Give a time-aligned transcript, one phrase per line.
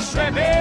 [0.00, 0.59] gaúcho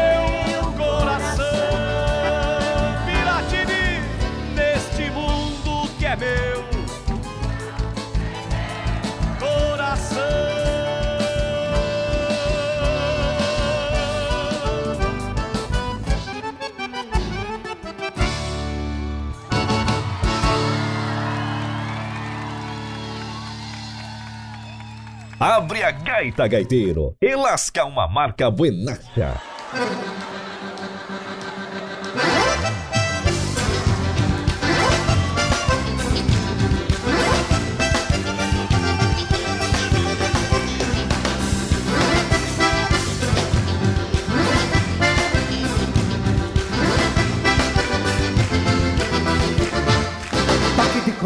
[25.50, 29.42] Abre a gaita, gaiteiro, e lasca uma marca buenacha.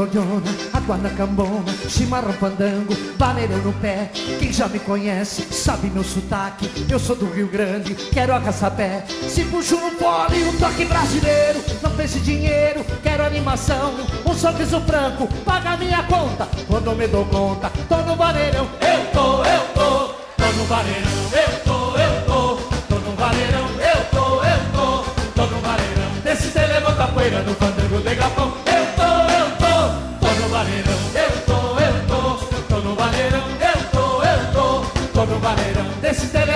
[0.03, 4.11] Cordiona, água na cambona, chimarrão pandango, vaneirão no pé.
[4.37, 6.69] Quem já me conhece sabe meu sotaque.
[6.89, 9.05] Eu sou do Rio Grande, quero arrasapé.
[9.29, 11.63] Se puxo no pole, um toque brasileiro.
[11.81, 13.93] Não pense dinheiro, quero animação.
[14.25, 16.49] Um sorriso franco, paga minha conta.
[16.67, 18.67] Quando me dou conta, tô no vaneirão.
[18.81, 21.11] Eu tô, eu tô, tô no vaneirão.
[21.31, 22.55] Eu tô, eu tô,
[22.89, 23.67] tô no vaneirão.
[23.79, 26.11] Eu tô, eu tô, tô no vaneirão.
[26.25, 28.62] Desse te levanta poeira no fandango de Gapão.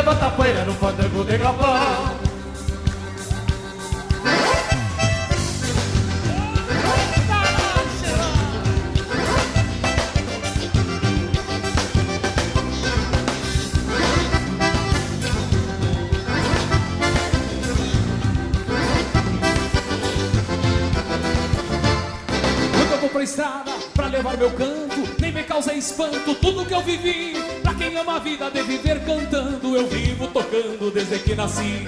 [0.07, 1.35] Levanta poeira no fandango de
[23.27, 27.56] estrada pra levar meu canto, nem me causa espanto tudo que eu vivi.
[27.87, 31.87] Quem ama a vida de viver cantando, eu vivo tocando desde que nasci.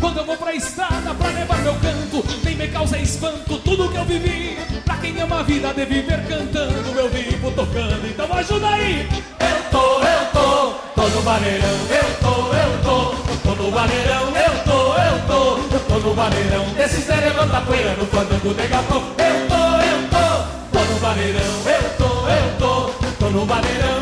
[0.00, 3.98] Quando eu vou pra estrada pra levar meu canto, nem me causa espanto tudo que
[3.98, 4.58] eu vivi.
[4.84, 8.04] Pra quem ama a vida de viver cantando, eu vivo tocando.
[8.04, 9.08] Então ajuda aí!
[9.38, 11.78] Eu tô, eu tô, tô no vaneirão.
[11.88, 14.36] Eu tô, eu tô, tô no vaneirão.
[14.36, 16.64] Eu tô, eu tô, tô no vaneirão.
[16.74, 19.04] Desse Zé levanta poeira no fandango de Gapão.
[19.16, 19.54] Eu tô,
[19.86, 21.40] eu tô, tô no vaneirão.
[21.64, 22.90] Eu tô, eu tô,
[23.20, 23.97] tô no vaneirão.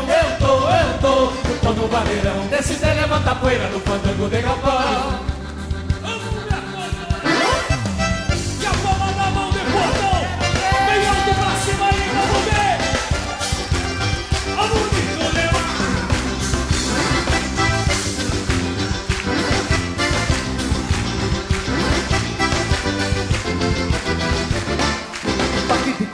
[1.67, 2.47] Tô no vaneirão.
[2.47, 5.26] Desse Zé levanta poeira no fandango de Gapão.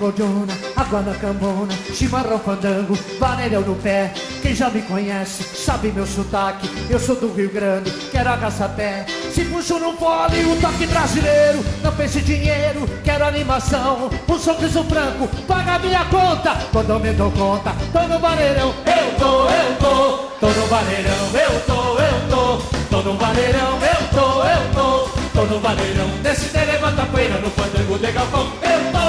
[0.03, 4.13] Cordiona, água na cambona, chimarrão fandango, vaneirão no pé.
[4.41, 6.69] Quem já me conhece sabe meu sotaque.
[6.89, 9.05] Eu sou do Rio Grande, quero agaçapé.
[9.31, 11.63] Se puxo no fole, um toque brasileiro.
[11.81, 14.09] Não pense dinheiro, quero animação.
[14.27, 16.57] Um sorriso franco, paga minha conta.
[16.73, 18.75] Quando eu me dou conta, tô no vaneirão.
[18.85, 21.29] Eu tô, eu tô, tô no vaneirão.
[21.33, 22.57] Eu tô, eu tô,
[22.89, 23.79] tô no vaneirão.
[23.81, 26.09] Eu tô, eu tô, tô no vaneirão.
[26.21, 28.51] Desse te levanta poeira no fandango de galpão.
[28.61, 29.02] Eu tô,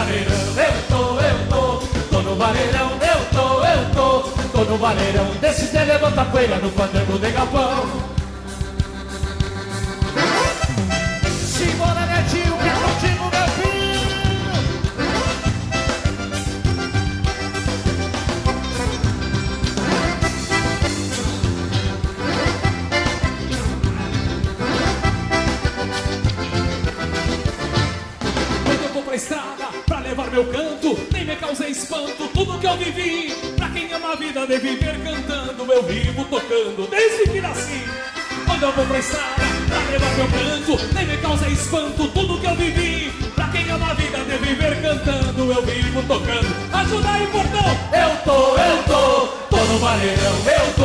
[0.00, 0.40] vaneirão.
[0.56, 1.62] Eu tô, eu tô,
[2.10, 2.90] tô no vaneirão.
[2.92, 5.26] Eu tô, eu tô, tô no vaneirão.
[5.40, 7.86] Desse te levanta poeira no fandango de galpão.
[11.46, 13.50] Simbora, netinho, que é contigo, meu
[29.02, 29.49] pra estrada
[30.20, 33.34] levar meu canto, nem me causa espanto tudo que eu vivi.
[33.56, 37.84] Pra quem ama a vida de viver cantando, eu vivo tocando desde que nasci.
[38.46, 42.46] Quando eu vou pra estrada pra levar meu canto, nem me causa espanto tudo que
[42.46, 43.10] eu vivi.
[43.34, 46.56] Pra quem ama a vida de viver cantando, eu vivo tocando.
[46.72, 47.70] Ajuda aí, portão!
[47.92, 49.26] Eu tô, eu tô,
[49.56, 50.36] tô no vaneirão.
[50.46, 50.79] Eu tô,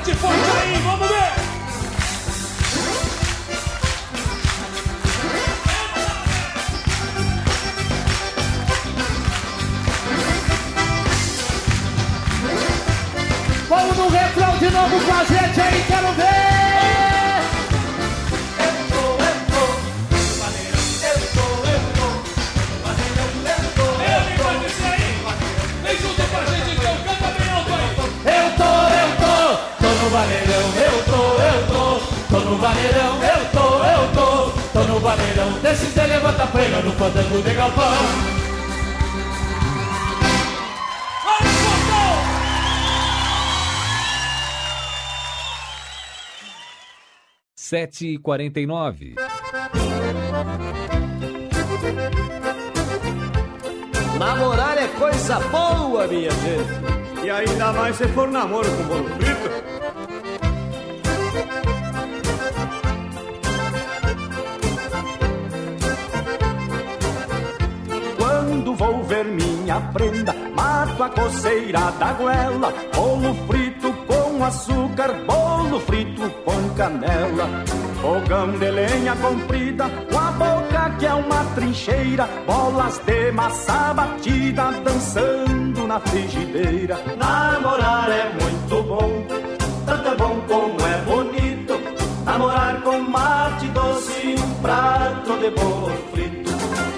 [0.00, 1.30] bate forte aí, vamos ver!
[13.68, 16.49] Vamos no refrão de novo com a gente aí, quero ver!
[30.10, 32.00] No vaneirão, eu tô, eu tô,
[32.34, 36.90] tô no vaneirão, eu tô, eu tô, tô no vaneirão, desses de levanta prega no
[36.92, 37.94] fandango de galpão.
[47.54, 49.14] Sete e quarenta e nove.
[54.18, 57.00] Namorar é coisa boa, minha gente.
[57.22, 59.29] E ainda mais se for namoro com bolo frito.
[69.70, 77.48] Minha prenda, mato a coceira da goela, bolo frito com açúcar, bolo frito com canela.
[78.00, 84.72] Fogão de lenha comprida, com a boca que é uma trincheira, bolas de massa batida
[84.82, 86.98] dançando na frigideira.
[87.16, 89.24] Namorar é muito bom,
[89.86, 91.80] tanto é bom como é bonito.
[92.24, 96.50] Namorar com mate doce e um prato de bolo frito.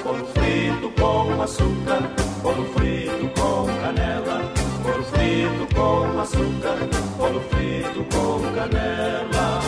[0.05, 4.53] Bolo frito com açúcar, bolo frito com canela.
[4.83, 6.77] Bolo frito com açúcar,
[7.17, 9.63] bolo frito com canela.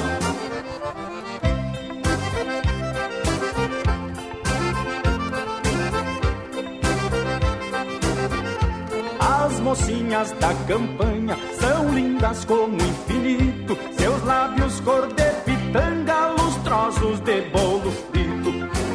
[9.21, 13.79] As mocinhas da campanha são lindas como infinito.
[13.97, 18.14] Seus lábios cor de pitanga, lustrosos de bolo.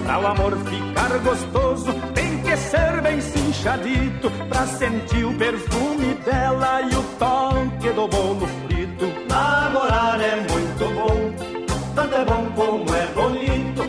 [0.10, 4.32] Pra o amor ficar gostoso, tem que ser bem cinchadito.
[4.50, 9.06] Pra sentir o perfume dela e o toque do bolo frito.
[9.30, 13.84] Namorar é muito bom, tanto é bom como é bonito.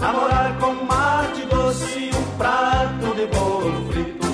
[0.00, 4.26] Namorar com mate doce e um prato de bolo frito.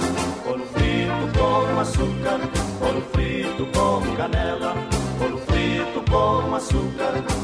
[0.45, 2.41] Bolo frito com açúcar,
[2.81, 4.75] bolo frito com canela.
[5.19, 7.40] Bolo frito com açúcar,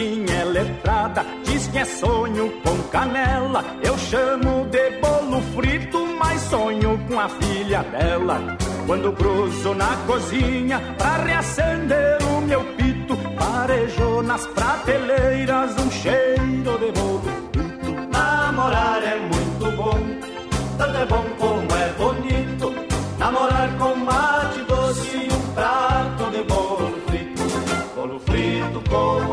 [0.00, 3.62] vizinha é letrada, diz que é sonho com canela.
[3.82, 8.56] Eu chamo de bolo frito, mas sonho com a filha dela.
[8.86, 16.92] Quando cruzo na cozinha pra reacender o meu pito, parejou nas prateleiras um cheiro de
[16.92, 17.92] bolo frito.
[18.10, 19.98] Namorar é muito bom,
[20.78, 22.74] tanto é bom como é bonito.
[23.18, 24.39] Namorar com mate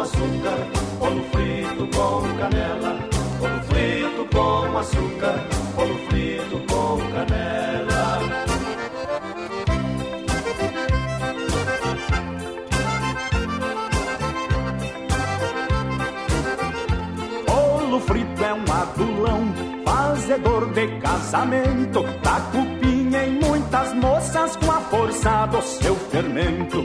[0.07, 0.59] açúcar,
[0.99, 2.97] bolo frito com canela.
[3.39, 5.39] Bolo frito com açúcar,
[5.75, 8.19] bolo frito com canela.
[17.45, 19.53] Bolo frito é um adulão,
[19.85, 22.03] fazedor de casamento.
[22.23, 26.83] Dá cupinha em muitas moças com a força do seu fermento.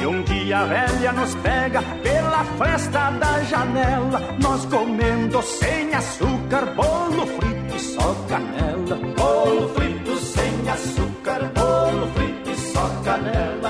[0.00, 4.20] E um dia a velha nos pega pela fresta da janela.
[4.42, 8.96] Nós comendo sem açúcar, bolo frito e só canela.
[9.16, 13.63] Bolo frito sem açúcar, bolo frito e só canela.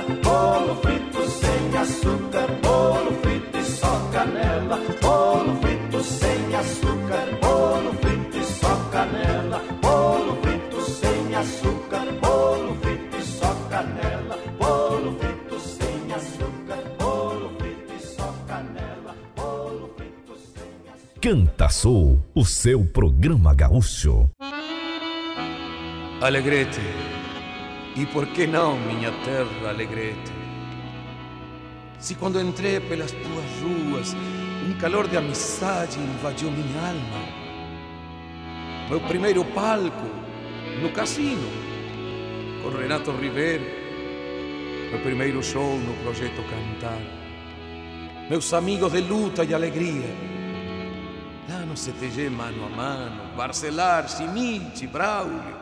[21.25, 21.55] Sem açúcar.
[21.55, 24.29] Canta Sul, o seu programa gaúcho.
[26.21, 26.83] Alegrete,
[27.97, 30.33] e por que não, minha terra Alegrete?
[31.99, 34.15] Se quando entrei pelas tuas ruas,
[34.69, 37.29] um calor de amizade invadiu minha alma.
[38.91, 40.11] Meu primeiro palco
[40.83, 41.49] no cassino,
[42.63, 43.65] com Renato Ribeiro.
[44.91, 47.01] Meu primeiro show no projeto Cantar.
[48.29, 50.33] Meus amigos de luta e alegria.
[51.48, 55.56] Lá no CTG mano a mano, Barcelar, Simite, Braulio.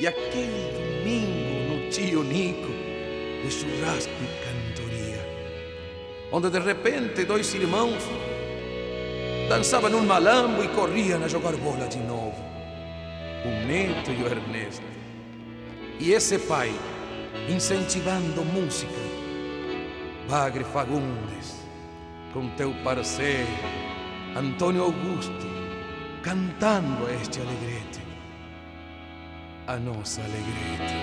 [0.00, 2.72] E aquele domingo no tio Nico,
[3.42, 5.24] de churrasco e cantoria,
[6.32, 8.02] onde de repente dois irmãos
[9.48, 12.42] dançavam um malambo e corriam a jogar bola de novo.
[13.44, 14.84] O Neto e o Ernesto.
[16.00, 16.72] E esse pai
[17.48, 18.92] incentivando música.
[20.28, 21.56] Bagre Fagundes,
[22.32, 23.48] com teu parceiro,
[24.36, 25.46] Antônio Augusto,
[26.22, 28.10] cantando este alegrete
[29.70, 30.94] a nossa alegrete,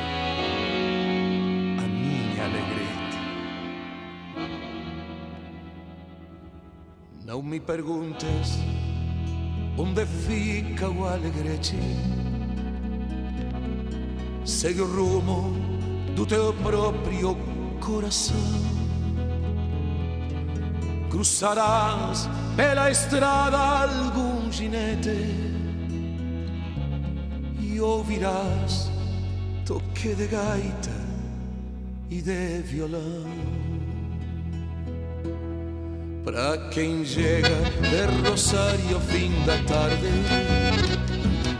[1.79, 3.17] a minha alegrete.
[7.25, 8.59] Não me perguntes
[9.77, 11.77] onde fica o alegrete.
[14.43, 15.55] Segue o rumo
[16.13, 17.37] do teu próprio
[17.79, 18.35] coração.
[21.09, 25.15] Cruzarás pela estrada algum ginete
[27.59, 28.91] e ouvirás
[29.65, 30.97] toque de gaita
[32.09, 33.57] e de violão.
[36.27, 40.11] Pra quem chega de Rosário fim da tarde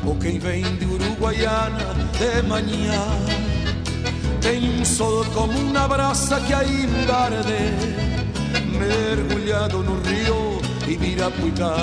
[0.05, 3.01] Ou quem vem de Uruguaiana de manhã
[4.41, 8.06] Tem um sol como uma brasa que ainda arde
[8.65, 11.75] Mergulhado no rio Ibirapuitá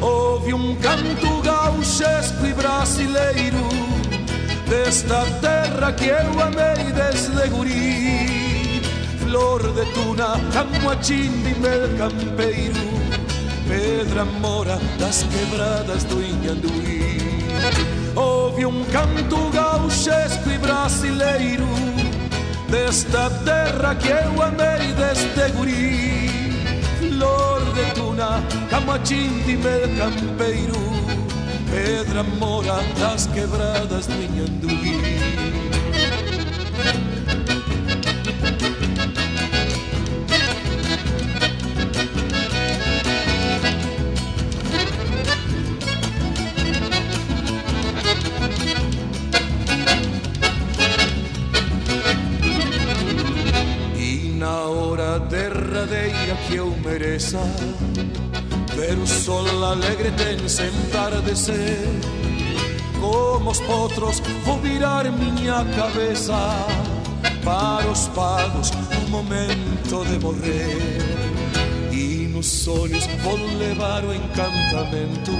[0.00, 3.68] Houve um canto gauchesco e brasileiro
[4.68, 8.24] Desta terra que eu amei desde guri
[9.34, 12.80] flor de tuna, camuachim de mel campeiro,
[13.66, 17.18] pedra mora das quebradas do Inhanduí.
[18.14, 21.66] Houve um canto gauchesco e brasileiro,
[22.68, 26.30] desta terra que eu amei deste guri.
[26.98, 29.56] Flor de tuna, camuachim de
[29.96, 30.74] campeiro,
[31.70, 35.63] pedra mora das quebradas do Inhanduí.
[56.48, 57.38] Que eu mereça
[58.74, 61.78] Ver o sol alegre tem sempre entardecer
[63.00, 66.32] Como os potros vou virar minha cabeça.
[67.44, 70.78] Para os pagos no momento de morrer.
[71.92, 75.32] E nos sonhos vou levar o encantamento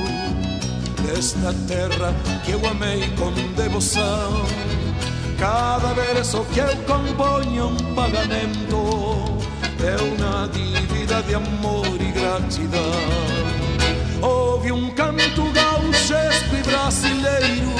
[1.03, 4.45] Desta terra que eu amei com devoção.
[5.39, 9.44] Cada verso que eu componho é um pagamento
[9.83, 12.81] é uma dívida de amor e gratidão.
[14.23, 17.73] Houve um canto gauchesco e brasileiro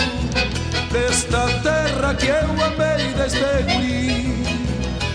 [0.91, 4.45] desta terra que eu amei desde guri.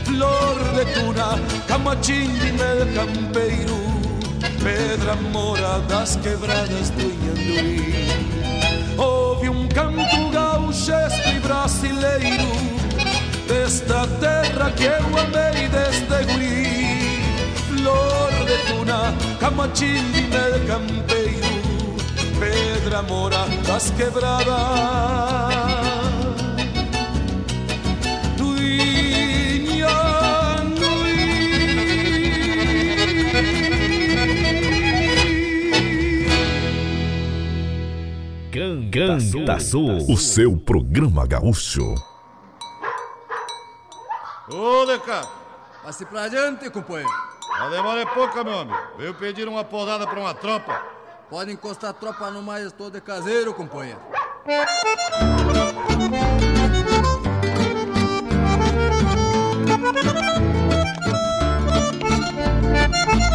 [0.06, 3.78] Flor de tuna, camachim de mel campeiro,
[4.64, 8.08] pedra mora das quebradas do Inhanduí.
[8.98, 12.79] Houve um canto gauchesco e brasileiro
[13.70, 17.22] desta terra que eu amei desde guri
[17.68, 21.96] flor de tuna, camachim del campeiro,
[22.40, 25.20] pedra mora das quebradas.
[39.60, 42.09] Sul, o seu programa gaúcho.
[45.00, 45.22] Deca!
[45.82, 47.10] Passe pra adiante, companheiro.
[47.58, 48.78] A demora é pouca, meu amigo.
[48.98, 50.82] Veio pedir uma posada pra uma tropa.
[51.30, 54.00] Pode encostar a tropa no mais todo caseiro, companheiro.
[62.90, 63.29] estava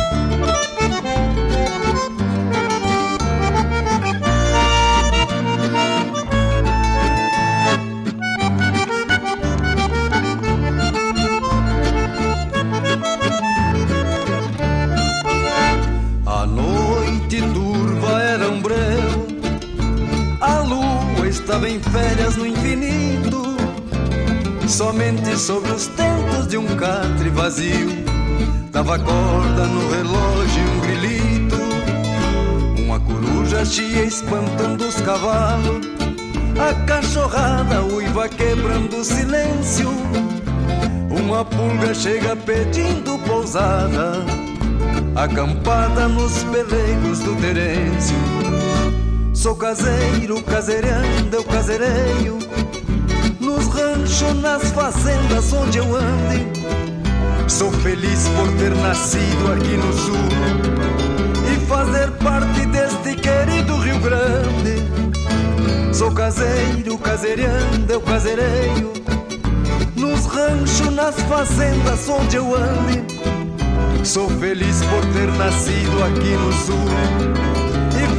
[21.62, 23.56] em férias no infinito,
[24.68, 27.90] somente sobre os tentos de um catre vazio.
[28.72, 31.56] Dava corda no relógio um grilito,
[32.82, 35.86] uma coruja chia espantando os cavalos,
[36.58, 39.90] a cachorrada uiva quebrando o silêncio.
[41.08, 44.24] Uma pulga chega pedindo pousada,
[45.14, 48.43] acampada nos pelegos do Terêncio.
[49.44, 52.38] Sou caseiro, caseirando, eu caseireio
[53.38, 56.50] Nos ranchos, nas fazendas onde eu ande
[57.46, 60.16] Sou feliz por ter nascido aqui no sul
[61.52, 65.94] E fazer parte deste querido Rio Grande.
[65.94, 68.94] Sou caseiro, caseirando, eu caseireio
[69.94, 73.04] Nos ranchos, nas fazendas onde eu ande
[74.04, 77.63] Sou feliz por ter nascido aqui no sul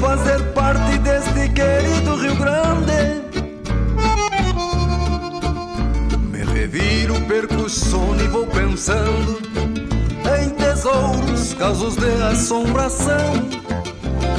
[0.05, 3.23] fazer parte deste querido Rio Grande.
[6.29, 9.39] Me reviro, perco o sono e vou pensando
[10.39, 13.33] em tesouros casos de assombração.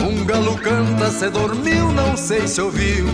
[0.09, 3.07] Um galo canta, se dormiu, não sei se ouviu.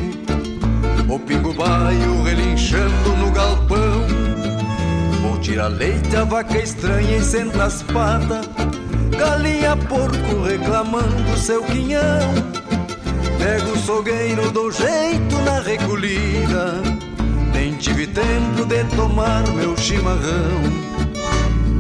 [1.08, 4.06] O pingo baio relinchando no galpão.
[5.22, 8.71] Vou tirar leite, a vaca estranha e senta as patas.
[9.22, 12.02] Galinha, porco reclamando seu quinhão.
[13.38, 16.82] Pego o sogueiro, dou jeito na recolhida.
[17.54, 20.60] Nem tive tempo de tomar meu chimarrão.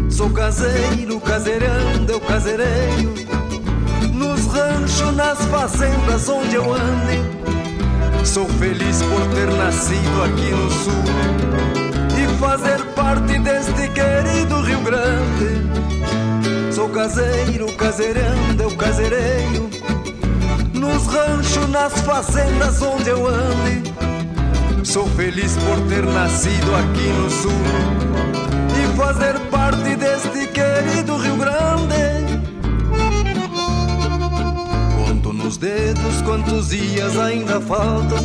[0.08, 3.12] Sou caseiro, caseirão, deu caseireiro.
[4.14, 8.24] Nos ranchos, nas fazendas onde eu ande.
[8.24, 11.02] Sou feliz por ter nascido aqui no sul
[12.16, 15.91] e fazer parte deste querido Rio Grande.
[16.82, 19.70] Sou caseiro, caseirão, deu caseireiro.
[20.74, 23.94] Nos ranchos, nas fazendas onde eu ande.
[24.82, 27.52] Sou feliz por ter nascido aqui no sul
[28.82, 32.42] e fazer parte deste querido Rio Grande.
[34.96, 38.18] Conto nos dedos quantos dias ainda faltam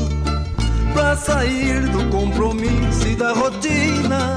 [0.94, 4.36] pra sair do compromisso e da rotina.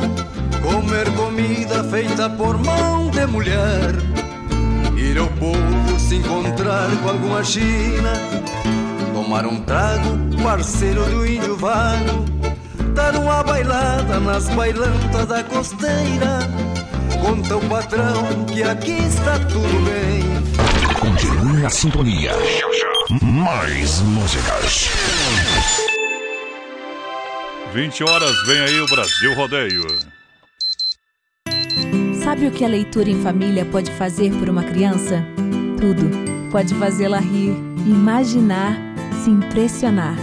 [0.60, 4.09] Comer comida feita por mão de mulher.
[5.10, 8.12] Ir ao povo se encontrar com alguma china.
[9.12, 12.24] Tomar um trago, parceiro do índio vago.
[12.94, 16.48] Dar uma bailada nas bailantas da costeira.
[17.20, 20.22] Conta o patrão que aqui está tudo bem.
[21.00, 22.30] Continue na sintonia.
[23.20, 24.90] Mais músicas.
[27.74, 30.19] 20 horas, vem aí o Brasil Rodeio.
[32.30, 35.26] Sabe o que a leitura em família pode fazer por uma criança?
[35.80, 36.08] Tudo.
[36.48, 38.78] Pode fazê-la rir, imaginar,
[39.24, 40.14] se impressionar.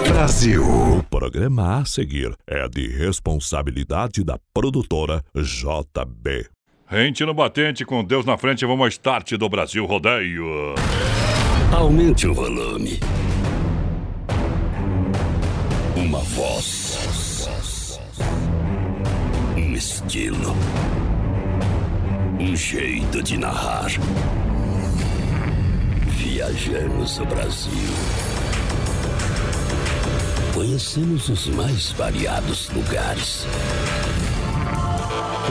[0.09, 0.65] Brasil.
[0.65, 6.49] O programa a seguir é de responsabilidade da produtora JB.
[6.87, 10.75] Rente no batente, com Deus na frente, vamos ao start do Brasil Rodeio.
[11.71, 12.99] Aumente o volume.
[15.95, 17.49] Uma voz.
[19.57, 20.57] Um estilo.
[22.41, 23.91] Um jeito de narrar.
[26.07, 28.28] Viajamos o Brasil.
[30.59, 33.47] Conhecemos os mais variados lugares.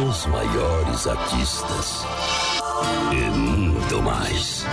[0.05, 2.03] Os maiores artistas.
[3.13, 4.65] E muito mais.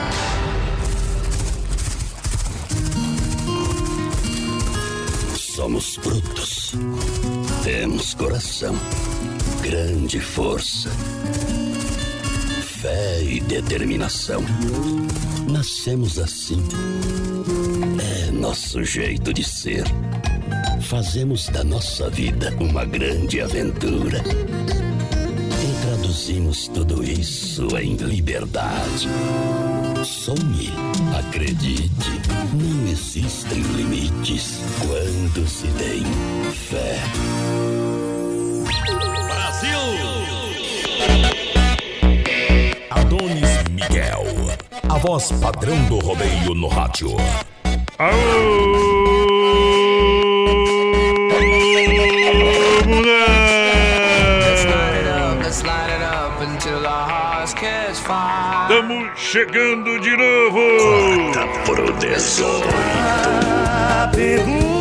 [5.37, 6.73] Somos brutos.
[7.63, 8.75] Temos coração.
[9.63, 10.91] Grande força.
[12.83, 14.43] Fé e determinação.
[15.49, 16.61] Nascemos assim.
[18.45, 19.85] Nosso jeito de ser.
[20.83, 24.23] Fazemos da nossa vida uma grande aventura.
[25.63, 29.09] E traduzimos tudo isso em liberdade.
[30.05, 30.71] Sonhe,
[31.19, 32.21] acredite,
[32.53, 36.05] não existem limites quando se tem
[36.53, 37.01] fé.
[42.91, 44.27] Adonis Miguel,
[44.87, 47.17] a voz padrão do rodeio no rádio.
[58.69, 60.61] Estamos chegando de novo.
[61.65, 64.74] Pro 18.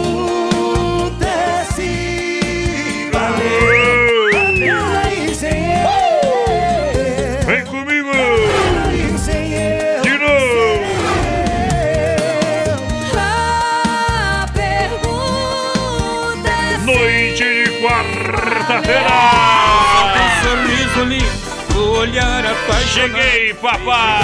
[22.04, 22.84] Olhar apaixonado.
[22.94, 24.22] Cheguei, papai!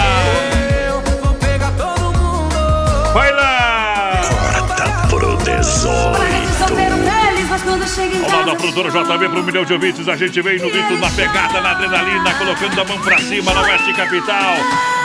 [0.88, 3.13] Eu vou pegar todo mundo.
[3.13, 4.22] Vai lá!
[4.52, 6.30] Corta pro 18.
[8.26, 10.08] Olá da produtora JB para um milhão de ouvintes.
[10.08, 13.62] A gente vem no grito, na pegada, na adrenalina, colocando a mão pra cima na
[13.62, 14.56] Oeste Capital.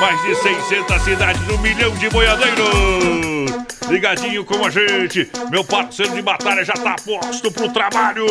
[0.01, 3.74] Mais de 600 cidades, um milhão de boiadeiros.
[3.89, 5.31] Ligadinho com a gente.
[5.51, 8.27] Meu parceiro de batalha já tá posto pro trabalho.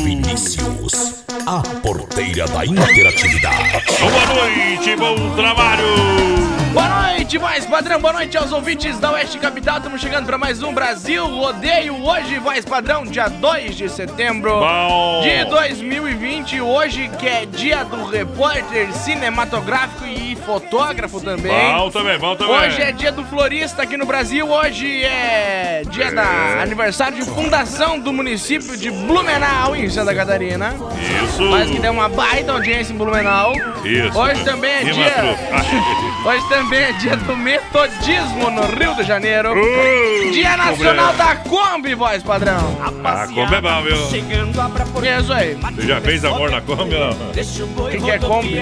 [0.00, 3.82] Vinícius, a porteira da interatividade.
[4.00, 5.86] Boa noite, bom trabalho.
[6.72, 8.00] Boa noite, voz padrão.
[8.00, 9.78] Boa noite aos ouvintes da Oeste Capital.
[9.78, 12.04] Estamos chegando para mais um Brasil Rodeio.
[12.04, 15.22] Hoje, voz padrão, dia 2 de setembro Bom.
[15.22, 16.60] de 2020.
[16.60, 21.74] Hoje, que é dia do repórter cinematográfico e fotógrafo também.
[21.74, 22.54] Bom também, bom também.
[22.54, 24.48] Hoje é dia do florista aqui no Brasil.
[24.48, 30.74] Hoje é dia da aniversário de fundação do município de Blumenau, em Santa Catarina.
[31.24, 31.42] Isso.
[31.44, 33.52] Mas que deu uma baita audiência em Blumenau.
[33.84, 34.18] Isso.
[34.18, 35.38] Hoje também é dia.
[36.24, 39.52] Hoje também é dia do metodismo no Rio de Janeiro.
[39.52, 41.34] Uh, dia nacional problema.
[41.34, 42.76] da Kombi, voz padrão.
[43.04, 45.04] Ah, como é bom, viu?
[45.04, 45.58] É isso aí.
[45.74, 47.30] Você já fez amor na Kombi ou não?
[47.30, 48.60] O que, que é Kombi?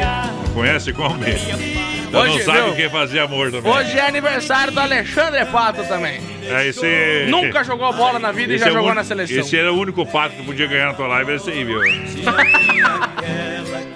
[0.55, 1.96] Conhece Kombi?
[2.09, 3.71] Então não Hoje, sabe o que é fazer amor também.
[3.73, 6.21] Hoje é aniversário do Alexandre Pato também.
[6.49, 7.27] É esse.
[7.29, 9.38] Nunca jogou bola na vida e esse já é jogou único- na seleção.
[9.40, 11.81] Esse era o único pato que podia ganhar na tua live, esse aí, viu?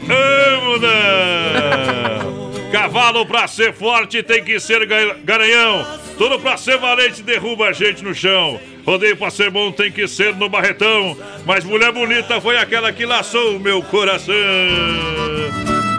[0.02, 2.50] Vamos não!
[2.72, 5.86] Cavalo pra ser forte tem que ser ga- garanhão.
[6.18, 8.60] Tudo pra ser valente derruba a gente no chão.
[8.84, 11.16] Rodeio pra ser bom tem que ser no barretão.
[11.46, 14.34] Mas mulher bonita foi aquela que laçou o meu coração.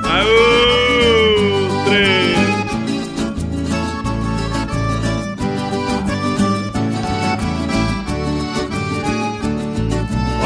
[0.03, 0.90] Aô,
[1.91, 2.37] três.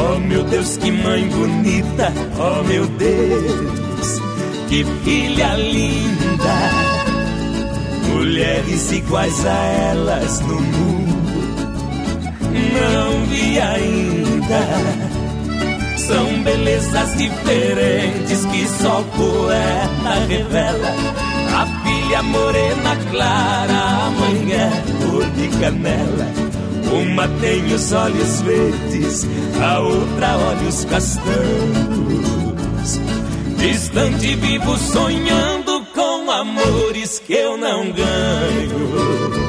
[0.01, 4.21] Oh meu Deus, que mãe bonita, oh meu Deus,
[4.69, 6.55] que filha linda.
[8.09, 11.43] Mulheres iguais a elas no mundo,
[12.73, 15.15] não vi ainda.
[15.97, 21.34] São belezas diferentes que só poeta revela.
[21.55, 26.27] A filha morena clara, a mãe é cor de canela.
[26.91, 29.25] Uma tem os olhos verdes,
[29.63, 31.25] a outra olhos castanhos.
[33.57, 39.44] Distante vivo sonhando com amores que eu não ganho.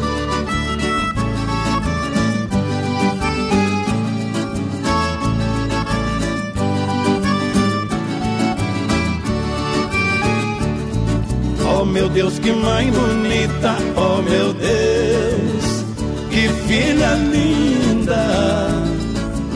[11.87, 15.85] Meu Deus, que mãe bonita, oh meu Deus,
[16.31, 18.27] que filha linda.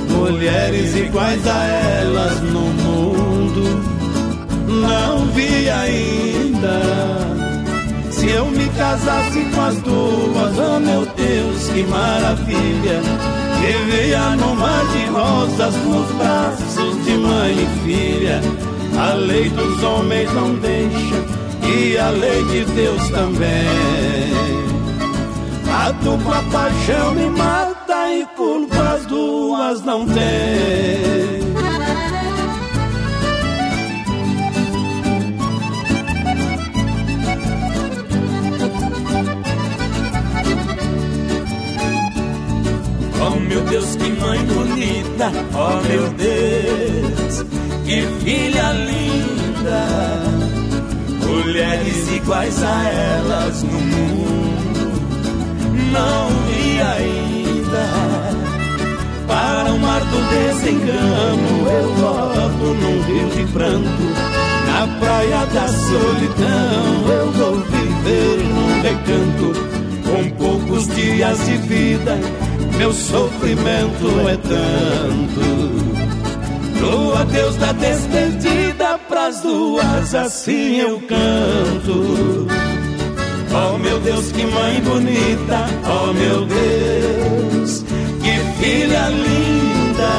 [0.09, 3.83] Mulheres iguais a elas no mundo,
[4.69, 6.81] não vi ainda.
[8.11, 13.01] Se eu me casasse com as duas, oh meu Deus, que maravilha.
[13.61, 18.40] Vivia no mar de rosas, nos braços de mãe e filha.
[18.99, 24.51] A lei dos homens não deixa e a lei de Deus também.
[25.73, 31.40] A dupla paixão me mata e culpa as duas não tem.
[43.23, 47.44] Oh meu Deus, que mãe bonita, oh meu Deus,
[47.85, 50.60] que filha linda.
[51.31, 54.93] Mulheres iguais a elas no mundo,
[55.93, 57.87] não vi ainda.
[59.29, 64.05] Para o mar do desengano, eu volto num rio de pranto.
[64.66, 69.53] Na praia da solidão, eu vou viver num recanto.
[70.05, 72.19] Com poucos dias de vida,
[72.77, 75.45] meu sofrimento é tanto.
[76.81, 78.70] No adeus da despedida
[79.21, 82.47] pras duas, assim eu canto.
[83.53, 87.85] Oh meu Deus, que mãe bonita, oh meu Deus,
[88.23, 90.13] que filha linda.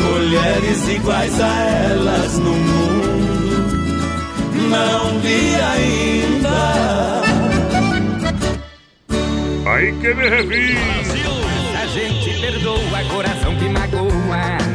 [0.00, 3.96] Mulheres iguais a elas no mundo,
[4.68, 7.22] não vi ainda.
[9.70, 10.76] Aí que me revi.
[11.80, 14.01] A gente perdoa, coração que magoa,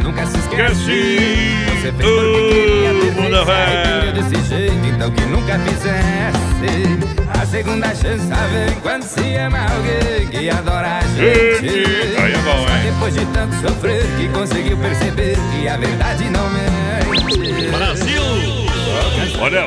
[0.08, 0.74] nunca se esquece.
[0.74, 7.38] Você fez porque queria ter mundo feito, aí desse jeito, então que nunca fizesse.
[7.40, 12.18] A segunda chance vem quando se ama alguém que adora a gente.
[12.18, 12.92] Aí é bom, hein?
[12.92, 17.72] depois de tanto sofrer que conseguiu perceber que a verdade não mente.
[17.72, 18.68] Brasil!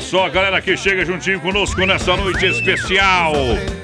[0.00, 3.32] só, galera que chega juntinho conosco nessa noite especial.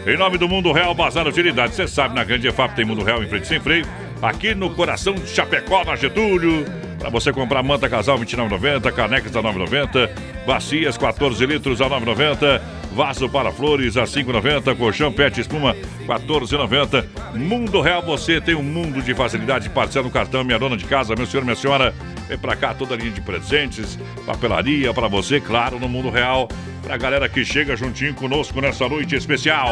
[0.07, 1.75] Em nome do Mundo Real Bazar Utilidade.
[1.75, 3.87] Você sabe, na Grande EFAP tem Mundo Real em frente sem freio.
[4.27, 6.65] Aqui no coração de Chapecó, na Getúlio.
[6.99, 10.11] Para você comprar manta casal 29,90, canecas a 9,90,
[10.45, 12.61] bacias 14 litros a 9,90,
[12.97, 17.05] vaso para flores a 5,90, colchão pet espuma 14,90.
[17.35, 19.69] Mundo Real, você tem um mundo de facilidade.
[19.69, 21.95] Parcela no cartão, minha dona de casa, meu senhor, minha senhora.
[22.27, 26.49] Vem pra cá toda a linha de presentes, papelaria para você, claro, no Mundo Real.
[26.83, 29.69] Pra galera que chega juntinho conosco nessa noite especial.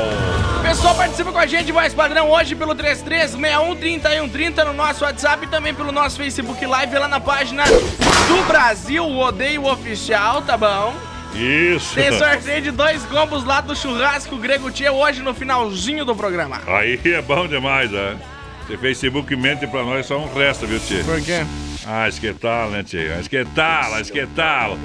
[0.63, 5.73] Pessoal, participa com a gente, mais padrão, hoje pelo 33613130 no nosso WhatsApp e também
[5.73, 11.14] pelo nosso Facebook Live lá na página do Brasil Rodeio Oficial, tá bom?
[11.35, 11.95] Isso.
[11.95, 16.61] Tem sorteio de dois combos lá do churrasco grego Tia hoje no finalzinho do programa.
[16.67, 18.17] Aí é bom demais, né?
[18.67, 21.05] Se Facebook mente pra nós, só um resto, viu, Tio?
[21.05, 21.45] Por quê?
[21.87, 23.21] Ah, esquetala, né, Tio?
[23.21, 24.79] Esquetala, esquetala.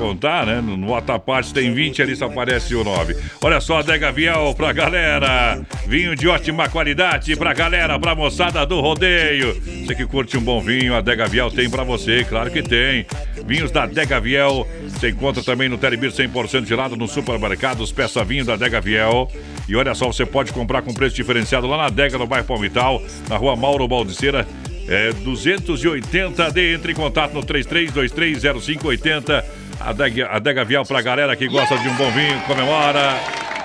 [0.00, 0.62] Contar, né?
[0.62, 3.14] No WhatsApp parte tem 20, ali só aparece o 9.
[3.42, 5.60] Olha só, Adega Viel pra galera.
[5.86, 9.54] Vinho de ótima qualidade pra galera, pra moçada do rodeio.
[9.84, 13.04] Você que curte um bom vinho, a Adega Viel tem pra você, claro que tem.
[13.46, 18.46] Vinhos da Adega Viel, você encontra também no Telebir 100% gelado nos supermercados, peça vinho
[18.46, 19.28] da Adega Viel.
[19.68, 23.02] E olha só, você pode comprar com preço diferenciado lá na Adega, no bairro Palmital,
[23.28, 24.48] na rua Mauro Baldiceira,
[24.88, 26.74] é 280 D.
[26.74, 29.44] Entre em contato no 33230580.
[29.80, 33.14] Adega, Adega Vial pra galera que gosta de um bom vinho, comemora.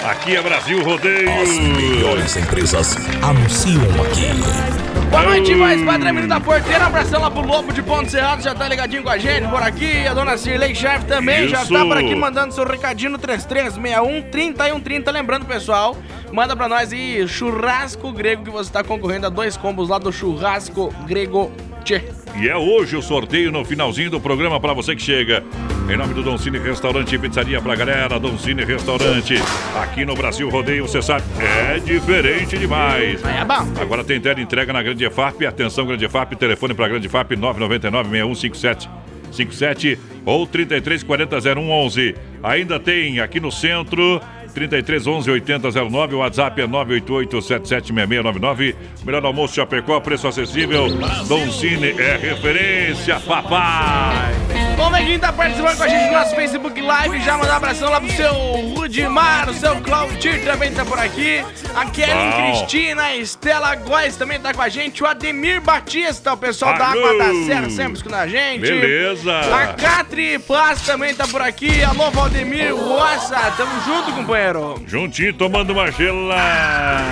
[0.09, 1.29] Aqui é Brasil Rodeio.
[1.41, 5.05] As melhores empresas anunciam aqui.
[5.09, 6.85] Boa noite, mais padrão menino da porteira.
[6.85, 10.05] Abração lá pro Lobo de Ponto Cerrado, já tá ligadinho com a gente por aqui.
[10.07, 11.73] A dona Cirlei Chefe também já Isso.
[11.73, 15.11] tá por aqui mandando seu recadinho no 3361 3130.
[15.11, 15.97] Lembrando, pessoal,
[16.31, 20.11] manda pra nós aí churrasco grego que você tá concorrendo a dois combos lá do
[20.11, 21.51] churrasco grego
[21.85, 22.01] Tchê.
[22.35, 25.43] E é hoje o sorteio no finalzinho do programa para você que chega.
[25.87, 29.35] Em nome do Don Cine Restaurante e Pizzaria pra galera, Don Cine Restaurante.
[29.81, 33.23] Aqui no Brasil Rodeio, você sabe, é diferente demais.
[33.23, 33.79] É bom.
[33.79, 35.45] Agora tem tela entrega na Grande EFAP.
[35.45, 38.89] Atenção, Grande EFAP, telefone para Grande EFAP 999-6157.
[39.31, 42.15] 57 ou 3340-0111.
[42.41, 44.21] Ainda tem aqui no centro
[44.55, 46.15] 33 11 80 09.
[46.15, 48.75] O WhatsApp é 988 776699.
[49.05, 50.87] Melhor almoço Chapecó, preço acessível.
[51.27, 54.33] Dom Cine é referência, papai.
[54.77, 57.21] Bom, Neguinho tá participando com a gente no nosso Facebook Live.
[57.21, 58.33] Já mandar um abração lá pro seu
[58.75, 61.43] Rudimar, o seu Claudir também tá por aqui.
[61.73, 62.51] A Kellen Bom.
[62.51, 65.01] Cristina, a Estela Góes também tá com a gente.
[65.01, 67.05] O Ademir Batista, o pessoal da Alô.
[67.05, 68.61] Água da Serra, sempre escutando a gente.
[68.61, 69.39] Beleza.
[69.39, 71.83] A Catri Paz também tá por aqui.
[71.83, 73.35] Alô, Valdemir Roça.
[73.57, 74.44] Tamo junto, companheiro.
[74.87, 77.03] Juntinho tomando uma gelada.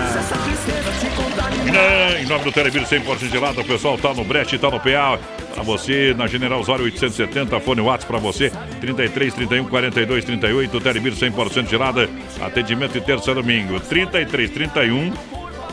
[2.19, 5.19] Em nome do Televir 100% gelado, o pessoal tá no brete, tá no PA.
[5.53, 11.13] Pra você, na General Osório 870, fone WhatsApp pra você, 33 31 42 38, Televir
[11.13, 12.09] 100% gelada,
[12.41, 15.13] atendimento de terça a domingo, 33 31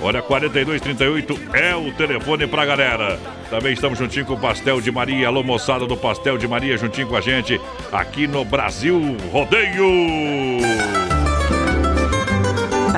[0.02, 3.18] Olha, 4238 é o telefone pra galera.
[3.50, 5.28] Também estamos juntinho com o Pastel de Maria.
[5.28, 7.60] Alô, moçada do Pastel de Maria, juntinho com a gente
[7.92, 8.98] aqui no Brasil
[9.30, 10.99] Rodeio.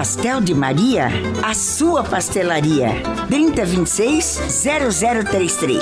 [0.03, 1.07] Pastel de Maria,
[1.45, 2.89] a sua pastelaria.
[3.31, 5.81] 3026-0033.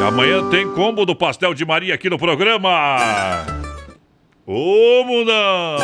[0.00, 2.88] E amanhã tem combo do Pastel de Maria aqui no programa.
[4.44, 5.76] Ô, mundão!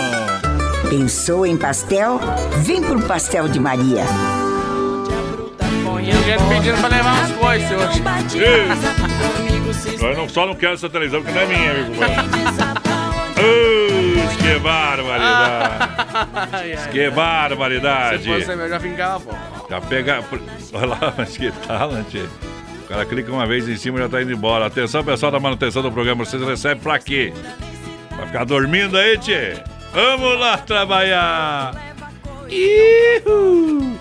[0.91, 2.19] Pensou em pastel?
[2.65, 4.03] Vem pro Pastel de Maria.
[6.03, 8.03] Gente pedindo pra levar umas coisas hoje.
[10.03, 11.93] Eu não, só não quero essa televisão que não é minha, amigo.
[14.41, 15.89] Que barbaridade!
[16.93, 18.23] Que barbaridade!
[18.23, 19.35] Se fosse eu já ficava, pô.
[19.69, 20.25] Já pega.
[20.73, 22.15] Olha lá, mas que talent.
[22.85, 24.67] O cara clica uma vez em cima e já tá indo embora.
[24.67, 26.25] Atenção, pessoal da manutenção do programa.
[26.25, 27.33] Vocês recebem pra quê?
[28.17, 29.55] Pra ficar dormindo aí, tchê?
[29.93, 31.73] Vamos lá trabalhar!
[32.49, 33.98] Ihu!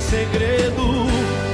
[0.00, 1.49] Segredo.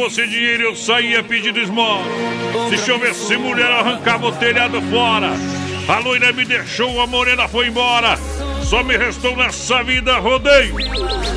[0.00, 2.02] Fosse dinheiro, eu saía pedindo esmola.
[2.70, 5.32] Se chovesse mulher, arrancava o telhado fora.
[5.86, 8.16] A loira me deixou, a morena foi embora.
[8.62, 10.74] Só me restou nessa vida rodeio.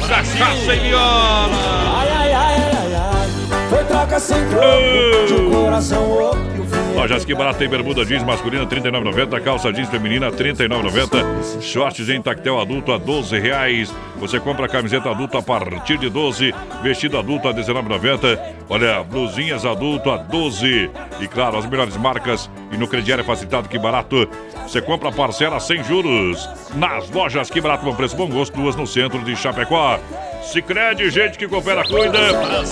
[0.08, 1.49] Cachaça e viola.
[1.93, 3.69] Ai, ai, ai, ai, ai.
[3.69, 6.54] Foi troca sem troco de coração outro.
[6.95, 12.08] Lojas que barato tem bermuda jeans masculina R$ 39,90, calça jeans feminina R$ 39,90, shorts
[12.08, 13.93] em tactel adulto a 12 reais.
[14.23, 18.62] Você compra camiseta adulto a partir de 12, vestido adulto a R$ 19,90.
[18.73, 20.89] Olha, blusinhas adulto a 12.
[21.19, 24.27] E claro, as melhores marcas e no crediário facilitado que barato.
[24.67, 26.49] Você compra parcela sem juros.
[26.73, 29.99] Nas lojas que barato, bom preço, bom gosto, duas no centro de Chapecó.
[30.41, 32.17] Cicred, gente que coopera, cuida.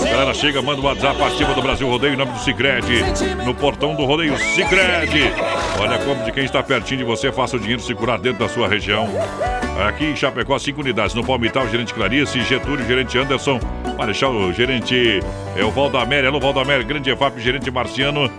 [0.04, 2.84] Galera, chega, manda o WhatsApp, participa do Brasil Rodeio em nome do Cicred.
[3.46, 5.32] No portão do Rodeio Cicred.
[5.78, 8.48] Olha como de quem está pertinho de você, faça o dinheiro se curar dentro da
[8.48, 9.08] sua região.
[9.86, 11.14] Aqui em Chapecó, cinco unidades.
[11.14, 13.58] No Palmital, gerente Clarice, Getúlio, gerente Anderson,
[13.96, 15.20] Marechal, gerente
[15.56, 18.30] é o Valdamério, alô Valdamério, grande EFAP, gerente Marciano.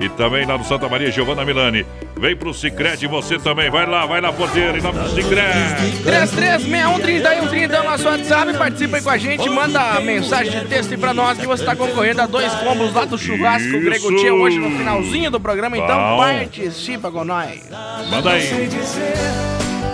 [0.00, 1.86] E também lá no Santa Maria, Giovanna Milani.
[2.16, 3.70] Vem pro Cicred você também.
[3.70, 6.02] Vai lá, vai lá, porteiro, em nome do Cicred.
[6.04, 8.56] 33613130 é o nosso WhatsApp.
[8.56, 11.76] Participa aí com a gente, manda mensagem de texto aí pra nós que você tá
[11.76, 13.80] concorrendo a dois combos lá do churrasco Isso.
[13.80, 15.76] Grego Tia hoje no finalzinho do programa.
[15.76, 16.18] Então Bom.
[16.18, 17.68] participa com nós.
[18.10, 18.68] Manda aí.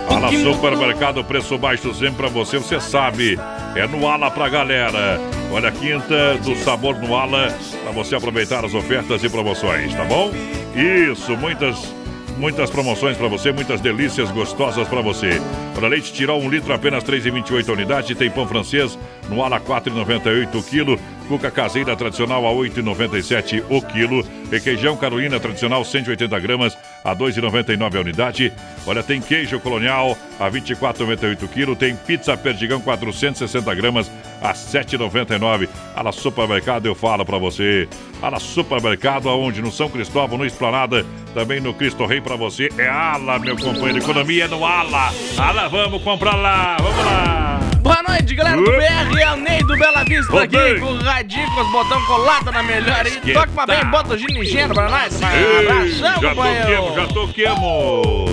[0.09, 3.39] Ala Supermercado, preço baixo sempre pra você, você sabe.
[3.77, 5.21] É no Ala pra galera.
[5.51, 7.49] Olha, quinta do sabor no Ala,
[7.83, 10.31] pra você aproveitar as ofertas e promoções, tá bom?
[10.75, 11.93] Isso, muitas
[12.39, 15.43] muitas promoções pra você, muitas delícias gostosas pra você.
[15.75, 18.97] Para leite tirou um litro apenas 3,28 a unidade, tem pão francês
[19.29, 25.85] no Ala 4,98 o quilo, cuca caseira tradicional a 8,97 o quilo, requeijão Carolina tradicional
[25.85, 28.53] 180 gramas a 2,99 a unidade.
[28.87, 34.11] Olha, tem queijo colonial a 24,98 o quilo, tem pizza perdigão 460 gramas
[34.41, 35.69] a 7,99.
[35.95, 37.87] Ala Supermercado, eu falo pra você.
[38.23, 39.61] Ala Supermercado, aonde?
[39.61, 41.05] No São Cristóvão, no Esplanada,
[41.35, 42.69] também no Cristo Rei pra você.
[42.79, 43.99] É Ala, meu companheiro.
[43.99, 45.13] Economia é no Ala.
[45.37, 46.77] Ala, vamos comprar lá.
[46.81, 47.78] Vamos lá.
[47.89, 48.65] Boa noite, galera do.
[48.65, 50.79] BR, é o Ney do Bela Vista aqui, Rodei.
[50.79, 53.07] com o radinho, com os botão colado na melhor.
[53.07, 55.19] E Que toca uma bem, bota o gino higiene pra nós.
[55.23, 56.67] Abração, já companheiro.
[56.67, 58.31] toquemos, já toquemos.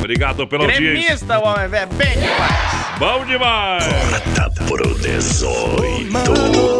[0.00, 0.90] Obrigado pela audiência.
[0.90, 2.98] Gremista, o homem, velho, bem demais.
[2.98, 3.84] Bom demais!
[3.84, 6.75] Corta pro 18.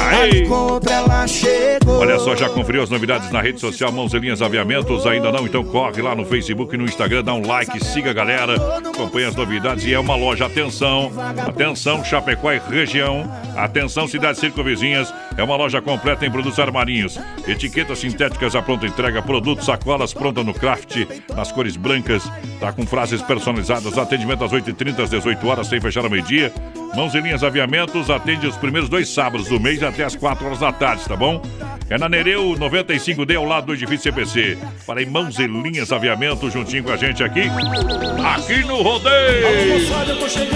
[0.00, 0.42] Aí.
[0.42, 2.00] Encontra ela chegou.
[2.00, 5.06] Olha só, já conferiu as novidades na rede social Mãos e Linhas Aviamentos?
[5.06, 5.46] Ainda não?
[5.46, 9.28] Então corre lá no Facebook e no Instagram, dá um like, siga a galera, acompanha
[9.28, 10.46] as novidades e é uma loja.
[10.46, 11.12] Atenção,
[11.46, 13.30] atenção, Chapecó e região.
[13.56, 15.12] Atenção, cidades circunvizinhas.
[15.36, 17.18] É uma loja completa em produtos armarinhos.
[17.46, 22.22] Etiquetas sintéticas à pronta entrega, produtos, sacolas pronta no craft, nas cores brancas.
[22.60, 23.98] Tá com frases personalizadas.
[23.98, 26.52] Atendimento às 8h30, às 18 horas, sem fechar ao meio-dia.
[26.94, 30.58] Mãos e Linhas Aviamentos atende os primeiros dois sábados do mês até as 4 horas
[30.58, 31.42] da tarde, tá bom?
[31.88, 34.58] É na Nereu 95D, ao lado do edifício CPC.
[34.84, 37.42] Para em Mãos e Linhas Aviamentos, juntinho com a gente aqui,
[38.34, 39.86] aqui no Rodeio.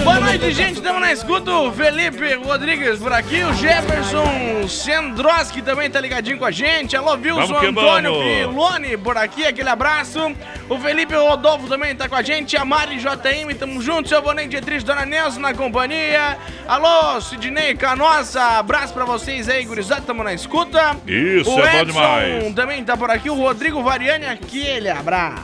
[0.03, 0.73] Boa noite, gente.
[0.73, 1.51] Estamos na escuta.
[1.51, 3.43] O Felipe Rodrigues por aqui.
[3.43, 6.97] O Jefferson Sendroski também tá ligadinho com a gente.
[6.97, 8.13] Alô, Wilson Antônio.
[8.13, 9.45] Pilone por aqui.
[9.45, 10.33] Aquele abraço.
[10.67, 12.57] O Felipe Rodolfo também tá com a gente.
[12.57, 14.09] A Mari JM, tamo junto.
[14.09, 16.37] Seu Bonente Dietrich, Dona Nelson na companhia.
[16.67, 18.41] Alô, Sidney Canossa.
[18.59, 20.01] Abraço pra vocês aí, gurizada.
[20.01, 20.95] Tamo na escuta.
[21.05, 22.53] Isso, o é bom Edson demais.
[22.55, 23.29] também tá por aqui.
[23.29, 25.43] O Rodrigo Variani, aquele abraço.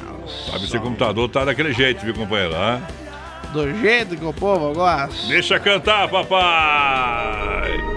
[0.52, 2.56] Sabe se o computador tá daquele jeito, viu, companheiro?
[2.56, 2.82] Hã?
[3.54, 5.28] Do jeito que o povo gosta.
[5.28, 7.97] Deixa cantar, papai!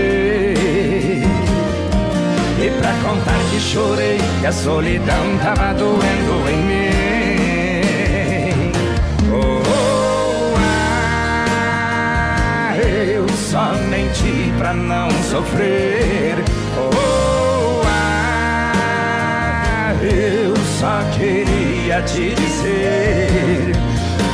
[2.81, 6.89] Pra contar que chorei, que a solidão tava doendo em mim.
[9.31, 9.61] Oh,
[12.17, 16.43] ah, eu só menti pra não sofrer.
[16.75, 19.13] Oh, ah,
[20.01, 23.73] eu só queria te dizer.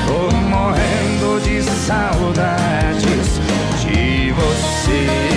[0.08, 3.42] Tô morrendo de saudades
[3.82, 5.37] de você.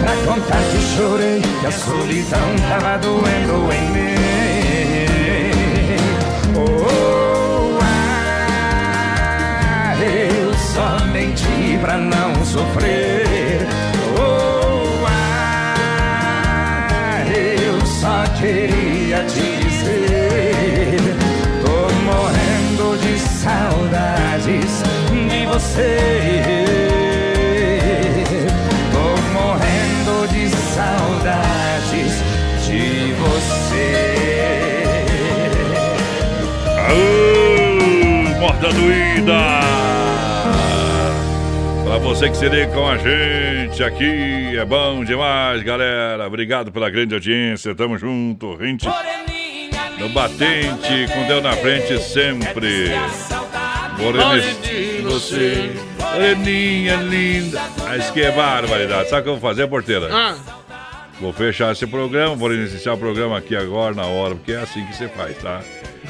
[0.00, 4.16] pra contar que chorei, que a solidão tava doendo em mim
[6.56, 7.90] Oh, ah,
[10.02, 13.66] eu só menti pra não sofrer
[14.18, 15.74] Oh, ah,
[17.28, 20.96] eu só queria te dizer
[21.62, 24.82] Tô morrendo de saudades
[25.28, 26.89] de você.
[38.72, 39.60] Doída!
[41.84, 46.26] Pra você que se liga com a gente aqui, é bom demais, galera.
[46.26, 48.86] Obrigado pela grande audiência, tamo junto, gente.
[49.98, 52.92] No batente, com Deus na frente sempre.
[53.98, 57.60] Morena de você, moreninha linda.
[57.84, 59.10] Mas que barbaridade.
[59.10, 60.08] Sabe o que eu vou fazer, porteira?
[60.10, 60.36] Ah.
[61.20, 64.86] Vou fechar esse programa, vou iniciar o programa aqui agora, na hora, porque é assim
[64.86, 65.60] que você faz, tá?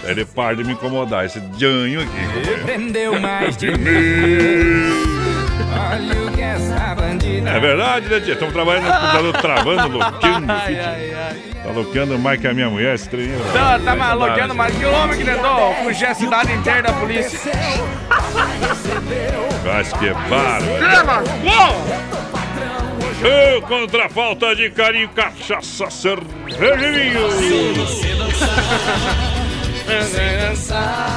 [0.05, 2.63] Ele para de me incomodar, esse janho aqui.
[2.65, 5.21] Prendeu mais de mim.
[5.93, 7.51] Olha o que essa bandida.
[7.51, 8.33] É verdade, né, tia?
[8.33, 10.81] Estamos trabalhando no computador travando, bloqueando, filho.
[11.63, 13.31] Tá bloqueando mais que a minha mulher, esse trem.
[13.53, 17.53] Tá, tá maloqueando mais que o homem que tentou fugir a cidade inteira da polícia.
[19.65, 21.25] Mas que é bárbaro.
[23.23, 27.21] Ô, contra a falta de carinho, cachaça, cerveja e vinho.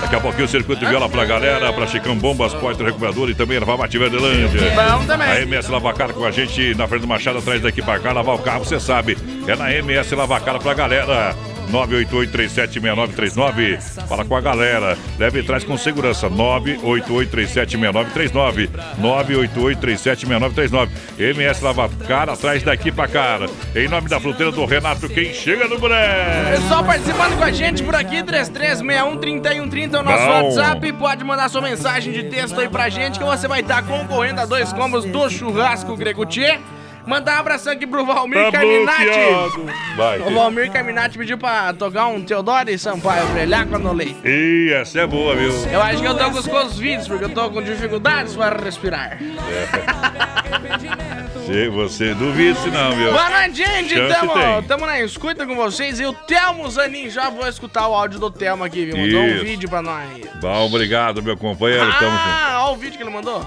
[0.02, 3.60] Daqui a pouquinho o circuito viola pra galera, pra Chicão Bombas, Porto Recuperador e também
[3.60, 4.72] Mate Verdelândia.
[4.72, 5.28] Bom também.
[5.28, 8.40] A MS Lavacar com a gente na Fernando Machado, atrás daqui pra cá, lavar o
[8.40, 9.18] carro, você sabe.
[9.48, 11.36] É na MS Lavacar pra galera.
[11.72, 13.80] 988-376939.
[14.08, 14.98] Fala com a galera.
[15.18, 16.30] Leve e traz com segurança.
[16.30, 18.70] 988-376939.
[19.02, 20.90] 988-376939.
[21.20, 23.40] MS Lavacar, atrás daqui pra cá.
[23.76, 26.56] Em nome da fruteira do Renato, quem chega no Bré.
[26.56, 30.32] Pessoal participando com a gente por aqui, 3361-3130 é o nosso Bom.
[30.32, 30.94] WhatsApp.
[30.94, 34.46] Pode mandar sua mensagem de texto aí pra gente que você vai estar concorrendo a
[34.46, 36.60] dois combos do churrasco Gregutier.
[37.06, 39.66] Mandar um abração aqui pro Valmir Tá bloqueado.
[39.96, 40.20] Vai.
[40.22, 44.18] O Valmir Carminati pediu pra tocar um Teodoro e Sampaio pra ele, no leite.
[44.26, 45.52] Ih, essa é boa, viu?
[45.72, 49.20] Eu acho que eu tô com os vídeos, porque eu tô com dificuldades para respirar.
[51.46, 53.12] Se você duvida, se não, viu?
[53.12, 53.94] Boa noite, gente!
[53.94, 54.64] Chance Tamo, tem.
[54.64, 56.00] tamo na escuta com vocês.
[56.00, 58.98] E o Telmo Zanin, já vou escutar o áudio do Telmo aqui, viu?
[58.98, 59.44] Mandou um Isso.
[59.44, 60.08] vídeo pra nós.
[60.40, 61.86] Bom, obrigado, meu companheiro.
[62.00, 62.30] Tamo junto.
[62.30, 63.46] Ah, olha o vídeo que ele mandou.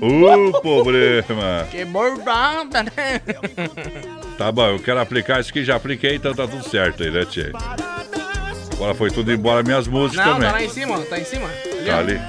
[0.00, 1.66] O problema.
[1.70, 3.20] Que bordada, né?
[4.36, 7.24] Tá bom, eu quero aplicar isso que já apliquei, então tá tudo certo aí, né,
[7.24, 7.50] Tchê?
[8.74, 10.48] Agora foi tudo embora minhas músicas Não, também.
[10.48, 11.46] tá lá em cima, tá em cima.
[11.48, 11.98] Ali, Tá ó.
[12.00, 12.20] ali.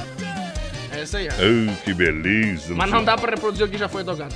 [0.93, 1.31] É isso aí, ó.
[1.33, 2.73] Ah, que beleza.
[2.73, 4.33] Mas não dá pra reproduzir o que já foi tocado.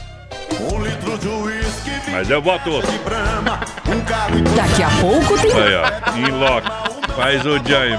[0.59, 2.91] Um litro de uísque, Mas eu boto outro.
[4.55, 5.53] Daqui a pouco tem.
[5.53, 6.17] Aí, ó.
[6.17, 6.67] Em loco.
[7.15, 7.91] Faz o Jay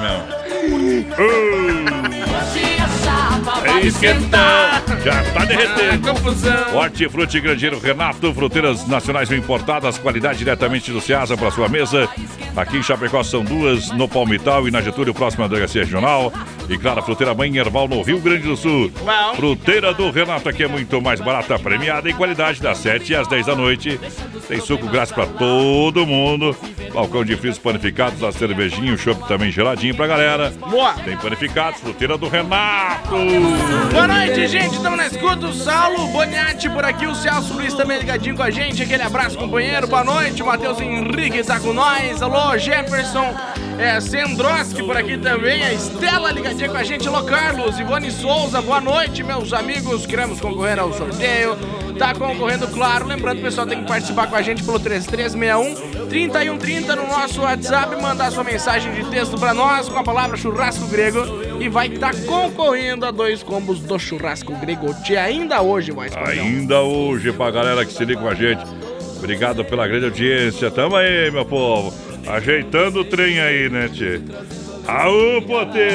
[3.43, 3.79] mesmo.
[3.79, 4.83] É esquentar.
[5.05, 6.09] Já tá derretendo.
[6.09, 6.77] Confusão.
[6.77, 12.09] Hortifruti Grangeiro Renato, fruteiras nacionais importadas, qualidade diretamente do Ceasa para sua mesa.
[12.57, 16.33] Aqui em Chapecó são duas, no Palmital e na Getúlio, próxima delegacia regional.
[16.69, 18.91] E claro, a fruteira Mãe Erval no Rio Grande do Sul.
[19.01, 19.35] Bom.
[19.35, 23.47] Fruteira do Renato aqui é muito mais barata, premiada em qualidade, das 7 às 10
[23.47, 23.99] da noite.
[24.49, 26.57] Tem suco grátis para todo mundo.
[26.93, 30.53] Balcão de frios panificados, a cervejinha, o chopp também geladinho pra galera.
[30.69, 30.93] Boa.
[30.95, 33.17] Tem panificados, fruteira do Renato.
[33.41, 34.75] Boa noite, gente.
[34.75, 35.47] Estamos na escuta.
[35.47, 37.07] O Saulo Boniati por aqui.
[37.07, 38.83] O Celso Luiz também ligadinho com a gente.
[38.83, 39.87] Aquele abraço, companheiro.
[39.87, 40.43] Boa noite.
[40.43, 42.21] O Matheus Henrique tá com nós.
[42.21, 43.35] Alô, Jefferson
[43.79, 45.65] é, Sendroski por aqui também.
[45.65, 47.09] A Estela ligadinha com a gente.
[47.09, 47.79] Alô, Carlos.
[47.79, 48.61] Ivone Souza.
[48.61, 50.05] Boa noite, meus amigos.
[50.05, 51.57] Queremos concorrer ao sorteio.
[51.99, 53.07] Tá concorrendo, claro.
[53.07, 57.97] Lembrando, o pessoal tem que participar com a gente pelo 3361 3130 no nosso WhatsApp.
[58.01, 61.52] Mandar sua mensagem de texto pra nós com a palavra churrasco grego.
[61.63, 64.93] E vai estar concorrendo a dois combos do churrasco grego.
[65.05, 66.13] Tia, ainda hoje, mais.
[66.17, 68.61] Ainda hoje, pra galera que se liga com a gente.
[69.17, 70.73] Obrigado pela grande audiência.
[70.73, 71.95] Tamo aí, meu povo.
[72.27, 74.21] Ajeitando o trem aí, né, Tchê?
[74.89, 75.89] Aô, Potê!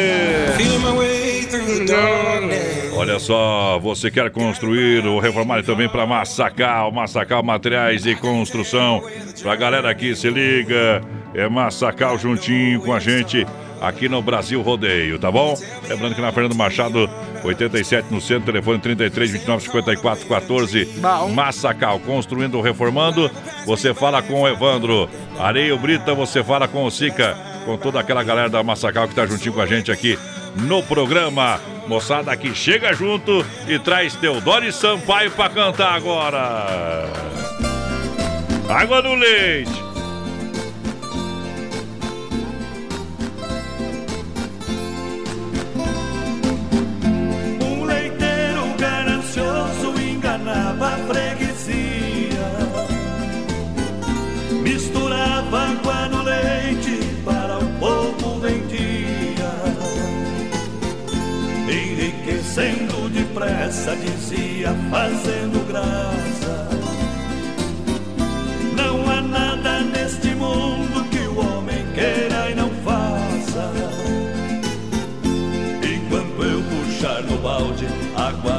[2.95, 9.03] Olha só, você quer construir ou reformar também para Massacal, Massacal Materiais e Construção.
[9.41, 11.01] Pra galera aqui, se liga,
[11.34, 13.45] é Massacal juntinho com a gente
[13.82, 15.55] aqui no Brasil Rodeio, tá bom?
[15.88, 17.09] Lembrando que na Fernando Machado,
[17.43, 20.89] 87 no centro, telefone 33 29 54 14.
[21.34, 23.30] Massacal, construindo ou reformando,
[23.65, 25.09] você fala com o Evandro.
[25.39, 29.25] Areio Brita, você fala com o Sica, com toda aquela galera da Massacal que tá
[29.25, 30.17] juntinho com a gente aqui
[30.55, 31.59] no programa.
[31.88, 37.05] Moçada que chega junto e traz Teodoro e Sampaio pra cantar agora.
[38.67, 39.86] Água no leite.
[51.07, 52.47] Freguesia.
[54.61, 59.51] Misturava água no leite para o povo vendia.
[61.69, 66.67] Enriquecendo depressa, dizia, fazendo graça.
[68.75, 73.71] Não há nada neste mundo que o homem queira e não faça.
[75.81, 78.56] Enquanto eu puxar no balde água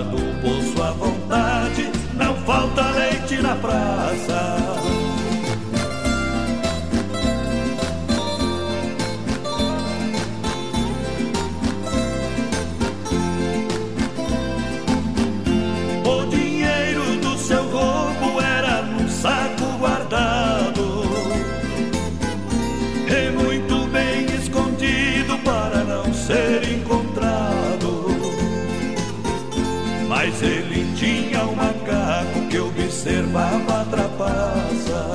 [31.38, 35.08] tinha um macaco que observava a trapaça.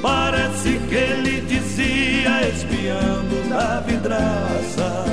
[0.00, 5.04] Parece que ele dizia espiando da vidraça.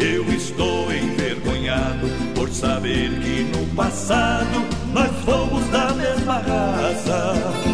[0.00, 7.71] Eu estou envergonhado por saber que no passado, nós fomos da mesma raça.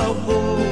[0.00, 0.69] Salvou.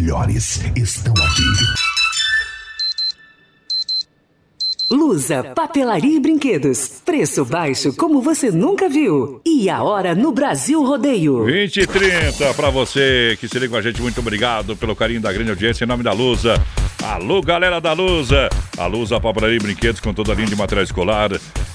[0.00, 1.42] Melhores estão aqui.
[4.90, 7.02] Lusa, papelaria e brinquedos.
[7.04, 9.42] Preço baixo como você nunca viu.
[9.44, 11.44] E a hora no Brasil Rodeio.
[11.44, 14.00] 20 e 30 para você que se liga com a gente.
[14.00, 16.54] Muito obrigado pelo carinho da grande audiência em nome da Lusa.
[17.04, 18.48] Alô, galera da Lusa.
[18.78, 21.30] A Lusa, papelaria e brinquedos com toda a linha de material escolar.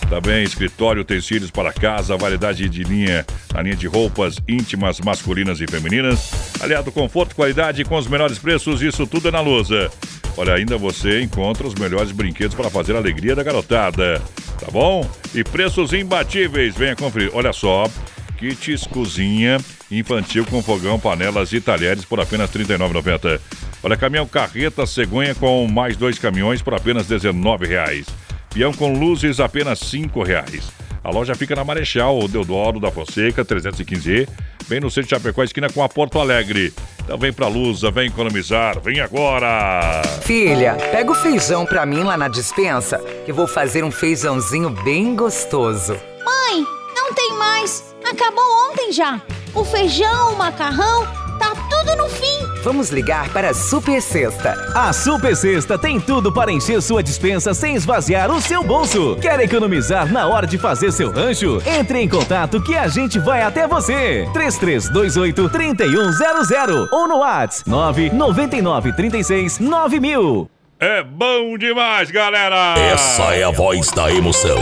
[0.10, 5.68] Também escritório, utensílios para casa, variedade de linha, a linha de roupas íntimas, masculinas e
[5.68, 6.32] femininas.
[6.62, 9.92] Aliado conforto, qualidade com os menores preços, isso tudo é na Lusa.
[10.38, 14.22] Olha, ainda você encontra os melhores brinquedos para fazer a alegria da garotada.
[14.60, 15.10] Tá bom?
[15.34, 16.76] E preços imbatíveis.
[16.76, 17.32] Venha conferir.
[17.34, 17.90] Olha só.
[18.38, 19.58] Kits cozinha
[19.90, 23.40] infantil com fogão, panelas e talheres por apenas R$ 39,90.
[23.82, 28.25] Olha, caminhão carreta cegonha com mais dois caminhões por apenas R$ 19,00.
[28.56, 30.64] Peão com luzes apenas R$ 5,00.
[31.04, 34.30] A loja fica na Marechal Deodoro da Fonseca, 315E,
[34.70, 36.74] bem no centro de Chapecó, esquina com a Porto Alegre.
[37.04, 40.02] Então vem pra Lusa, vem economizar, vem agora!
[40.22, 45.18] Filha, pega o feijão pra mim lá na dispensa, que vou fazer um feijãozinho bem
[45.18, 45.92] gostoso.
[46.24, 47.94] Mãe, não tem mais.
[48.10, 49.22] Acabou ontem já.
[49.54, 51.06] O feijão, o macarrão,
[51.38, 52.46] tá tudo no fim.
[52.64, 54.72] Vamos ligar para a Super Sexta.
[54.74, 59.16] A Super Sexta tem tudo para encher sua dispensa sem esvaziar o seu bolso.
[59.22, 61.62] Quer economizar na hora de fazer seu rancho?
[61.66, 64.28] Entre em contato que a gente vai até você.
[64.34, 70.50] 3328 3100 ou no WhatsApp 999 36 9000.
[70.80, 72.76] É bom demais, galera!
[72.78, 74.58] Essa é a voz da emoção.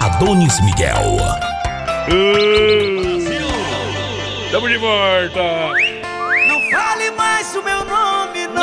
[0.00, 1.16] Adonis Miguel.
[4.46, 5.81] Estamos de volta!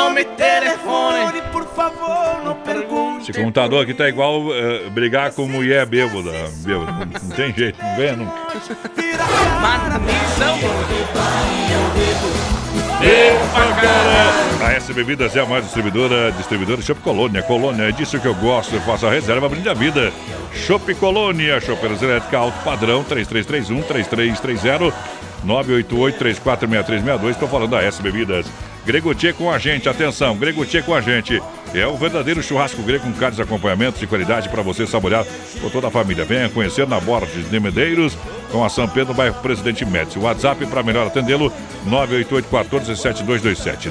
[0.00, 1.42] não, me telefone.
[1.52, 3.30] Por favor, não pergunte.
[3.30, 6.32] Esse computador aqui tá igual eh, brigar com mulher bêbada.
[6.64, 6.92] bêbada.
[6.92, 8.32] Não, não tem jeito, não vem nunca.
[14.62, 17.42] A S Bebidas é a mais distribuidora, distribuidora Shop Colônia.
[17.42, 18.74] Colônia, é disso que eu gosto.
[18.74, 20.12] Eu faço a reserva, brinde a vida.
[20.52, 24.94] Shop Colônia, Chopeiras Elétrica Alto Padrão, 3331 3330
[25.44, 27.36] 988 346362.
[27.36, 28.46] Estou falando da S Bebidas.
[28.84, 31.40] Grego Tchê com a gente, atenção, Grego Tchê com a gente.
[31.74, 35.24] É o verdadeiro churrasco grego com carnes e acompanhamentos de qualidade para você saborear
[35.60, 36.24] com toda a família.
[36.24, 38.18] Venha conhecer na Borges de Medeiros,
[38.50, 40.18] com a São Pedro, bairro Presidente Médici.
[40.18, 41.52] O WhatsApp para melhor atendê-lo,
[41.88, 43.90] 988-14-7227.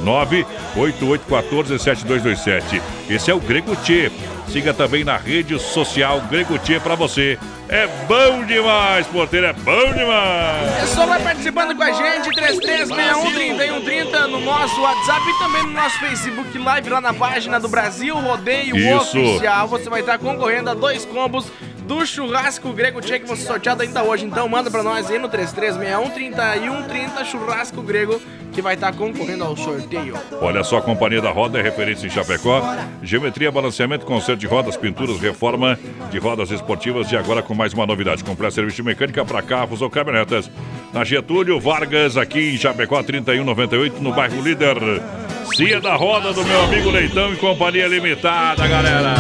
[0.76, 2.82] 988-14-7227.
[3.10, 4.12] Esse é o Grego Tchê.
[4.48, 7.38] Siga também na rede social Grego Tchê para você.
[7.68, 10.82] É bom demais, porteiro, é bom demais.
[10.82, 16.58] Pessoal, vai participando com a gente, 3361-3130 no nosso WhatsApp e também no nosso Facebook
[16.58, 19.20] Live lá na página do Brasil Rodeio Isso.
[19.20, 19.68] Oficial.
[19.68, 21.46] Você vai estar concorrendo a dois combos
[21.90, 24.24] do churrasco grego Tchê que você sorteado ainda hoje.
[24.24, 28.22] Então manda pra nós aí no 3361-3130 churrasco grego
[28.52, 30.14] que vai estar concorrendo ao sorteio.
[30.40, 32.62] Olha só, a Companhia da Roda é referência em Chapecó.
[33.02, 35.80] Geometria, balanceamento, conserto de rodas, pinturas, reforma
[36.12, 38.24] de rodas esportivas e agora com mais uma novidade.
[38.24, 40.50] Comprar serviço de mecânica para carros ou caminhonetas.
[40.94, 44.78] na Getúlio Vargas, aqui em Chapecó 3198, no bairro Líder.
[45.56, 49.16] Cia da roda do meu amigo Leitão e Companhia Limitada, galera.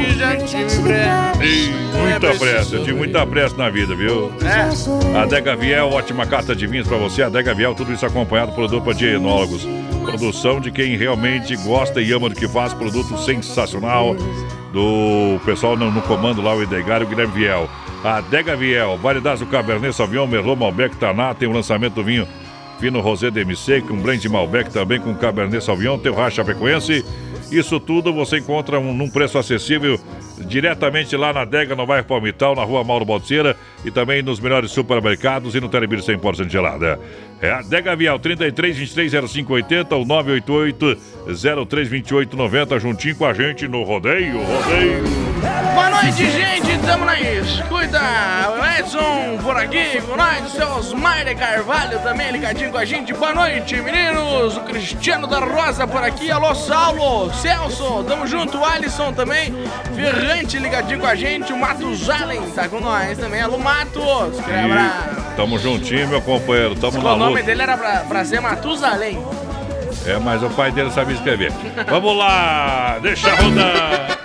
[0.00, 0.90] Que já tive
[1.44, 4.32] Ih, muita pressa, eu tive muita pressa na vida, viu?
[4.42, 5.18] É.
[5.18, 7.22] Adega Viel, ótima carta de vinhos pra você.
[7.22, 9.66] Adega Viel, tudo isso acompanhado por dupla de enólogos.
[10.02, 14.16] Produção de quem realmente gosta e ama do que faz, produto sensacional
[14.72, 17.68] do pessoal no, no comando lá, o Edgar e o Guilherme Viel.
[18.02, 22.26] Adega Viel, variedades do Cabernet Sauvignon, Merlot, Malbec, Taná, tem o lançamento do vinho
[22.80, 27.04] Fino Rosé DMC, com blend de Malbec também com Cabernet Sauvignon, Terra Chapecoense.
[27.50, 29.98] Isso tudo você encontra um, num preço acessível
[30.38, 34.70] diretamente lá na Adega, no bairro Palmital, na rua Mauro Balseira e também nos melhores
[34.70, 37.00] supermercados e no Telebir 100% gelada.
[37.42, 43.24] É a Adega Vial 33 23 05 80 ou 988 03 28 90 juntinho com
[43.24, 45.04] a gente no Rodeio, Rodeio.
[45.74, 46.78] Boa noite, gente.
[46.84, 48.00] Tamo na escuta.
[48.50, 50.44] O Edson por aqui com nós.
[50.46, 53.14] O seu Osmar de Carvalho também ligadinho com a gente.
[53.14, 54.56] Boa noite, meninos.
[54.56, 56.30] O Cristiano da Rosa por aqui.
[56.30, 57.32] Alô, Saulo.
[57.32, 58.04] Celso.
[58.04, 58.58] Tamo junto.
[58.58, 59.54] O Alisson também.
[59.94, 61.52] Ferrante ligadinho com a gente.
[61.52, 63.40] O Matos Allen tá com nós também.
[63.40, 64.38] Alô, Matos.
[64.40, 65.20] Abraço.
[65.36, 66.74] Tamo juntinho, meu companheiro.
[66.74, 69.18] Tamo O na nome dele era pra, pra ser Matusalém.
[70.06, 71.52] É, mas o pai dele sabia escrever.
[71.88, 74.18] Vamos lá, deixa rodar.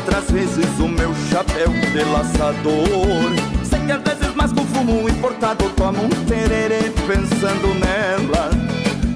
[0.00, 3.30] Outras vezes o meu chapéu de laçador
[3.62, 8.50] Sei que às vezes mais com fumo importado tomo um tererê pensando nela.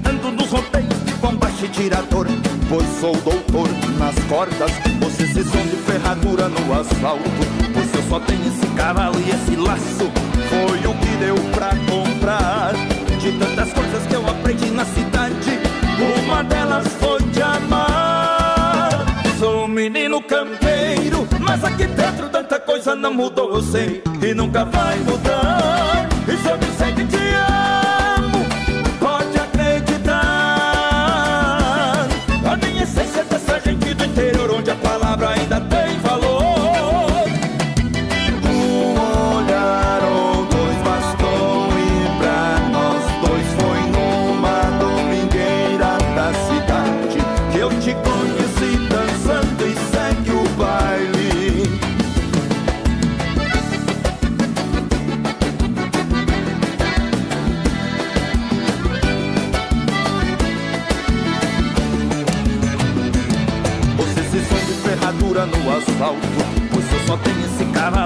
[0.07, 2.27] Ando nos rodeios de e tirador
[2.69, 3.67] Pois sou doutor
[3.97, 4.71] nas cordas.
[4.99, 7.23] Você se som de ferradura no asfalto
[7.73, 10.11] Pois eu só tenho esse cavalo e esse laço.
[10.49, 12.64] Foi o que deu pra comprar
[21.55, 26.09] Mas aqui dentro tanta coisa não mudou Eu sei e nunca vai mudar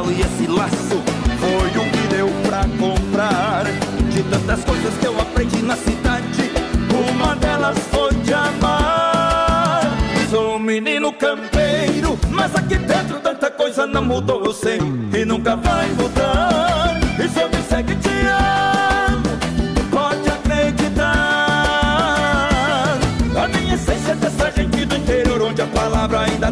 [0.10, 1.03] cavalo e esse laço
[1.39, 3.66] Foi o que deu pra comprar.
[4.12, 6.51] De tantas coisas que eu aprendi na cidade
[7.12, 9.82] Uma delas foi de amar.
[10.30, 14.80] Sou um menino campeiro Mas aqui dentro tanta coisa não mudou, eu sei
[15.14, 16.99] E nunca vai mudar.
[17.24, 19.24] E se eu disser que te amo
[19.89, 21.10] Pode acreditar.
[23.36, 26.51] A minha essência é dessa gente do interior Onde a palavra ainda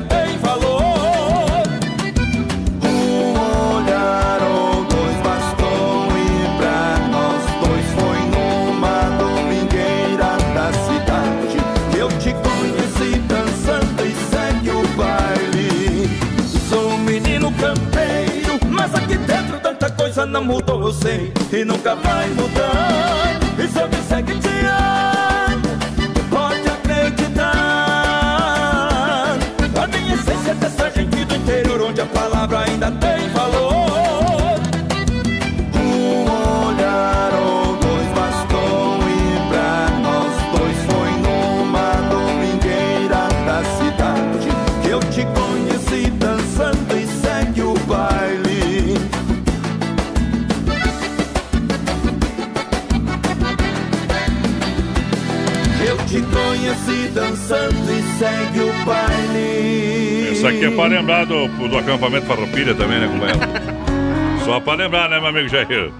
[20.28, 23.46] não mudou, eu sei E nunca vai mudar
[58.18, 63.39] segue o baile Isso aqui é pra lembrar do, do acampamento Farroupilha também, né, companheiro?
[64.43, 65.91] Só pra lembrar, né, meu amigo Jair?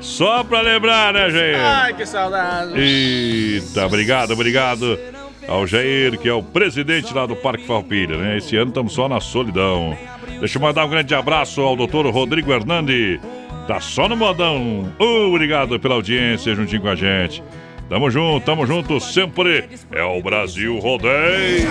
[0.00, 1.56] Só pra lembrar, né, Jair?
[1.56, 2.72] Ai, que saudade.
[2.76, 4.98] Eita, obrigado, obrigado
[5.46, 8.38] ao Jair, que é o presidente lá do Parque Farroupilha, né?
[8.38, 9.96] Esse ano estamos só na solidão.
[10.40, 13.20] Deixa eu mandar um grande abraço ao doutor Rodrigo Hernandi,
[13.66, 14.92] Tá só no modão.
[14.98, 17.42] Obrigado pela audiência juntinho com a gente.
[17.88, 19.68] Tamo junto, tamo junto sempre.
[19.90, 21.68] É o Brasil Rodeio.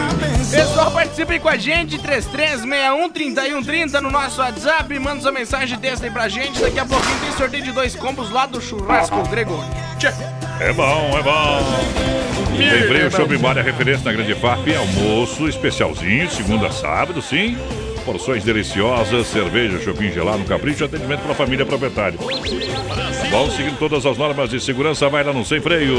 [0.51, 4.99] Pessoal, participe com a gente, 3361-3130 no nosso WhatsApp.
[4.99, 6.61] Manda sua mensagem dessa aí pra gente.
[6.61, 9.57] Daqui a pouquinho tem sorteio de dois combos lá do Churrasco Grego.
[9.97, 10.09] Tchê.
[10.59, 11.59] É bom, é bom.
[12.55, 14.75] Tem freio Shopping Bar, é referência na Grande FAP.
[14.75, 17.57] Almoço especialzinho, segunda a sábado, sim.
[18.05, 22.17] Porções deliciosas, cerveja, shopping gelado, capricho, atendimento para a família proprietária.
[23.29, 25.95] Bom, seguindo todas as normas de segurança, vai lá no Sem Freio.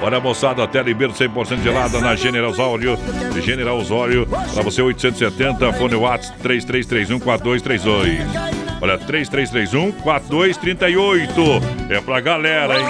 [0.00, 2.98] Olha, moçada, até Ribeiro 100% gelada na General Osório.
[3.42, 8.66] General Osório, para você 870, fone WhatsApp 3331 4232.
[8.80, 11.42] Olha, 3331 4238.
[11.90, 12.86] É pra galera, hein?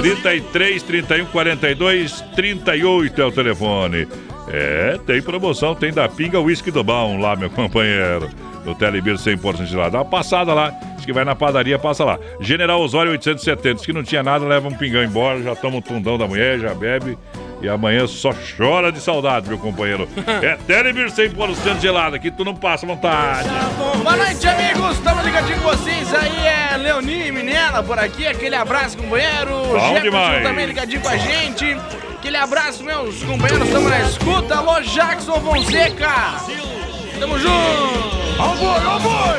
[0.00, 4.06] 33 31 42 38 é o telefone.
[4.48, 8.28] É, tem promoção, tem da Pinga Whisky do Bom lá, meu companheiro.
[8.64, 9.88] No Telebir 100% de lá.
[9.88, 10.70] Dá uma passada lá.
[10.96, 12.18] Diz que vai na padaria, passa lá.
[12.40, 13.74] General Osório 870.
[13.74, 16.58] Diz que não tinha nada, leva um pingão embora, já toma um tundão da mulher,
[16.58, 17.18] já bebe.
[17.64, 20.06] E amanhã só chora de saudade, meu companheiro.
[20.44, 23.48] É Telebir 100% gelado, aqui tu não passa vontade.
[24.02, 24.98] Boa noite, amigos.
[24.98, 26.14] Estamos ligadinhos com vocês.
[26.14, 28.26] Aí é Leoninho e Minela por aqui.
[28.26, 29.50] Aquele abraço, companheiro.
[29.72, 30.42] Bom demais.
[30.42, 31.74] também ligadinho com a gente.
[32.18, 33.66] Aquele abraço, meus companheiros.
[33.66, 34.56] Estamos na escuta.
[34.56, 36.34] Alô, Jackson Fonseca.
[37.18, 38.13] Tamo junto.
[38.38, 39.34] Ó o boi, ó o boi.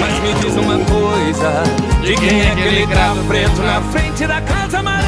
[0.00, 1.62] Mas me diz uma coisa:
[2.02, 5.06] de quem é aquele gravo preto na frente da casa amarela?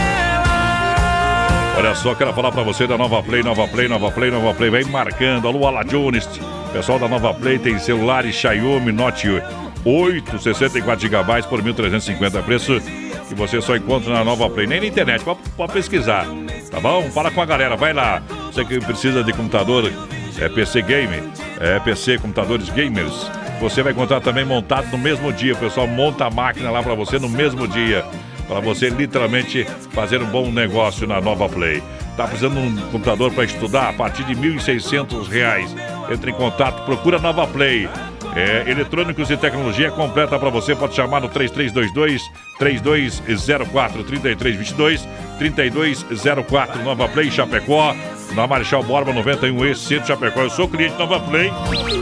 [1.76, 4.70] Olha só, quero falar pra você da Nova Play, Nova Play, Nova Play, Nova Play.
[4.70, 5.46] Vem marcando.
[5.46, 6.28] Alô, Ala Jones.
[6.72, 9.42] Pessoal da Nova Play tem celulares Xiaomi Note
[9.84, 12.80] 8, 64 GB por 1.350 preço
[13.28, 14.66] que você só encontra na Nova Play.
[14.66, 16.26] Nem na internet, pode pesquisar.
[16.70, 17.04] Tá bom?
[17.10, 18.22] Fala com a galera, vai lá.
[18.58, 19.88] Você que precisa de computador,
[20.36, 21.22] é PC Game,
[21.60, 23.30] é PC Computadores Gamers.
[23.60, 25.54] Você vai encontrar também montado no mesmo dia.
[25.54, 28.04] O pessoal monta a máquina lá pra você no mesmo dia
[28.48, 31.80] para você literalmente fazer um bom negócio na Nova Play.
[32.16, 35.72] Tá precisando de um computador para estudar a partir de 1.600 reais.
[36.10, 37.88] Entre em contato, procura Nova Play.
[38.34, 40.74] É, eletrônicos e tecnologia completa para você.
[40.74, 42.28] Pode chamar no 3322
[42.58, 47.94] 3204 3322 3204 Nova Play Chapecó.
[48.32, 50.40] Na Marechal Borba 91E, Centro Chapecó.
[50.40, 51.52] Eu sou cliente Nova Play.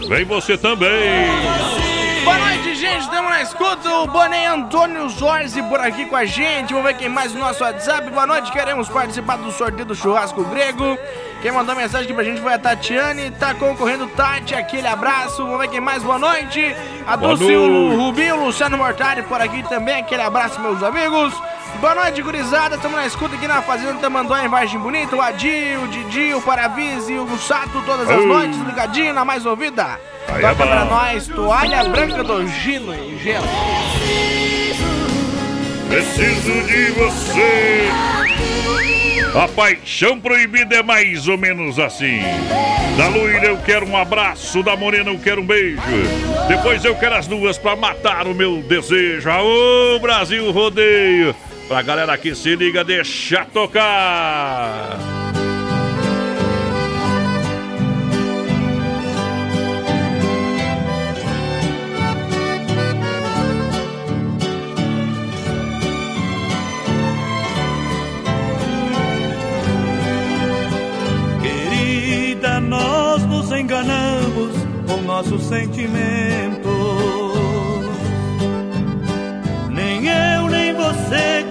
[0.09, 1.27] Vem você também.
[2.25, 3.03] Boa noite, gente.
[3.03, 3.89] Estamos na escuta.
[3.89, 6.75] O Boné Antônio Zorzi por aqui com a gente.
[6.75, 8.11] Vamos ver quem mais no nosso WhatsApp.
[8.11, 8.53] Boa noite.
[8.53, 10.99] Queremos participar do sorteio do churrasco grego.
[11.41, 13.31] Quem mandou mensagem aqui pra gente foi a Tatiane.
[13.31, 14.55] Tá concorrendo Tati.
[14.55, 15.45] Aquele abraço.
[15.45, 16.03] Vamos ver quem mais.
[16.03, 16.75] Boa noite.
[17.07, 17.97] A Dulce, o.
[17.97, 20.01] Rubinho, Luciano Mortari por aqui também.
[20.01, 21.33] Aquele abraço, meus amigos.
[21.81, 22.77] Boa noite, gurizada.
[22.77, 25.15] Estamos na escuta aqui na Fazenda Tamanduá, em Vargem Bonita.
[25.15, 28.27] O Adil, o Didi, o Paravise, o Sato, todas as Ei.
[28.27, 30.01] noites, ligadinho na mais ouvida.
[30.29, 30.67] Aí é Toca bom.
[30.67, 33.47] pra nós, toalha branca do Gino e gelo.
[35.89, 37.89] Preciso de você.
[39.39, 42.21] A paixão proibida é mais ou menos assim.
[42.97, 45.81] Da loira eu quero um abraço, da morena eu quero um beijo.
[46.49, 49.29] Depois eu quero as duas pra matar o meu desejo.
[49.31, 51.35] Aô, Brasil Rodeio.
[51.69, 54.99] Pra galera que se liga, deixa tocar.
[71.43, 74.55] Querida, nós nos enganamos
[74.87, 76.77] com nossos sentimentos.
[79.69, 81.45] Nem eu nem você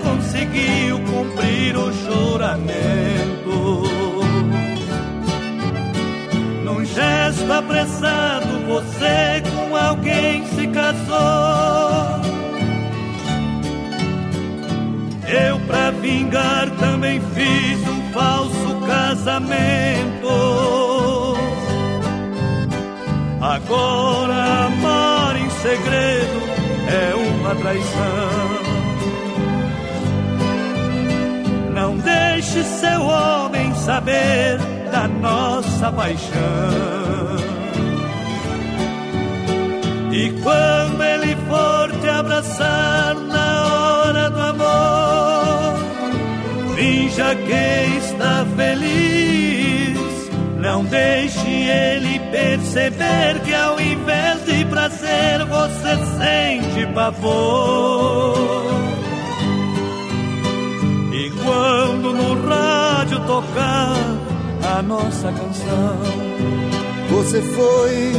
[0.56, 3.84] conseguiu cumprir o juramento.
[6.64, 12.26] Num gesto apressado, você com alguém se casou.
[15.28, 20.30] Eu, pra vingar, também fiz um falso casamento.
[23.42, 26.42] Agora, amar em segredo
[26.88, 28.65] é uma traição.
[31.76, 34.58] Não deixe seu homem saber
[34.90, 37.36] da nossa paixão.
[40.10, 45.76] E quando ele for te abraçar na hora do amor,
[46.78, 50.00] finja que está feliz.
[50.62, 58.85] Não deixe ele perceber que ao invés de prazer você sente pavor.
[61.56, 63.96] Quando no rádio tocar
[64.78, 66.00] a nossa canção,
[67.10, 68.12] Você foi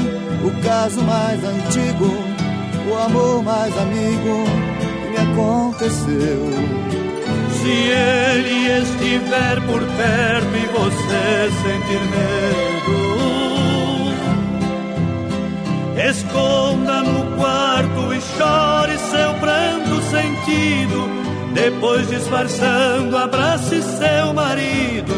[0.43, 2.11] o caso mais antigo,
[2.91, 4.43] o amor mais amigo
[4.81, 6.41] que me aconteceu.
[7.61, 12.97] Se ele estiver por perto e você sentir medo,
[16.09, 21.26] esconda no quarto e chore seu pranto sentido.
[21.57, 25.15] Depois disfarçando, abrace seu marido.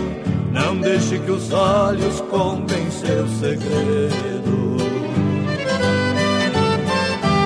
[0.52, 4.76] Não deixe que os olhos contem seu segredo.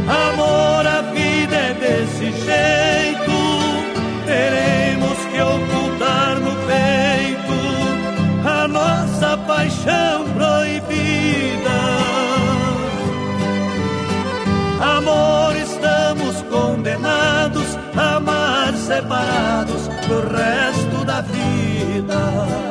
[0.06, 2.91] Amor, a vida é desse jeito.
[19.12, 22.62] Separados do resto da vida.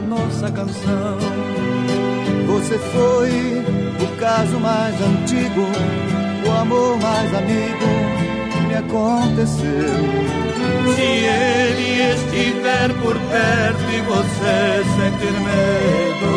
[0.00, 1.39] nossa canção.
[2.60, 3.30] Você foi
[4.04, 5.66] o caso mais antigo,
[6.46, 7.86] o amor mais amigo
[8.52, 9.96] que me aconteceu.
[10.94, 16.34] Se ele estiver por perto e você sentir medo,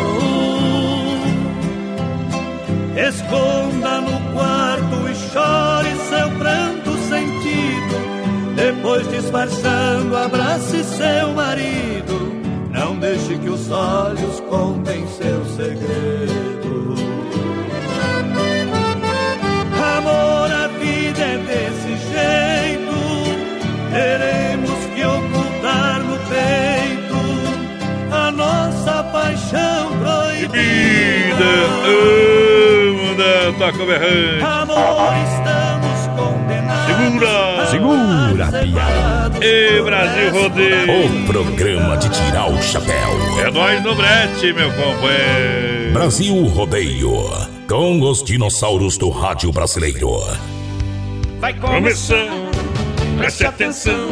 [3.06, 7.96] esconda no quarto e chore seu pranto sentido.
[8.56, 12.33] Depois disfarçando, abrace seu marido.
[13.44, 16.94] Que os olhos contem seu segredo.
[19.98, 22.96] Amor, a vida é desse jeito.
[23.92, 27.20] Teremos que ocultar no peito
[28.10, 31.44] a nossa paixão proibida.
[33.12, 34.42] Anda, toca o berrante.
[34.42, 36.96] Amor, estamos condenados.
[36.96, 37.53] Segura!
[37.74, 39.44] Segura, piada.
[39.44, 41.06] E Brasil Rodeio.
[41.06, 43.10] O programa de tirar o chapéu.
[43.44, 45.92] É nós no brete, meu companheiro.
[45.92, 47.10] Brasil Rodeio.
[47.68, 50.08] Com os dinossauros do rádio brasileiro.
[51.40, 52.28] Vai começar.
[53.18, 54.08] Preste atenção.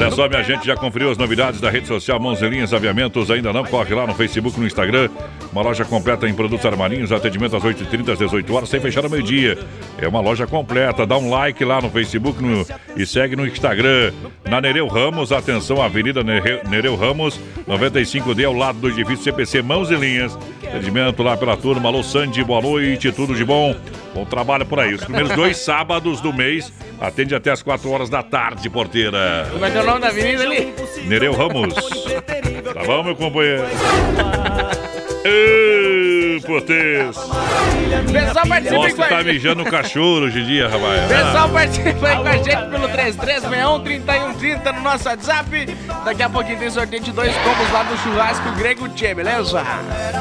[0.00, 3.30] Olha só, minha gente, já conferiu as novidades da rede social Mãos e Linhas Aviamentos?
[3.30, 3.64] Ainda não?
[3.64, 5.08] Corre lá no Facebook, no Instagram.
[5.52, 9.10] Uma loja completa em produtos armarinhos, atendimento às 8h30, às 18 horas, sem fechar ao
[9.10, 9.58] meio-dia.
[10.00, 11.04] É uma loja completa.
[11.04, 12.64] Dá um like lá no Facebook no,
[12.96, 14.12] e segue no Instagram.
[14.48, 19.90] Na Nereu Ramos, atenção, Avenida Nere- Nereu Ramos, 95D, ao lado do edifício CPC Mãos
[19.90, 20.38] e Linhas.
[20.68, 21.88] Atendimento lá pela turma.
[21.88, 23.74] Alô, Sandy, boa noite, tudo de bom?
[24.14, 24.94] Bom trabalho por aí.
[24.94, 29.48] Os primeiros dois sábados do mês, atende até as 4 horas da tarde, porteira.
[29.50, 30.74] Como é que é o nome da avenida ali?
[31.06, 31.74] Nereu Ramos.
[31.74, 33.64] Tá bom, meu companheiro?
[36.48, 37.16] Potês.
[38.12, 39.32] Pessoal, participa Posso com a tá gente.
[39.34, 41.06] mijando o cachorro hoje em dia, rapaz.
[41.06, 41.48] Pessoal, Ah.
[41.52, 45.66] participa aí com a gente pelo 3361-3130 no nosso WhatsApp.
[46.04, 49.62] Daqui a pouquinho tem sorteio de dois combos lá do churrasco Grego Tchê, beleza?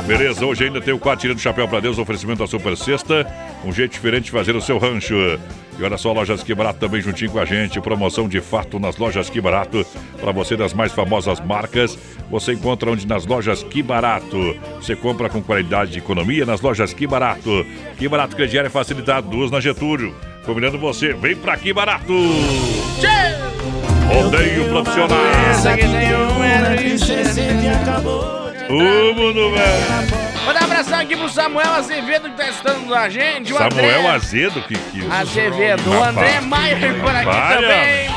[0.05, 3.25] Beleza, hoje ainda tem o quadro Tirando o Chapéu pra Deus, oferecimento da Super Sexta.
[3.63, 5.15] Um jeito diferente de fazer o seu rancho.
[5.79, 7.79] E olha só, Lojas Que Barato também juntinho com a gente.
[7.79, 9.85] Promoção de fato nas Lojas Que Barato.
[10.19, 11.97] Para você das mais famosas marcas,
[12.29, 14.57] você encontra onde nas Lojas Que Barato.
[14.75, 17.65] Você compra com qualidade e economia nas Lojas Que Barato.
[17.97, 20.15] Que Barato Crediário é facilidade, duas na Getúlio.
[20.45, 22.13] Convidando você, vem pra Que Barato.
[24.13, 25.19] Rodeio profissional.
[25.49, 26.43] Essa um
[28.69, 30.26] Ô, mundo velho.
[30.53, 33.53] Dar um abração aqui pro Samuel Azevedo que tá estando a gente.
[33.53, 35.11] O Samuel André Azedo, que que.
[35.11, 35.89] Azevedo.
[35.89, 38.09] O André Maier por aqui Vai, também.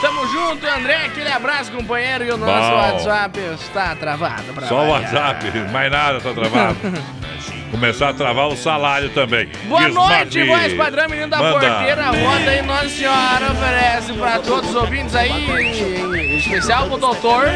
[0.00, 0.96] Tamo junto, André.
[1.06, 2.24] Aquele abraço, companheiro.
[2.24, 2.76] E o nosso Bom.
[2.76, 4.44] WhatsApp está travado.
[4.68, 4.88] Só o.
[4.90, 6.76] WhatsApp, mais nada tá travado.
[7.70, 9.48] Começar a travar o salário também.
[9.64, 11.52] Boa noite, voz padrão, menino da Manda.
[11.58, 12.04] porteira.
[12.06, 17.48] Roda aí, Nossa Senhora oferece pra todos os ouvintes aí, em especial pro doutor.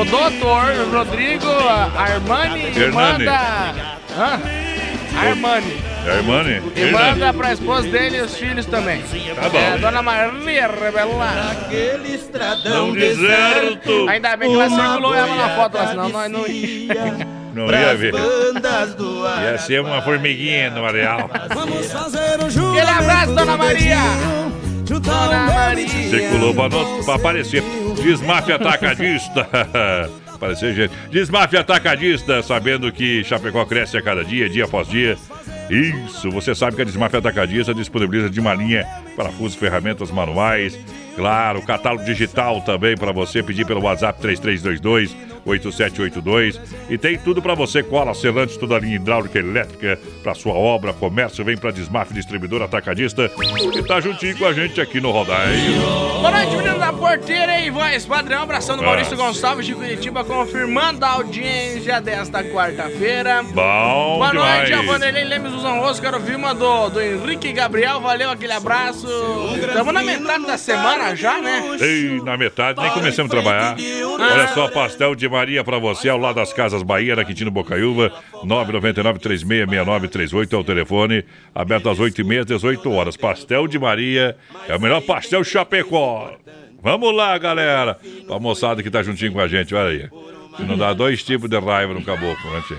[0.00, 1.46] O doutor Rodrigo
[1.96, 2.92] Armani Hernani.
[3.24, 3.40] manda.
[4.18, 4.40] Hã?
[5.18, 5.76] Armani.
[6.06, 6.62] Armani?
[6.76, 9.02] E manda pra esposa dele e os filhos também.
[9.34, 9.58] Tá bom.
[9.58, 11.50] É, Dona Maria Rebela.
[11.52, 14.08] Aquele estradão Não deserto.
[14.08, 17.36] Ainda bem que ela circulou ela na foto, lá, senão nós não ia.
[17.56, 18.12] Não ia ver.
[18.14, 21.30] Ia ser uma formiguinha no areal.
[21.54, 23.96] Vamos fazer um Aquele abraço, Dona Maria.
[24.84, 25.88] Dona Maria.
[25.88, 27.62] Circulou pra, no- pra aparecer.
[28.02, 29.48] Desmafe atacadista.
[30.32, 30.92] Apareceu gente.
[31.10, 35.16] Desmafe atacadista, sabendo que Chapecó cresce a cada dia, dia após dia.
[35.70, 38.86] Isso, você sabe que a Desmafe Atacadista disponibiliza de uma linha
[39.16, 40.78] parafusos, ferramentas manuais,
[41.16, 45.16] Claro, catálogo digital também para você pedir pelo WhatsApp 3322
[45.46, 50.52] 8782 e tem tudo para você, cola, selantes, toda a linha hidráulica elétrica para sua
[50.54, 53.30] obra, comércio, vem para Desmaf Distribuidor Atacadista
[53.76, 55.80] e tá juntinho com a gente aqui no Rodaio.
[56.20, 58.86] Boa noite, menino da porteira e voz padrão, abração do Ah.
[58.86, 63.42] Maurício Gonçalves de Curitiba, confirmando a audiência desta quarta-feira.
[63.42, 64.88] Bom Boa noite, demais.
[64.88, 69.06] a Vanderlei Lemes dos Honrosos, quero ouvir uma do, do Henrique Gabriel, valeu aquele abraço.
[69.60, 71.62] Estamos na metade da semana já, né?
[71.80, 73.76] Ei, na metade, nem começamos a trabalhar.
[74.18, 78.10] Olha só, pastel de Maria pra você, ao lado das Casas Bahia, na Quintino Bocaiúva,
[78.42, 81.22] 999-366938 é o telefone,
[81.54, 83.18] aberto às 8h30, 18 horas.
[83.18, 84.34] Pastel de Maria
[84.66, 86.32] é o melhor pastel Chapecó.
[86.82, 87.98] Vamos lá, galera.
[88.26, 90.08] Pra moçada que tá juntinho com a gente, olha aí.
[90.56, 92.78] Se não dá dois tipos de raiva no caboclo, né, tia?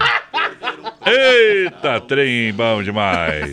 [1.10, 3.52] Eita, trem bom demais.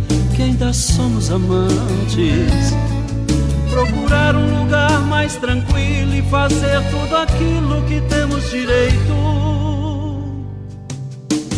[0.42, 2.74] que ainda somos amantes.
[3.70, 9.14] Procurar um lugar mais tranquilo e fazer tudo aquilo que temos direito.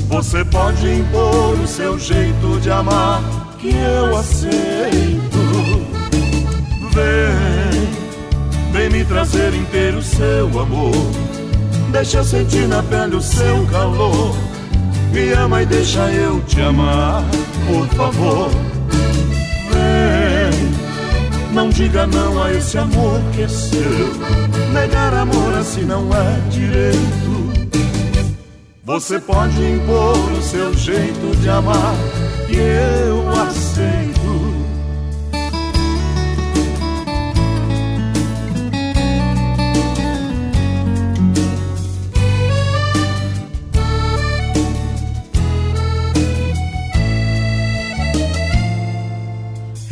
[0.10, 3.24] Você pode impor o seu jeito de amar,
[3.58, 5.38] que eu aceito.
[6.94, 7.88] Vem,
[8.74, 10.92] vem me trazer inteiro o seu amor.
[11.92, 14.36] Deixa eu sentir na pele o seu calor.
[15.14, 17.24] Me ama e deixa eu te amar,
[17.68, 18.72] por favor.
[21.54, 23.80] Não diga não a esse amor que é seu.
[24.74, 27.54] Negar amor assim não é direito.
[28.84, 31.95] Você pode impor o seu jeito de amar
[32.49, 34.22] e eu aceito.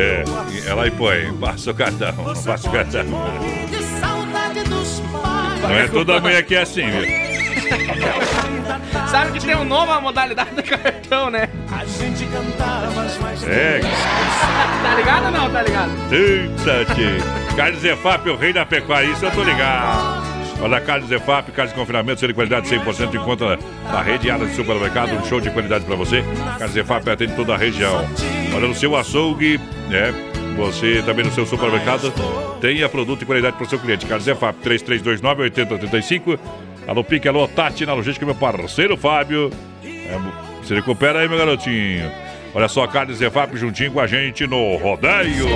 [0.00, 0.24] É,
[0.66, 3.04] ela aí põe, passa o cartão, passa o cartão.
[5.62, 7.30] Não é toda manhã que é assim, viu?
[9.08, 11.48] Sabe que tem uma nova modalidade do cartão, né?
[11.70, 12.90] A gente cantava
[13.20, 13.80] mais É.
[13.80, 15.50] tá ligado ou não?
[15.50, 15.90] Tá ligado?
[16.10, 17.54] Eita, tchê.
[17.54, 20.30] Carnes Zefap, o rei da pecuária, isso eu tô ligado.
[20.62, 25.12] Olha, Carnes Zefap, carnes de confinamento, de qualidade 100%, encontra na rede Ala de Supermercado,
[25.14, 26.22] um show de qualidade pra você.
[26.58, 28.06] Carnes Zefap atende toda a região.
[28.54, 29.58] Olha, no seu açougue,
[29.88, 30.12] né?
[30.56, 32.12] Você também no seu supermercado
[32.60, 34.04] tenha produto e qualidade para o seu cliente.
[34.06, 36.38] Carlos Zefap 3329 8035.
[36.86, 39.50] Alô, Pique, alô, Tati, na logística, meu parceiro Fábio.
[39.84, 40.18] É,
[40.66, 42.10] se recupera aí, meu garotinho.
[42.52, 45.46] Olha só, Carlos Zefap juntinho com a gente no Rodeio.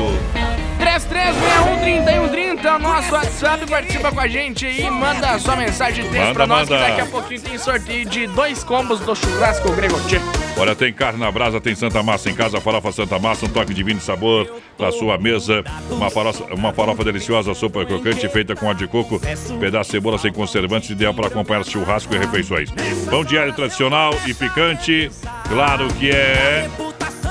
[0.78, 6.22] 3361 3130 então nosso WhatsApp, participa com a gente aí, manda sua mensagem de texto
[6.22, 6.82] manda, pra nós, manda.
[6.82, 10.20] que daqui a pouquinho tem sorteio de dois combos do churrasco Gregotti.
[10.56, 13.74] Olha, tem carne na brasa, tem Santa Massa em casa, farofa Santa Massa, um toque
[13.74, 14.48] de vinho de sabor
[14.78, 19.20] para sua mesa, uma farofa, uma farofa deliciosa, sopa crocante feita com óleo de coco,
[19.58, 22.70] pedaço de cebola sem conservantes, ideal para acompanhar churrasco e refeições.
[23.10, 25.10] Pão diário tradicional e picante,
[25.48, 26.70] claro que é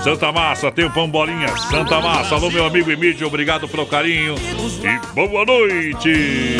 [0.03, 1.47] Santa Massa, tem o pão bolinha.
[1.69, 6.57] Santa Massa, alô meu amigo Emílio, obrigado pelo carinho e boa noite.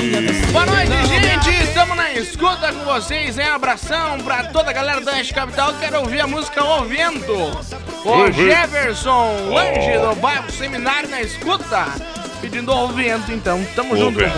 [0.52, 1.64] Boa noite, gente.
[1.64, 3.48] Estamos na escuta com vocês, hein?
[3.50, 5.74] Abração pra toda a galera da Anche Capital.
[5.74, 7.34] Quero ouvir a música O Vento.
[8.06, 8.32] O.
[8.32, 9.54] Jefferson Oh.
[9.54, 11.88] Lange do bairro Seminário na escuta.
[12.40, 13.62] Pedindo O Vento, então.
[13.76, 14.20] Tamo O junto.
[14.20, 14.38] vento.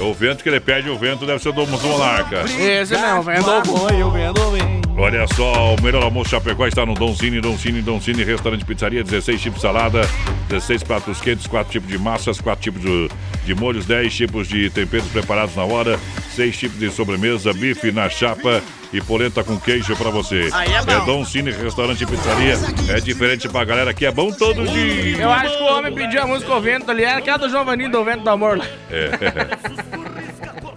[0.00, 2.42] O vento que ele pede, o vento deve ser do do monarca.
[2.42, 2.56] Esse
[2.94, 4.83] mesmo, vendo o boi, eu vendo o bem.
[4.96, 8.64] Olha só, o melhor almoço Chapecó está no Don Cine, Don Cine, Don Cine, restaurante
[8.64, 10.02] pizzaria, 16 tipos de salada,
[10.48, 13.10] 16 pratos quentes, 4 tipos de massas, 4 tipos de,
[13.44, 15.98] de molhos, 10 tipos de temperos preparados na hora,
[16.36, 18.62] 6 tipos de sobremesa, bife na chapa
[18.92, 20.48] e polenta com queijo pra você.
[20.52, 21.04] Aí é bom.
[21.04, 22.54] Don Cine, restaurante pizzaria,
[22.88, 25.16] é diferente pra galera que é bom todo dia.
[25.18, 27.02] Eu acho que o homem pediu a música O Vento ali.
[27.02, 28.66] Era aquela do Giovanninho do Vento do Amor lá.
[28.88, 29.10] É.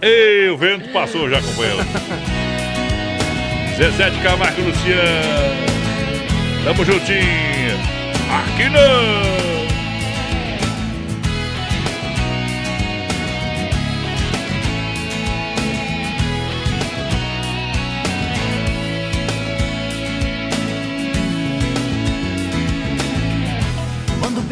[0.00, 2.27] Ei, o vento passou já, companheiro.
[3.78, 4.98] Zezé de Camargo Luciano.
[6.64, 7.78] Tamo juntinho.
[8.28, 9.38] Aqui não.
[24.20, 24.42] Quando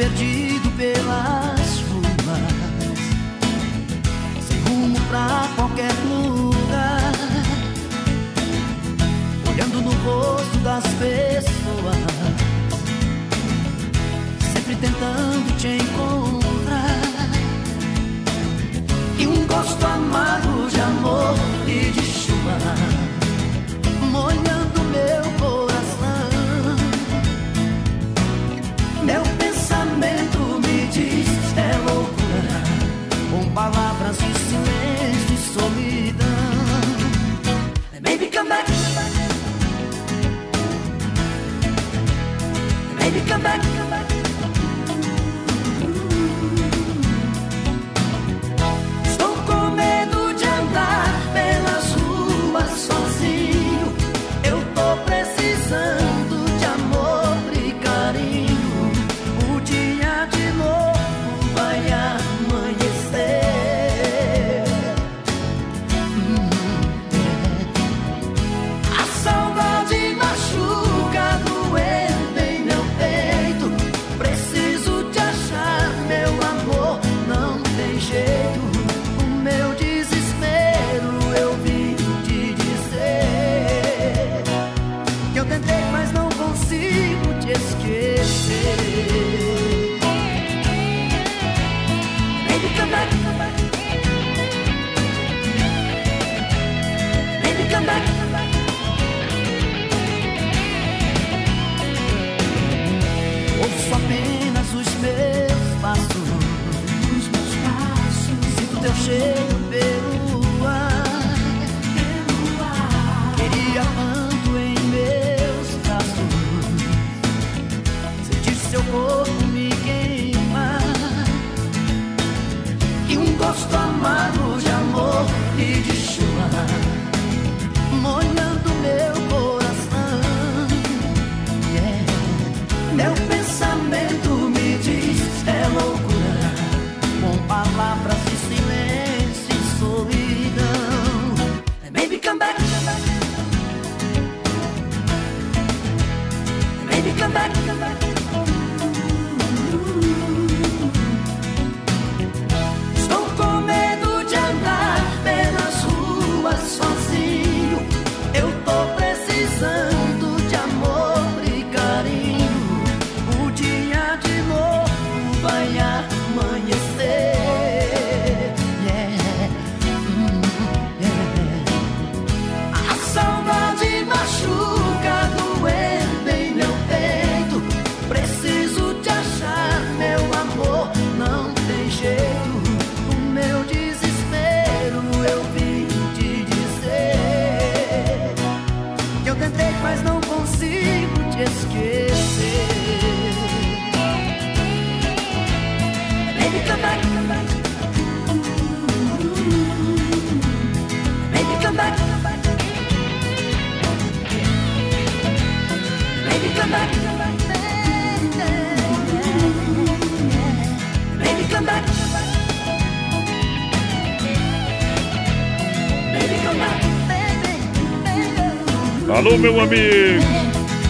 [219.17, 220.23] Alô, meu amigo!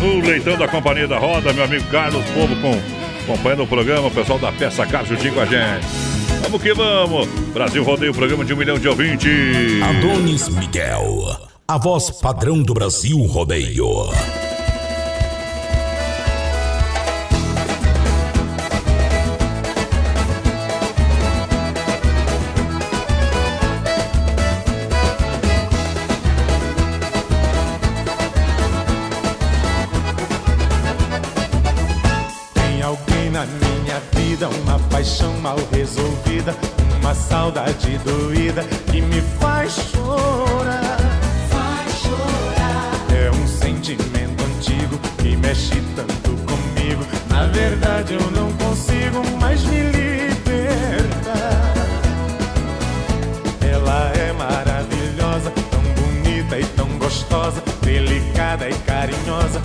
[0.02, 2.76] O leitão da Companhia da Roda, meu amigo Carlos Povo, com,
[3.22, 5.86] acompanhando o programa, o pessoal da Peça Car juntinho com a gente.
[6.42, 7.28] Vamos que vamos!
[7.54, 9.30] Brasil rodeia o programa de um milhão de ouvintes.
[9.80, 11.38] Adonis Miguel,
[11.68, 13.86] a voz padrão do Brasil Rodeio.
[35.46, 36.56] Mal resolvida,
[37.00, 40.98] uma saudade doída que me faz chorar.
[41.48, 43.16] Faz chorar.
[43.16, 47.06] É um sentimento antigo que mexe tanto comigo.
[47.30, 51.74] Na verdade eu não consigo mais me libertar.
[53.60, 59.62] Ela é maravilhosa, tão bonita e tão gostosa, delicada e carinhosa,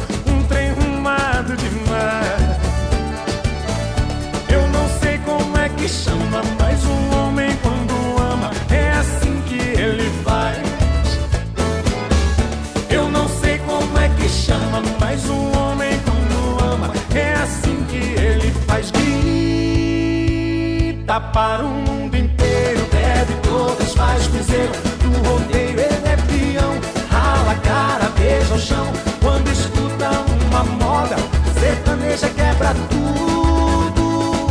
[21.20, 24.72] Para o mundo inteiro, bebe todas, faz piseiro
[25.02, 26.80] do rodeio, ele é peão.
[27.10, 28.88] Rala a cara, beija o chão,
[29.20, 30.10] quando escuta
[30.48, 31.18] uma moda,
[31.60, 34.48] sertaneja quebra tudo.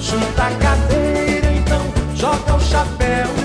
[0.00, 3.43] Junta a cadeira, então joga o chapéu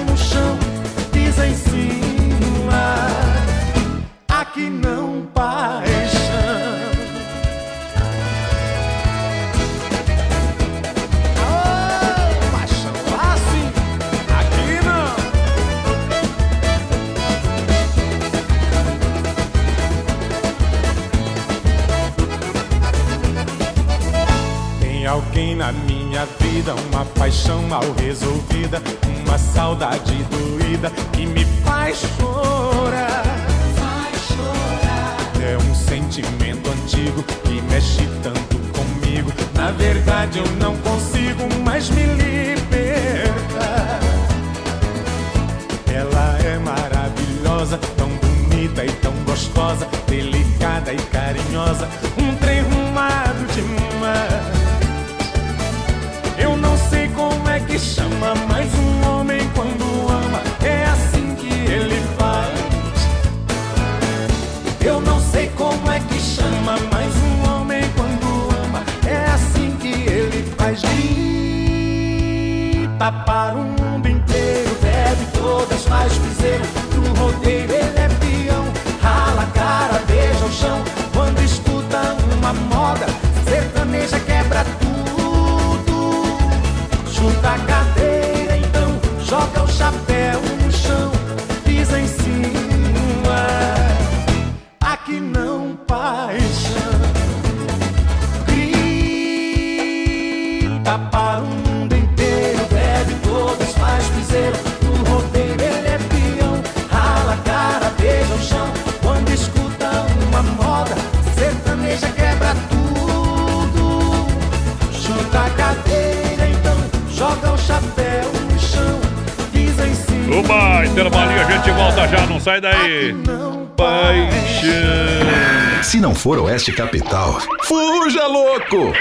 [126.60, 128.92] Oeste Capital, fuja louco!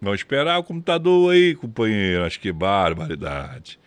[0.00, 2.24] Vamos esperar o computador aí, companheiro.
[2.24, 3.80] Acho que barbaridade.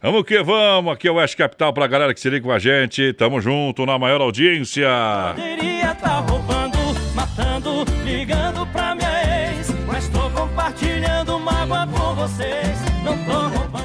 [0.00, 2.58] Vamos que vamos, aqui é o Oeste Capital pra galera que se liga com a
[2.58, 3.12] gente.
[3.12, 4.88] Tamo junto na maior audiência.
[5.34, 6.78] Poderia tá roubando,
[7.14, 9.68] matando, ligando pra minha ex.
[9.86, 12.93] Mas tô compartilhando mágoa com vocês.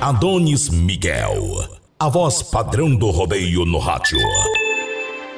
[0.01, 1.67] Adonis Miguel,
[1.99, 4.17] a voz padrão do rodeio no rádio.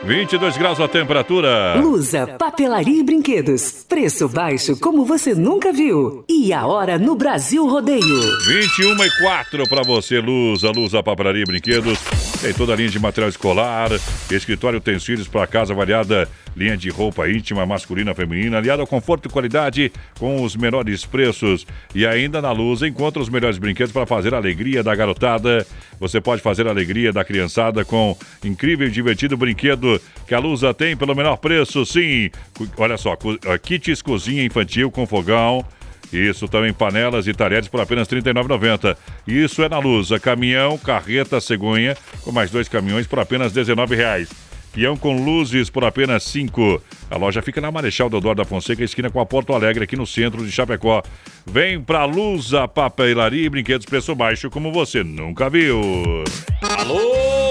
[0.03, 1.75] 22 graus a temperatura.
[1.81, 3.83] Lusa, papelaria e brinquedos.
[3.89, 6.23] Preço baixo como você nunca viu.
[6.29, 8.21] E a hora no Brasil Rodeio.
[8.47, 10.69] 21 e 4 para você, Lusa.
[10.69, 11.97] Lusa, papelaria e brinquedos.
[12.41, 13.91] Tem toda a linha de material escolar,
[14.31, 16.27] escritório utensílios para casa variada,
[16.57, 21.67] linha de roupa íntima, masculina, feminina, aliada ao conforto e qualidade com os menores preços.
[21.93, 25.67] E ainda na Lusa encontra os melhores brinquedos para fazer a alegria da garotada.
[25.99, 30.73] Você pode fazer a alegria da criançada com incrível e divertido brinquedo que a Lusa
[30.73, 32.31] tem pelo menor preço, sim.
[32.75, 33.15] Olha só,
[33.45, 35.63] ah, kits cozinha infantil com fogão.
[36.11, 38.97] Isso também panelas e talheres por apenas R$ 39,90.
[39.27, 40.19] Isso é na Lusa.
[40.19, 44.27] Caminhão, carreta, cegonha, com mais dois caminhões por apenas R$ 19,00.
[44.73, 46.81] Peão com luzes por apenas 5.
[47.09, 50.07] A loja fica na Marechal Deodoro da Fonseca, esquina com a Porto Alegre, aqui no
[50.07, 51.03] centro de Chapecó.
[51.45, 56.23] Vem pra Lusa, papelaria e brinquedos preço baixo, como você nunca viu.
[56.61, 57.50] Alô,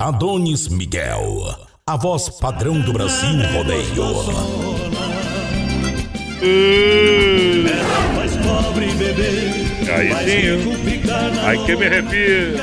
[0.00, 1.54] Adonis Miguel,
[1.86, 4.06] a voz padrão do Brasil Rodeio.
[8.16, 9.69] mais pobre bebê.
[9.92, 12.54] Aí sim, aí que me arrepia.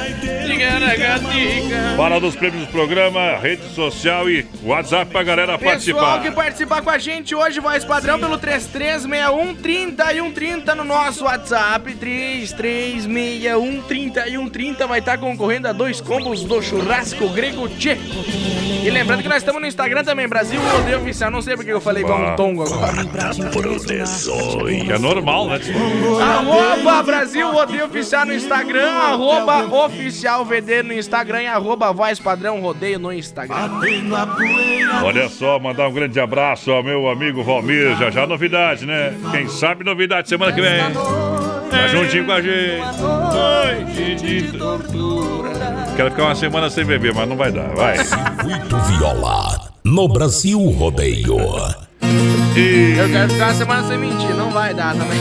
[1.95, 6.21] Fala dos prêmios do programa, rede social e WhatsApp pra galera Pessoal participar.
[6.21, 11.93] que participar com a gente hoje, voz padrão pelo 3361 3130 no nosso WhatsApp.
[11.95, 17.97] 3361 3130 vai estar concorrendo a dois combos do churrasco grego Tchê.
[18.83, 21.29] E lembrando que nós estamos no Instagram também, Brasil Rodeio Oficial.
[21.31, 23.03] Não sei porque eu falei igual um tongo agora.
[24.85, 25.59] Que é normal, né?
[26.21, 27.16] Arroba Brasil
[27.51, 33.11] Rodeio Oficial no Instagram, arroba Oficial VD no Instagram e arroba Voz Padrão Rodeio no
[33.11, 33.55] Instagram.
[35.03, 37.97] Olha só, mandar um grande abraço ao meu amigo Valmir.
[37.97, 39.13] Já já novidade, né?
[39.31, 40.79] Quem sabe novidade semana que vem.
[41.69, 42.81] Tá juntinho com a gente.
[43.01, 45.49] Noite de tortura.
[45.95, 47.69] Quero ficar uma semana sem beber, mas não vai dar.
[47.69, 47.97] Vai.
[47.97, 51.37] Circuito Viola, no Brasil Rodeio.
[52.59, 55.19] Eu quero ficar uma semana sem mentir, não vai dar também.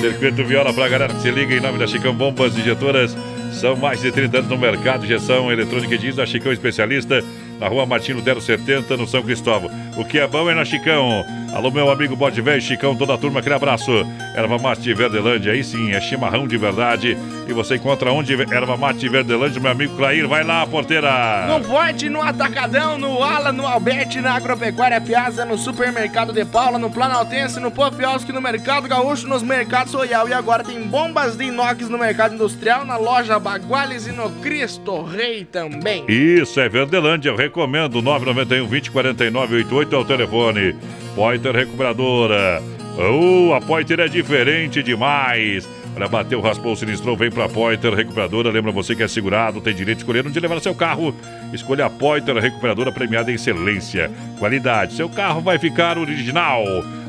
[0.00, 3.16] Circuito Viola pra galera que se liga em nome da Chicão Bombas Injetoras.
[3.52, 7.24] São mais de 30 anos no mercado, injeção eletrônica e diesel, a Chicão especialista,
[7.58, 9.70] na rua Martim Lutero 70, no São Cristóvão.
[9.96, 11.24] O que é bom é na Chicão.
[11.56, 13.90] Alô, meu amigo Bode Velho, Chicão, toda a turma, aquele abraço.
[14.34, 17.16] Erva Mate Verdelândia, aí sim, é chimarrão de verdade.
[17.48, 21.46] E você encontra onde Erva Mate Verdelândia, meu amigo Clair, vai lá, porteira.
[21.48, 26.78] No Forte, no Atacadão, no Ala, no Alberti, na Agropecuária Piazza, no Supermercado de Paula,
[26.78, 30.28] no Planaltense, no Popiosque, no Mercado Gaúcho, nos Mercados Royal.
[30.28, 35.02] E agora tem bombas de inox no Mercado Industrial, na loja Baguales e no Cristo
[35.02, 36.04] Rei também.
[36.06, 38.02] Isso, é Verdelândia, eu recomendo.
[38.02, 40.76] 991 20 49 88 é o telefone.
[41.16, 42.62] Pointer Recuperadora.
[42.98, 45.66] Uh, a Pointer é diferente demais.
[45.96, 48.50] Olha, bateu, raspou, sinistrou, vem pra Pointer Recuperadora.
[48.50, 51.14] Lembra você que é segurado, tem direito de escolher onde levar seu carro.
[51.54, 54.92] Escolha a Pointer Recuperadora premiada em excelência, qualidade.
[54.92, 56.62] Seu carro vai ficar original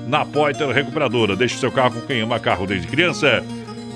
[0.07, 1.35] na Pointer Recuperadora.
[1.35, 3.43] Deixe seu carro com quem ama carro desde criança.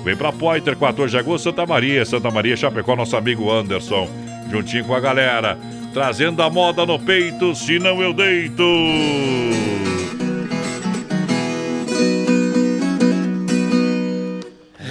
[0.04, 2.04] Vem pra Pointer, 14 de agosto, Santa Maria.
[2.04, 4.10] Santa Maria, Chapecó, nosso amigo Anderson.
[4.50, 5.56] Juntinho com a galera.
[5.94, 8.62] Trazendo a moda no peito, senão eu deito.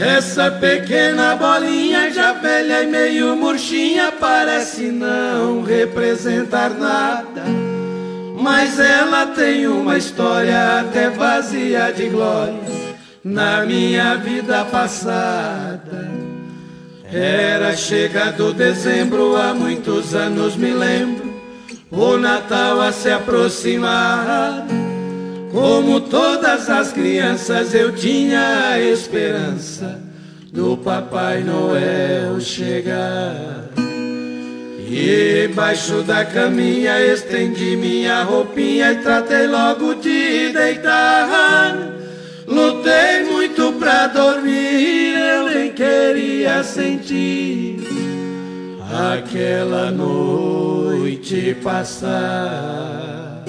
[0.02, 7.44] Essa pequena bolinha já velha e meio murchinha parece não representar nada.
[8.36, 12.57] Mas ela tem uma história até vazia de glória
[13.23, 16.10] na minha vida passada.
[17.14, 21.32] Era chegado dezembro, há muitos anos me lembro,
[21.91, 24.65] o Natal a se aproximar.
[25.52, 29.99] Como todas as crianças, eu tinha a esperança
[30.52, 33.69] do Papai Noel chegar.
[34.90, 41.68] E embaixo da caminha estendi minha roupinha e tratei logo de deitar.
[42.48, 47.80] Lutei muito pra dormir, eu nem queria sentir
[48.91, 53.44] aquela noite passar.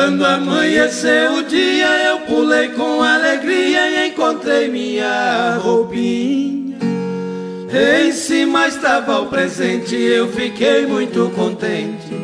[0.00, 6.78] Quando amanheceu o dia, eu pulei com alegria e encontrei minha roupinha.
[7.70, 12.14] Em cima estava o presente, eu fiquei muito contente.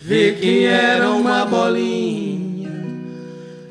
[0.00, 2.70] Vi que era uma bolinha.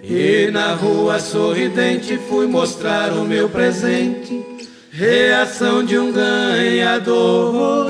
[0.04, 4.40] E na rua sorridente fui mostrar o meu presente.
[4.92, 7.90] Reação de um ganhador.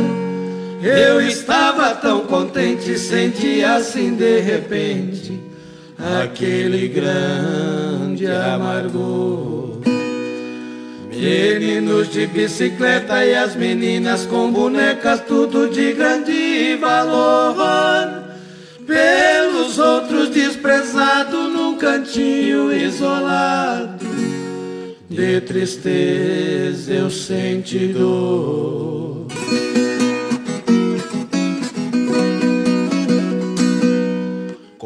[0.81, 5.47] Eu estava tão contente, senti assim de repente
[5.99, 9.78] aquele grande amargor.
[11.11, 18.24] Meninos de bicicleta e as meninas com bonecas, tudo de grande valor.
[18.86, 24.06] Pelos outros desprezado num cantinho isolado.
[25.10, 29.26] De tristeza eu senti dor.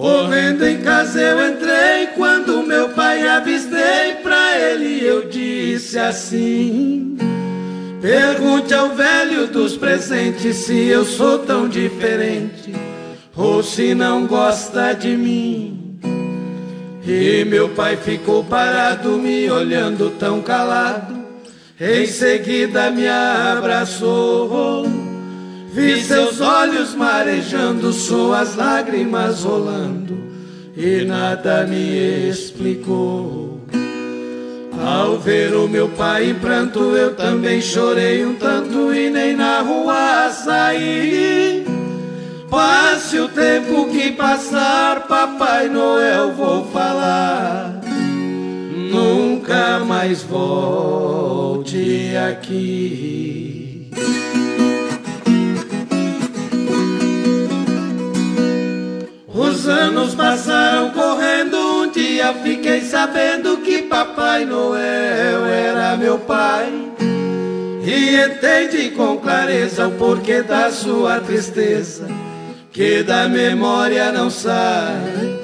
[0.01, 7.15] Correndo em casa eu entrei quando meu pai avistei pra ele eu disse assim:
[8.01, 12.73] Pergunte ao velho dos presentes se eu sou tão diferente
[13.37, 15.99] ou se não gosta de mim.
[17.05, 21.15] E meu pai ficou parado me olhando tão calado.
[21.79, 25.00] Em seguida me abraçou.
[25.73, 30.17] Vi seus olhos marejando, suas lágrimas rolando,
[30.75, 33.61] e nada me explicou.
[34.83, 39.61] Ao ver o meu pai em pranto, eu também chorei um tanto e nem na
[39.61, 41.63] rua saí.
[42.49, 47.79] Passe o tempo que passar, Papai Noel, vou falar.
[48.91, 53.40] Nunca mais volte aqui.
[59.71, 66.71] Anos passaram correndo, um dia fiquei sabendo que Papai Noel era meu pai.
[67.83, 72.07] E entendi com clareza o porquê da sua tristeza,
[72.71, 75.39] que da memória não sai.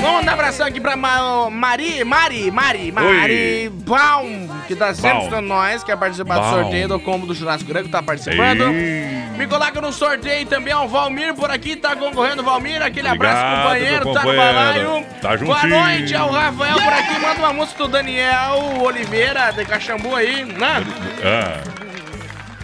[0.00, 5.18] Vamos mandar um abração aqui pra Ma Mari, Mari, Mari, Mari Baum, que tá sempre
[5.18, 6.62] escutando nós, quer participar do Baum.
[6.62, 8.64] sorteio do combo do churrasco grego, tá participando.
[8.70, 9.24] Ei.
[9.38, 13.40] Me coloca no sorteio também, ó, o Valmir por aqui, tá concorrendo, Valmir, aquele abraço,
[13.42, 14.54] Obrigado, companheiro, meu tá no companheiro.
[14.90, 15.06] balaio.
[15.22, 15.80] Tá Boa juntinho.
[15.80, 20.44] noite, é o Rafael por aqui, manda uma música do Daniel Oliveira, de Caxambu aí,
[20.44, 20.84] né?
[21.24, 21.60] Ah,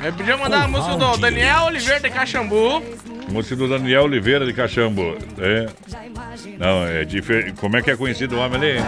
[0.05, 2.83] Eu podia mandar uma música do Daniel Oliveira de Caxambu.
[3.31, 5.17] Música do Daniel Oliveira de Caxambu.
[5.39, 5.67] É.
[6.59, 7.53] Não, é diferente.
[7.53, 8.83] Como é que é conhecido o homem ali?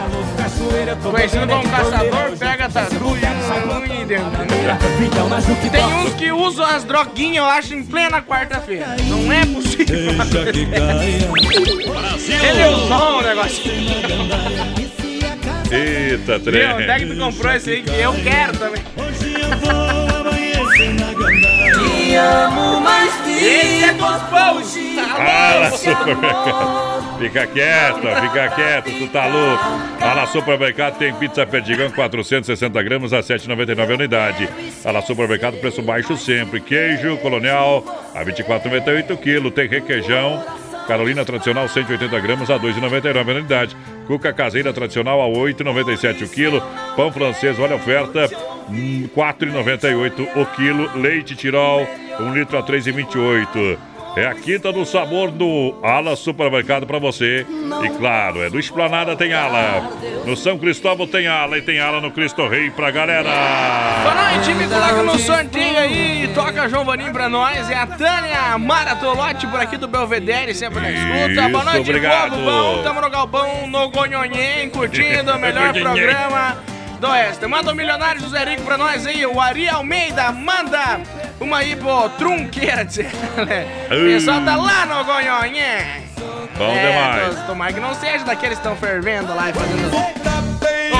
[1.02, 4.30] Conhecido como caçador, pega tatu e um e dentro.
[5.70, 8.96] Tem uns que usam as droguinhas, eu acho, em plena quarta-feira.
[9.08, 9.96] Não é possível.
[12.42, 13.72] Ele é o som, o negócio.
[15.72, 16.44] Eita, Viu?
[16.44, 16.72] trem.
[16.74, 18.82] Onde é que tu comprou esse aí que eu quero também?
[22.12, 24.18] Te amo, mas Esse é lá,
[25.70, 27.18] Tá supermercado.
[27.18, 29.64] Fica quieta, fica quieto, tu tá louco.
[29.98, 34.48] Na Supermercado tem pizza perdigão 460 gramas a 7,99 a unidade.
[34.84, 36.60] Na Supermercado, preço baixo sempre.
[36.60, 37.82] Queijo colonial
[38.14, 39.50] a 24,98 kg.
[39.50, 40.44] Tem requeijão.
[40.86, 43.76] Carolina tradicional 180 gramas a 2,99 a unidade.
[44.06, 46.62] Cuca caseira tradicional a 8,97 o quilo.
[46.96, 48.28] Pão francês, olha a oferta,
[48.68, 50.90] hum, 4,98 o quilo.
[50.98, 51.86] Leite Tirol,
[52.20, 53.91] 1 litro a 3,28.
[54.14, 57.46] É a quinta do sabor do Ala Supermercado para você.
[57.82, 59.90] E claro, é do Esplanada tem Ala.
[60.26, 63.30] No São Cristóvão tem Ala e tem Ala no Cristo Rei pra galera.
[64.02, 66.30] Boa noite, me coloca no sorteio aí.
[66.34, 67.70] Toca João Vanim pra nós.
[67.70, 71.48] É a Tânia Maratolote por aqui do Belvedere, sempre na escuta.
[71.48, 72.30] Boa noite, obrigado.
[72.32, 72.82] povo bom.
[72.82, 76.58] Tamo no galpão, no Gonhonhen, curtindo o melhor programa
[77.00, 77.46] do Oeste.
[77.46, 79.24] Manda um milionário José Rico pra nós aí.
[79.24, 81.00] O Ari Almeida manda
[81.40, 82.86] uma aí pro Trunqueira.
[83.90, 86.02] O pessoal tá lá no Gonhonhen.
[86.56, 87.34] Bom é, demais.
[87.34, 90.22] Deus, Tomara que não seja daqueles que estão fervendo lá e fazendo.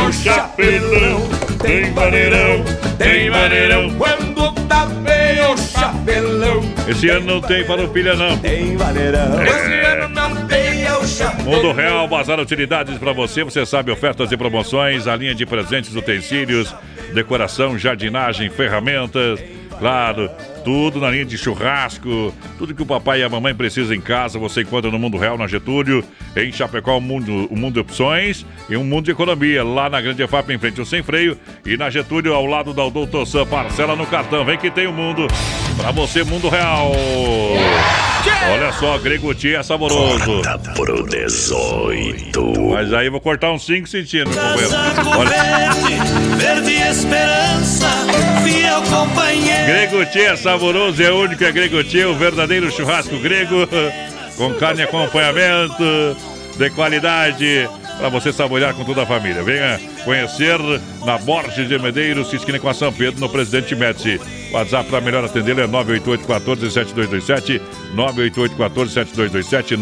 [0.09, 1.21] O chapelão
[1.63, 2.65] tem maneirão,
[2.99, 3.95] tem maneirão.
[3.97, 6.63] Quando tá bem o chapelão.
[6.89, 8.37] Esse ano não tem farofilha, não.
[8.39, 9.43] Tem maneirão.
[9.43, 11.53] Esse ano não tem o chapelão.
[11.53, 13.45] Mundo Real, Bazar Utilidades para você.
[13.45, 16.75] Você sabe, ofertas e promoções, a linha de presentes, utensílios,
[17.15, 19.39] decoração, jardinagem, ferramentas.
[19.83, 20.31] Claro,
[20.65, 24.39] tudo na linha de churrasco, tudo que o papai e a mamãe precisam em casa,
[24.39, 26.05] você encontra no Mundo Real, na Getúlio,
[26.37, 30.01] em Chapecó, o mundo, o mundo de opções e um mundo de economia, lá na
[30.01, 31.37] Grande EFAP, em frente ao Sem Freio,
[31.67, 34.93] e na Getúlio, ao lado da Doutor Sam, parcela no cartão, vem que tem o
[34.93, 35.27] mundo,
[35.77, 36.93] para você, Mundo Real.
[38.53, 40.43] Olha só, Greguti é saboroso.
[40.77, 42.41] Pro 18.
[42.71, 44.71] Mas aí eu vou cortar uns 5 centímetros, companheiro.
[45.19, 47.89] Olha, Verde, esperança,
[48.45, 49.65] fiel companheiro.
[49.65, 53.67] Greguti é saboroso, é único, é Greguti, o verdadeiro churrasco grego,
[54.37, 56.15] com carne e acompanhamento,
[56.59, 57.67] de qualidade,
[57.97, 59.43] para você saborear com toda a família.
[59.43, 60.59] Venha conhecer
[61.07, 64.21] na Borges de Medeiros, esquina com a São Pedro, no Presidente Médici.
[64.53, 67.63] WhatsApp para melhor atender é 988-14-7227,
[67.97, 69.79] 988-14-7227,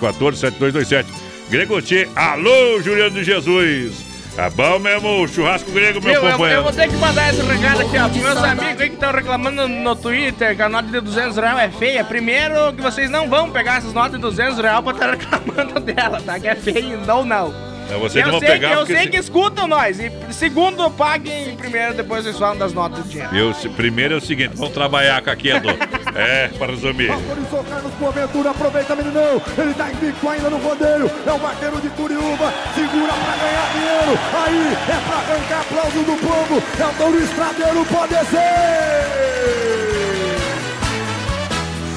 [0.00, 1.06] 988-14-7227.
[1.48, 4.09] Greguti, alô, Juliano de Jesus.
[4.36, 6.60] É bom mesmo churrasco grego, meu Meu, eu, companheiro.
[6.60, 9.12] eu vou ter que mandar esse recado aqui, ó, pros meus amigos aí que estão
[9.12, 12.04] reclamando no Twitter que a nota de 200 reais é feia.
[12.04, 16.20] Primeiro, que vocês não vão pegar essas notas de 200 reais pra estar reclamando dela,
[16.24, 16.38] tá?
[16.40, 17.52] Que é feia, não, não.
[17.90, 19.98] É, vocês eu não vão sei, pegar que, eu sei se- que escutam nós.
[19.98, 23.34] E segundo, paguem primeiro, depois vocês falam das notas do dinheiro.
[23.36, 25.68] Eu, primeiro é o seguinte, vamos trabalhar com aqui, Edu.
[26.14, 27.10] É, para resumir.
[27.10, 31.88] Autorizou Carlos Boaventura, aproveita meninão, ele tá invicto ainda no rodeio, é o vaqueiro de
[31.90, 37.22] Curiúva, segura pra ganhar dinheiro, aí é pra arrancar aplauso do povo, é o Touro
[37.22, 39.50] Estradeiro, pode ser!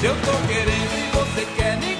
[0.00, 1.93] Se eu tô querendo e você quer, ninguém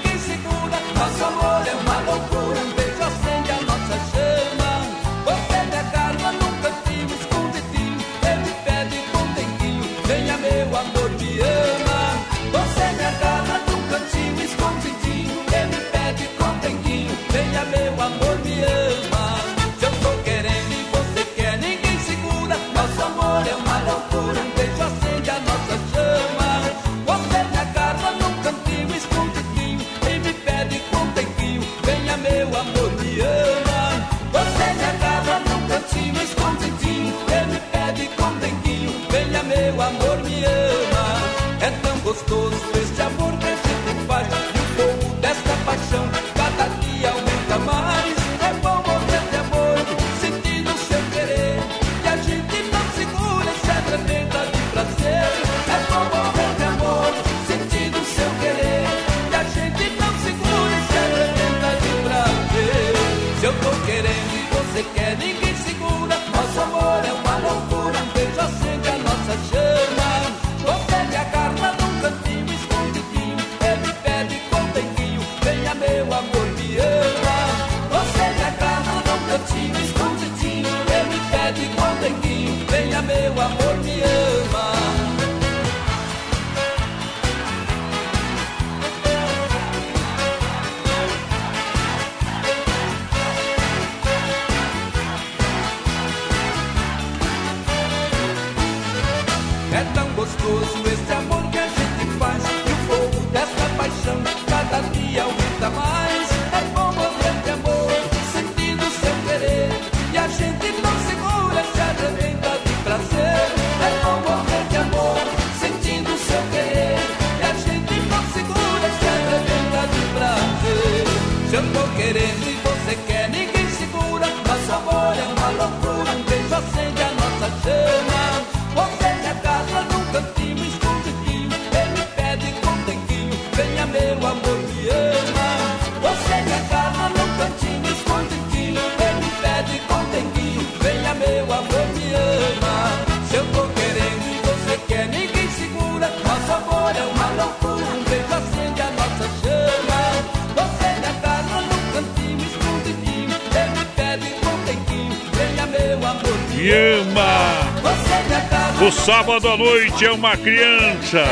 [159.25, 161.23] sábado à noite é uma criança.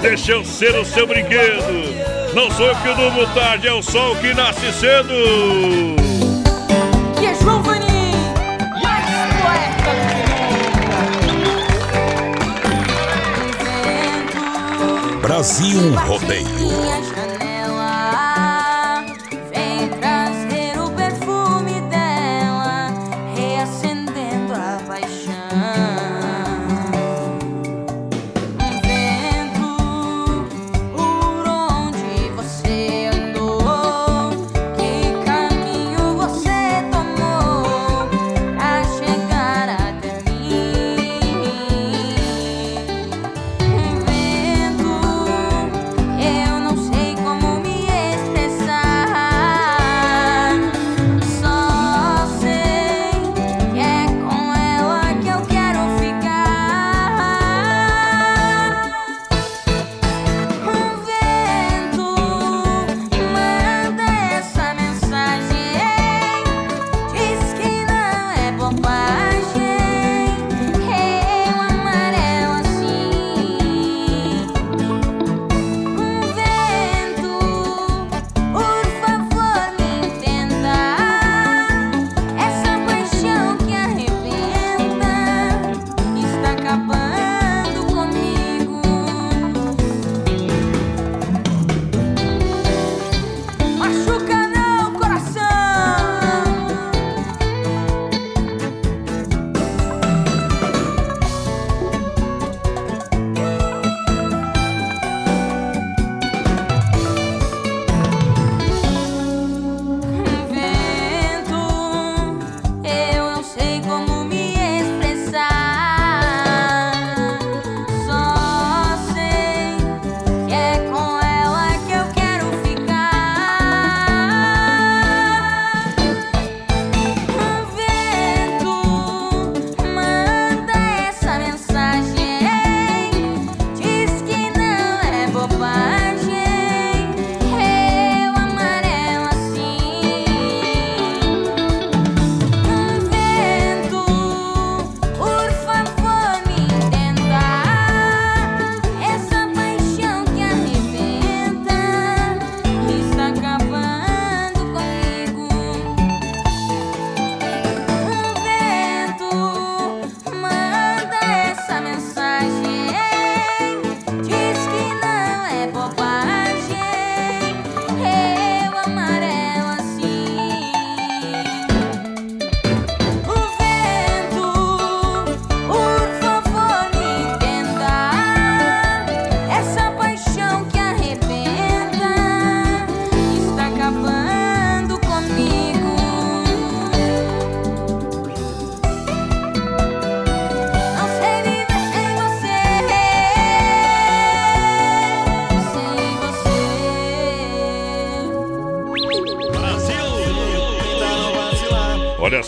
[0.00, 2.32] Deixa eu ser o seu brinquedo.
[2.32, 5.12] Não sou eu que durmo tarde, é o sol que nasce cedo.
[7.20, 9.08] E é João mais
[9.42, 9.90] poeta
[14.78, 16.83] do que Brasil Rodeio.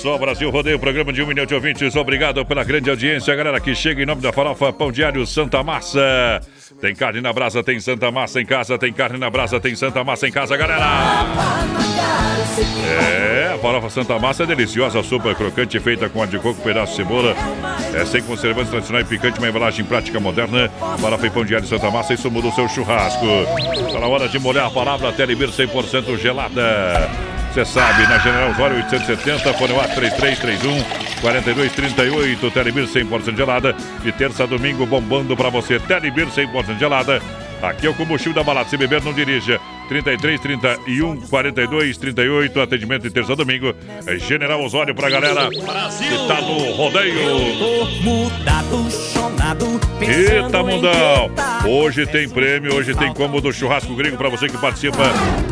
[0.07, 1.97] Só, Brasil Rodeio, programa de um milhão de ouvintes.
[1.97, 6.41] Obrigado pela grande audiência, galera que chega em nome da farofa Pão Diário Santa Massa.
[6.81, 10.05] Tem carne na brasa, tem Santa Massa em casa, tem carne na brasa, tem Santa
[10.05, 10.87] Massa em casa, galera.
[12.89, 16.93] É, a farofa Santa Massa é deliciosa, super crocante, feita com ar de coco, pedaço
[16.93, 17.35] de cebola.
[17.93, 20.69] É sem conservantes e picante, uma embalagem prática moderna.
[21.01, 23.27] Farofa e pão diário Santa Massa, isso muda o seu churrasco.
[23.89, 27.11] Está na hora de molhar a palavra Telebir 100% gelada.
[27.57, 30.77] Você sabe, na General Osório 870, fone lá 3331
[31.23, 33.75] 4238, Telebir 100% gelada.
[34.03, 35.81] De terça a domingo bombando pra você.
[35.81, 37.23] Telebir 100% gelada.
[37.63, 38.69] Aqui é o combustível da balada.
[38.69, 39.59] Se beber, não dirija.
[39.89, 43.75] 33 31 42 38, atendimento de terça a domingo.
[44.07, 47.39] É General Osório pra galera que tá no rodeio.
[48.03, 51.31] Mudado, chonado, Eita, mundão!
[51.67, 55.05] Hoje tem prêmio, hoje tem combo do churrasco gringo pra você que participa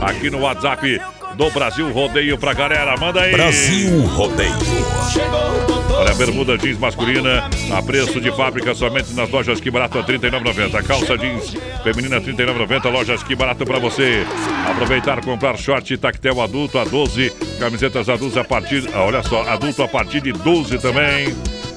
[0.02, 1.00] aqui no WhatsApp
[1.36, 2.96] do Brasil Rodeio pra galera.
[2.96, 3.32] Manda aí!
[3.32, 4.52] Brasil Rodeio.
[5.90, 10.02] Olha, a bermuda jeans masculina a preço de fábrica somente nas lojas Que Barato a
[10.02, 10.82] R$ 39,90.
[10.84, 12.90] Calça jeans feminina R$ 39,90.
[12.90, 14.24] Lojas Que Barato pra você.
[14.68, 17.30] Aproveitar comprar short tactel adulto a 12.
[17.58, 18.88] Camisetas adultas a partir.
[18.92, 21.34] ah, Olha só, adulto a partir de 12 também.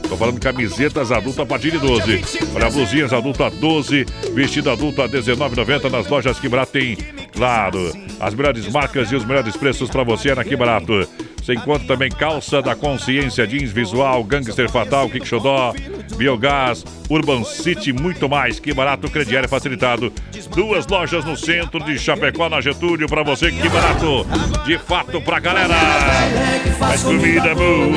[0.07, 2.21] Tô falando camisetas adulto a partir de 12.
[2.55, 4.05] Olha, blusinhas adulto a 12.
[4.33, 6.97] Vestido adulto a R$ 19,90 nas lojas Que Barato tem,
[7.33, 11.07] claro, as melhores marcas e os melhores preços pra você é na Que Barato.
[11.47, 15.73] Você encontra também calça da consciência, jeans visual, gangster fatal, kick xodó,
[16.17, 18.59] biogás, Urban City, muito mais.
[18.59, 20.11] Que barato, crediário facilitado.
[20.53, 24.25] Duas lojas no centro de Chapecó, na Getúlio, pra você, que barato.
[24.65, 25.75] De fato, pra galera.
[26.81, 27.87] Mais comida boa.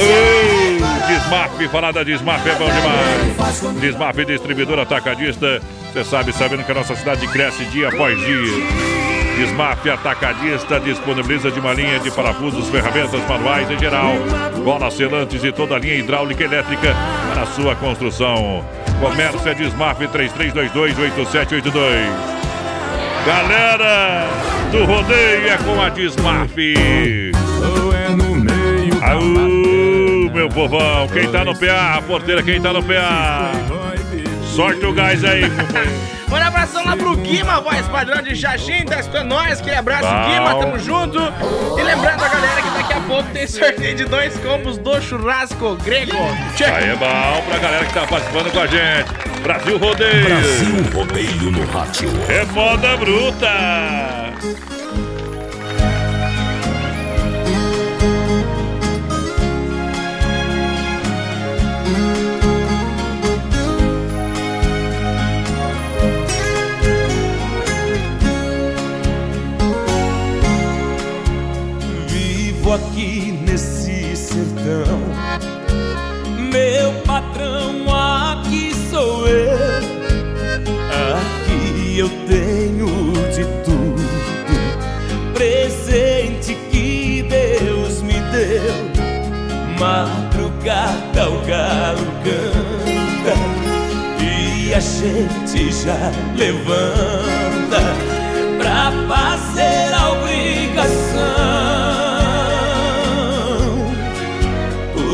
[0.00, 3.80] Uh, Desmaf, falar da Desmaf é bom demais.
[3.80, 5.60] Desmaf, distribuidor atacadista.
[5.92, 9.10] Você sabe, sabendo que a nossa cidade cresce dia após dia.
[9.40, 14.12] Desmaf Atacadista disponibiliza de uma linha de parafusos, ferramentas manuais em geral,
[14.62, 16.94] bolas selantes e toda a linha hidráulica e elétrica
[17.32, 18.62] para sua construção.
[19.00, 21.72] Comércio é Desmaf 33228782.
[23.26, 24.26] Galera
[24.70, 26.54] do rodeio é com a Desmaf.
[29.02, 29.59] Aú, meu
[30.50, 33.52] povão, quem tá no PA, a porteira, quem tá no PA.
[34.54, 35.42] Sorte o gás aí.
[36.28, 40.30] Manda abração lá pro Guima, voz padrão de Xaxim, tá escutando nós, que abraço Bom.
[40.30, 41.18] Guima, tamo junto.
[41.78, 45.76] E lembrando a galera que daqui a pouco tem sorteio de dois combos do churrasco
[45.76, 46.16] grego.
[46.56, 46.64] Tchê.
[46.64, 49.40] Aí é bom pra galera que tá participando com a gente.
[49.42, 50.24] Brasil Rodeio.
[50.24, 52.10] Brasil Rodeio no rádio.
[52.28, 54.79] É moda bruta.
[72.72, 75.00] Aqui nesse sertão.
[76.38, 79.58] Meu patrão, aqui sou eu.
[81.16, 82.86] Aqui eu tenho
[83.34, 84.00] de tudo.
[85.34, 88.74] Presente que Deus me deu.
[89.76, 93.34] Madrugada o galo canta.
[94.22, 97.80] E a gente já levanta
[98.60, 99.79] pra fazer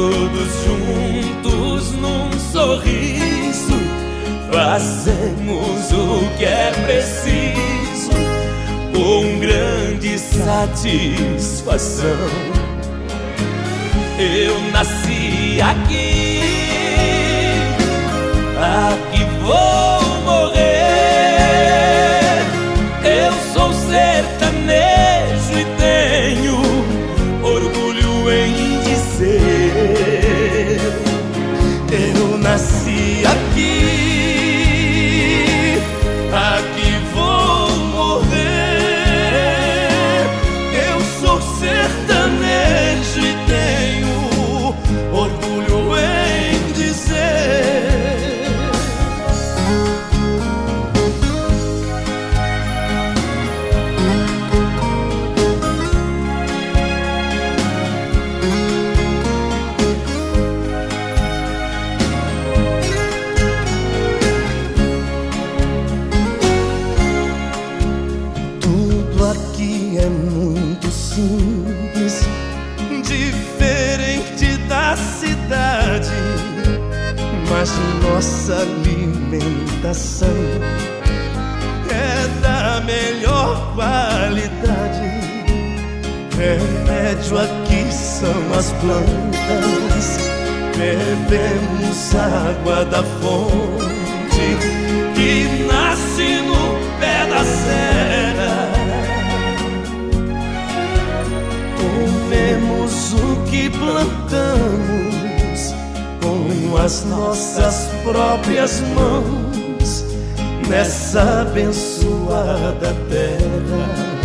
[0.07, 3.75] Todos juntos num sorriso,
[4.53, 8.13] fazemos o que é preciso
[8.95, 12.07] com grande satisfação.
[14.17, 16.41] Eu nasci aqui,
[18.61, 20.06] aqui vou
[81.91, 85.07] é da melhor qualidade.
[86.37, 90.19] Remédio aqui são as plantas,
[90.77, 94.57] bebemos água da fonte
[95.15, 98.73] que nasce no pé da serra.
[101.79, 105.73] Comemos o que plantamos
[106.21, 109.66] com as nossas próprias mãos
[110.69, 114.17] nessa abençoada terra.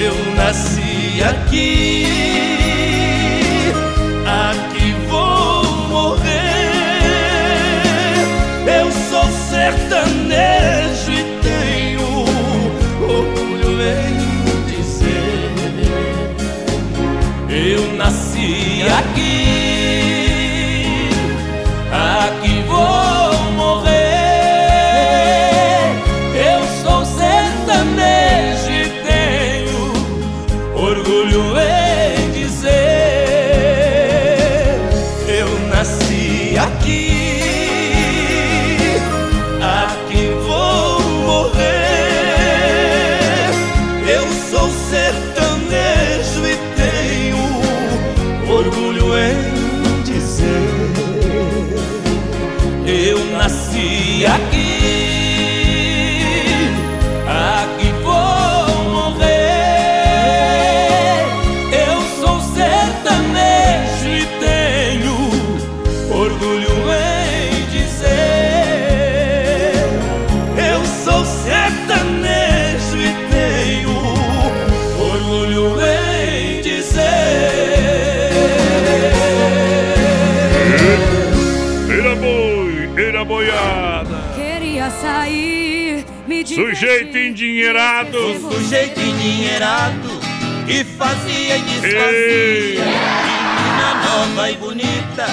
[0.00, 2.06] Eu nasci aqui,
[4.26, 6.30] aqui vou morrer.
[8.66, 12.08] Eu sou sertanejo e tenho
[13.02, 14.16] orgulho em
[14.70, 15.52] dizer.
[17.50, 19.90] Eu nasci aqui,
[21.92, 23.09] aqui vou
[86.80, 88.16] Sujeito endinheirado.
[88.16, 90.08] O sujeito endinheirado
[90.66, 92.84] que fazia e desfazia.
[93.26, 95.26] Menina nova e bonita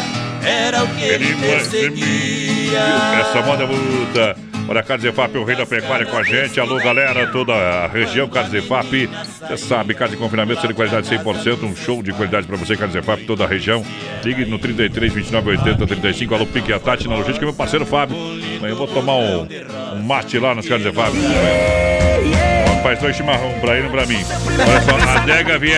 [0.43, 2.81] era o que ele perseguia.
[3.21, 4.36] Essa moda é bruta.
[4.69, 6.59] Olha, Carlos EFAP, o rei da pecuária com a gente.
[6.59, 9.07] Alô, galera, toda a região Carlos EFAP.
[9.39, 11.63] Você sabe, casa de confinamento, de qualidade 100%.
[11.63, 13.85] Um show de qualidade para você, Carlos EFAP, toda a região.
[14.23, 16.35] Ligue no 33 29 80 35.
[16.35, 18.17] Alô, Pique e a Tati na logística, meu parceiro Fábio.
[18.17, 19.47] Amanhã eu vou tomar um,
[19.93, 21.86] um mate lá nas Carlos EFAP.
[22.83, 24.23] Faz dois chimarrão pra ele e pra mim.
[24.59, 25.73] Olha só, Adega Viel.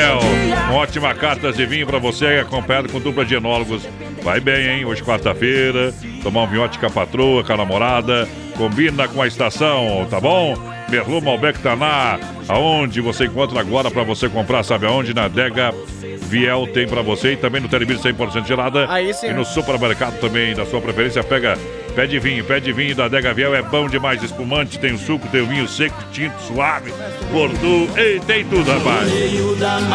[0.74, 3.88] Ótima carta de vinho pra você, acompanhado com dupla de enólogos.
[4.22, 4.86] Vai bem, hein?
[4.86, 5.94] Hoje, quarta-feira.
[6.22, 8.28] Tomar um vinhote com a patroa, com a namorada.
[8.58, 10.56] Combina com a estação, tá bom?
[10.90, 12.20] Merlot Malbec Taná.
[12.48, 15.14] Aonde você encontra agora pra você comprar, sabe aonde?
[15.14, 17.34] Na Adega Viel tem pra você.
[17.34, 18.86] E também no Telebir 100% gelada.
[18.90, 19.28] Aí sim.
[19.28, 21.24] E no supermercado também da sua preferência.
[21.24, 21.58] Pega
[21.96, 25.42] Pede vinho, pede vinho da Adega Viel, é bom demais, espumante, tem o suco, tem
[25.42, 26.94] o vinho seco, tinto, suave,
[27.32, 29.10] gordura, ei, tem tudo, rapaz.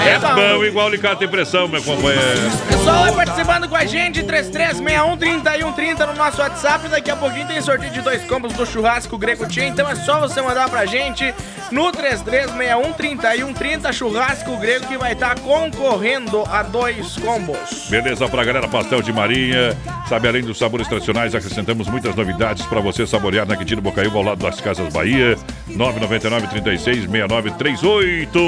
[0.07, 2.51] É bom igual alicate impressão, meu companheiro.
[2.69, 6.89] Pessoal, vai participando com a gente, 33613130 no nosso WhatsApp.
[6.89, 9.67] Daqui a pouquinho tem sorteio de dois combos do churrasco Greco Tia.
[9.67, 11.33] Então é só você mandar pra gente
[11.71, 17.89] no 33613130 churrasco grego que vai estar concorrendo a dois combos.
[17.89, 19.77] Beleza pra galera, pastel de marinha.
[20.09, 24.25] Sabe, além dos sabores tradicionais, acrescentamos muitas novidades pra você saborear na Quintino Bocaiúva, ao
[24.25, 25.37] lado das Casas Bahia.
[25.69, 28.41] 999 36 6938.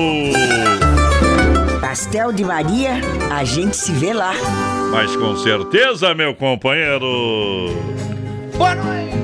[1.80, 3.00] Pastel de Maria,
[3.30, 4.32] a gente se vê lá.
[4.90, 7.74] Mas com certeza, meu companheiro.
[8.56, 9.16] Boa noite.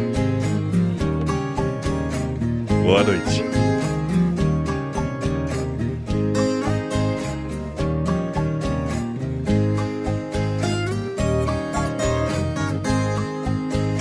[2.84, 3.44] Boa noite.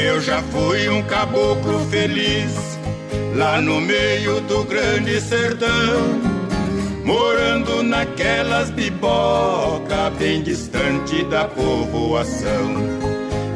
[0.04, 2.52] Eu já fui um caboclo feliz
[3.36, 6.20] lá no meio do grande sertão,
[7.06, 12.74] morando naquelas biboca bem distante da povoação.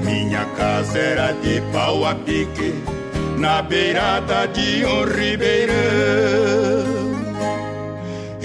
[0.03, 2.75] Minha casa era de pau a pique
[3.39, 7.04] na beirada de um ribeirão.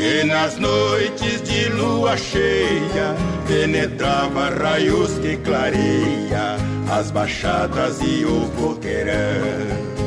[0.02, 3.14] E nas noites de lua cheia
[3.46, 6.56] penetrava raios que clareia
[6.90, 10.00] as baixadas e o coqueirão.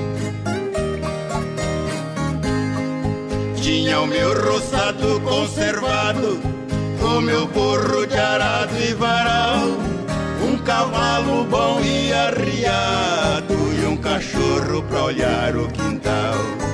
[3.56, 6.42] Tinha o meu roçado conservado,
[7.00, 9.68] o meu burro de arado e varal,
[10.44, 16.73] um cavalo bom e arriado e um cachorro pra olhar o quintal.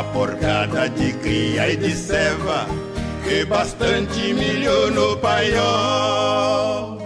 [0.00, 2.66] A porcada de cria e de ceva
[3.26, 6.96] e bastante milho no paiol.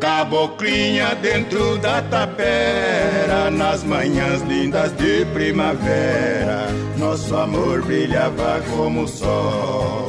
[0.00, 10.06] Caboclinha dentro da tapera, nas manhãs lindas de primavera, nosso amor brilhava como o sol.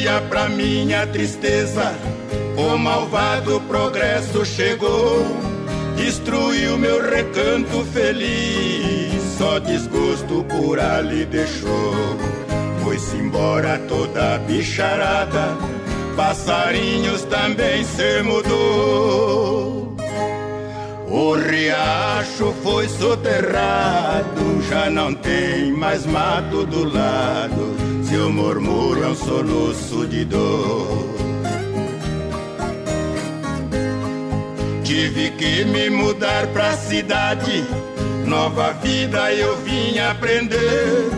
[0.00, 1.94] Dia pra minha tristeza,
[2.56, 5.26] o malvado progresso chegou,
[5.94, 12.16] destruiu meu recanto feliz, só desgosto por ali deixou.
[12.82, 15.54] Foi-se embora toda a bicharada,
[16.16, 19.89] passarinhos também se mudou.
[21.10, 27.74] O riacho foi soterrado, já não tem mais mato do lado.
[28.04, 31.10] Seu murmúrio é um soluço de dor.
[34.84, 37.64] Tive que me mudar pra cidade,
[38.24, 41.10] nova vida eu vim aprender.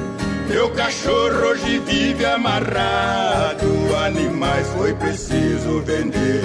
[0.49, 3.67] Meu cachorro hoje vive amarrado,
[4.07, 6.43] animais foi preciso vender.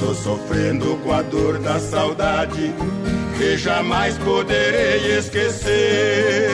[0.00, 2.72] Estou sofrendo com a dor da saudade
[3.36, 6.48] que jamais poderei esquecer.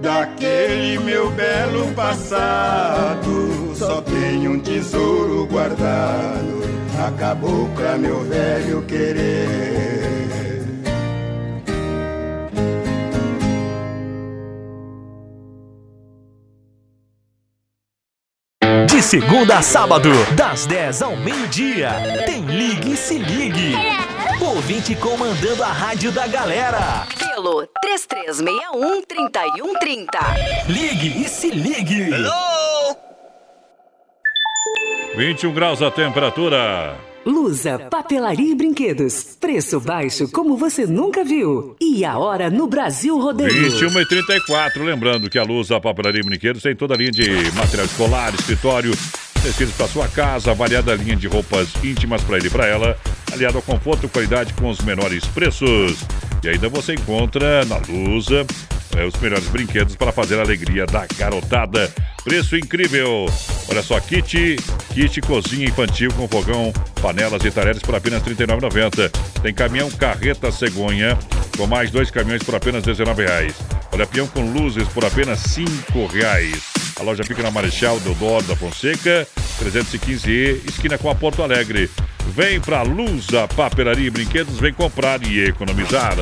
[0.00, 6.62] Daquele meu belo passado, só tenho um tesouro guardado.
[7.06, 10.57] Acabou pra meu velho querer.
[19.08, 21.88] Segunda a sábado, das 10 ao meio-dia,
[22.26, 23.74] tem Ligue e Se Ligue.
[24.38, 27.06] Ouvinte comandando a rádio da galera.
[27.18, 30.08] Pelo 3361-3130.
[30.68, 32.10] Ligue e Se Ligue.
[35.16, 37.07] 21 graus a temperatura.
[37.28, 39.36] Lusa, papelaria e brinquedos.
[39.38, 41.76] Preço baixo como você nunca viu.
[41.78, 43.70] E a hora no Brasil Rodeio.
[43.70, 47.28] 21 e 34 Lembrando que a Lusa, papelaria e brinquedos tem toda a linha de
[47.52, 48.92] material escolar, escritório,
[49.42, 52.96] tecidos para sua casa, variada linha de roupas íntimas para ele e para ela,
[53.30, 55.98] aliado ao conforto e qualidade com os menores preços.
[56.42, 58.46] E ainda você encontra na Lusa
[58.98, 61.90] é, os melhores brinquedos para fazer a alegria da garotada.
[62.24, 63.26] Preço incrível!
[63.70, 64.56] Olha só, kit,
[64.92, 69.10] kit cozinha infantil com fogão, panelas e talheres por apenas R$ 39,90.
[69.42, 71.16] Tem caminhão carreta cegonha
[71.56, 73.54] com mais dois caminhões por apenas R$ 19,00.
[73.92, 76.77] Olha, peão com luzes por apenas R$ 5,00.
[76.98, 79.26] A loja fica na Marechal Deodoro da Fonseca,
[79.62, 81.88] 315E, esquina com a Porto Alegre.
[82.26, 86.14] Vem pra Lusa, papelaria e brinquedos, vem comprar e economizar.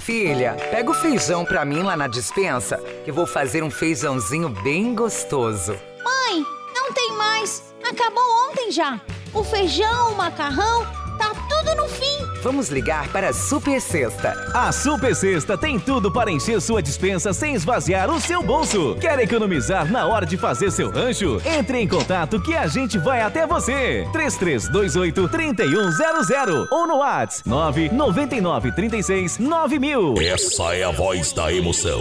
[0.00, 4.94] Filha, pega o feijão pra mim lá na dispensa, que vou fazer um feijãozinho bem
[4.94, 5.76] gostoso.
[6.02, 6.44] Mãe,
[6.74, 7.71] não tem mais.
[7.88, 9.00] Acabou ontem já.
[9.34, 10.86] O feijão, o macarrão,
[11.18, 12.32] tá tudo no fim.
[12.42, 14.34] Vamos ligar para a Super Sexta.
[14.52, 18.96] A Super Sexta tem tudo para encher sua dispensa sem esvaziar o seu bolso.
[19.00, 21.40] Quer economizar na hora de fazer seu rancho?
[21.44, 24.06] Entre em contato que a gente vai até você.
[24.12, 30.14] 3328 3100 ou no WhatsApp 999 36 9000.
[30.20, 32.00] Essa é a voz da emoção.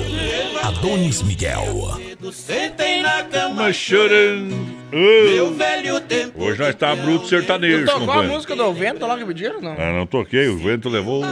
[0.64, 2.00] Adonis Miguel.
[2.34, 4.81] Sentem na cama Mas chorando.
[4.92, 8.34] Meu velho tempo Hoje nós tá bruto sertanejo, Tu tocou a companheiro.
[8.34, 9.74] música do vento lá que pediram, não?
[9.78, 11.24] Ah, não toquei, o vento levou.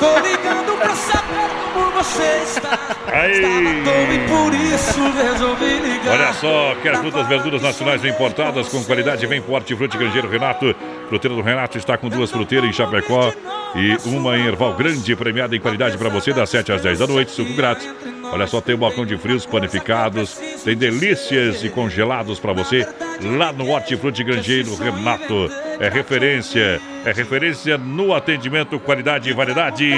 [0.00, 2.78] Tô ligando pra saber como você está
[3.12, 3.40] Aí.
[3.40, 9.24] E por isso resolvi ligar Olha só, quer frutas, verduras nacionais e importadas com qualidade?
[9.26, 10.74] Vem pro Hortifruti Grangeiro Renato.
[11.08, 13.32] Fruteira do Renato está com duas fruteiras em Chapecó
[13.76, 17.06] e uma em Erval Grande, premiada em qualidade para você das 7 às 10 da
[17.06, 17.88] noite, suco grátis.
[18.32, 20.34] Olha só, tem um balcão de frios panificados,
[20.64, 22.86] tem delícias e congelados para você
[23.22, 25.50] lá no Hortifruti Grangeiro Renato.
[25.80, 29.90] É referência, é referência no atendimento, qualidade e variedade.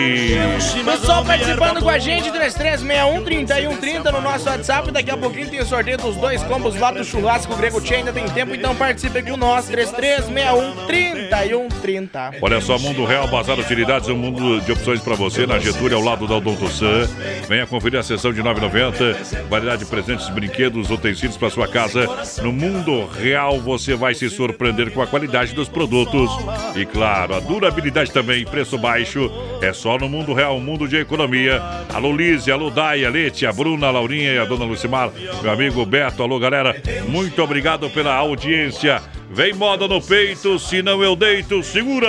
[0.85, 4.91] Pessoal participando com a gente, 3361-3130 no nosso WhatsApp.
[4.91, 7.97] Daqui a pouquinho tem o sorteio dos dois combos lá do churrasco Grego Tchê.
[7.97, 9.69] Ainda tem tempo, então participe com nós.
[9.71, 12.37] 3361-3130.
[12.41, 16.03] Olha só, Mundo Real, Bazar Utilidades, um mundo de opções para você na Getúlio, ao
[16.03, 17.07] lado da Odonto San.
[17.49, 19.49] Venha conferir a sessão de 9,90.
[19.49, 22.07] Variedade de presentes, brinquedos, utensílios para sua casa.
[22.43, 26.31] No Mundo Real, você vai se surpreender com a qualidade dos produtos.
[26.75, 29.31] E claro, a durabilidade também, preço baixo.
[29.63, 31.63] É só no Mundo Real, mundo de economia.
[31.93, 35.11] Alô, Lise, alô, Dai, a Lete, a Bruna, a Laurinha e a Dona Lucimar.
[35.43, 36.75] Meu amigo Beto, alô, galera.
[37.09, 39.03] Muito obrigado pela audiência.
[39.37, 41.63] Vem moda no peito, senão eu deito.
[41.63, 42.09] Segura!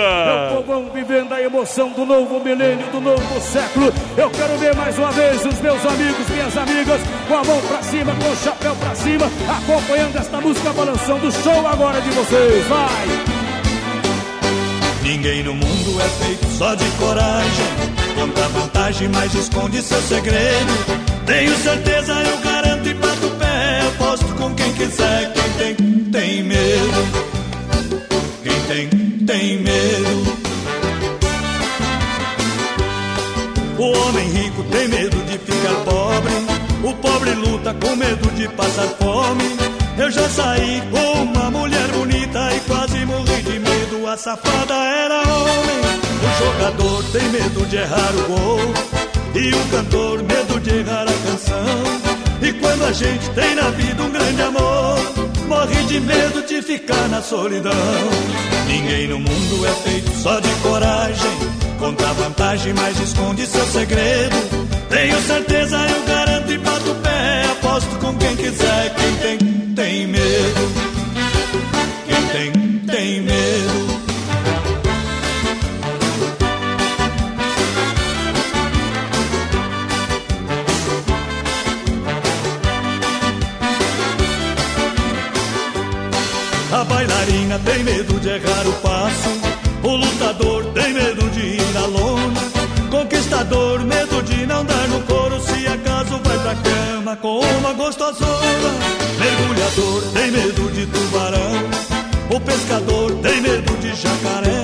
[0.50, 3.92] Meu povão vivendo a emoção do novo milênio, do novo século.
[4.16, 6.98] Eu quero ver mais uma vez os meus amigos, minhas amigas,
[7.28, 9.26] com a mão pra cima, com o chapéu pra cima,
[9.58, 12.66] acompanhando esta música balançando o show agora de vocês.
[12.66, 13.06] Vai!
[15.02, 17.66] Ninguém no mundo é feito só de coragem.
[18.14, 20.72] Conta vantagem, mas esconde seu segredo.
[21.26, 22.77] Tenho certeza, eu garanto
[23.58, 23.80] e pé.
[23.88, 25.32] Aposto com quem quiser.
[25.32, 27.28] Quem tem, tem medo.
[28.42, 28.88] Quem tem,
[29.26, 30.38] tem medo.
[33.78, 36.32] O homem rico tem medo de ficar pobre.
[36.84, 39.56] O pobre luta com medo de passar fome.
[39.96, 44.06] Eu já saí com uma mulher bonita e quase morri de medo.
[44.06, 45.78] A safada era homem.
[46.24, 48.60] O jogador tem medo de errar o gol.
[49.34, 52.07] E o cantor, medo de errar a canção.
[52.48, 54.98] E quando a gente tem na vida um grande amor,
[55.46, 57.70] morre de medo de ficar na solidão.
[58.66, 61.30] Ninguém no mundo é feito só de coragem.
[61.78, 64.36] Conta vantagem, mas esconde seu segredo.
[64.88, 67.44] Tenho certeza, eu garanto e bato o pé.
[67.52, 68.94] Aposto com quem quiser.
[68.94, 69.38] Quem tem,
[69.74, 70.72] tem medo.
[72.06, 73.37] Quem tem, tem medo.
[87.98, 89.28] Medo de errar o passo.
[89.82, 92.40] O lutador tem medo de ir na lona.
[92.90, 95.40] Conquistador, medo de não dar no couro.
[95.40, 98.70] Se acaso vai pra cama com uma gostosona.
[99.18, 102.36] Mergulhador tem medo de tubarão.
[102.36, 104.62] O pescador tem medo de jacaré.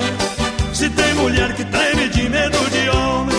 [0.73, 3.37] Se tem mulher que treme de medo de homem,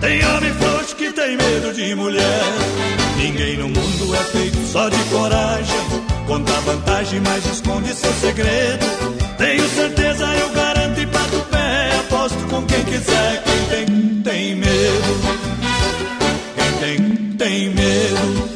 [0.00, 2.42] tem homem frouxo que tem medo de mulher.
[3.16, 6.07] Ninguém no mundo é feito só de coragem.
[6.28, 8.86] Conta vantagem, mas esconde seu segredo.
[9.38, 11.90] Tenho certeza, eu garanto e bato o pé.
[12.00, 13.42] Aposto com quem quiser.
[13.44, 15.20] Quem tem, tem medo.
[16.54, 16.98] Quem tem,
[17.38, 18.48] tem medo.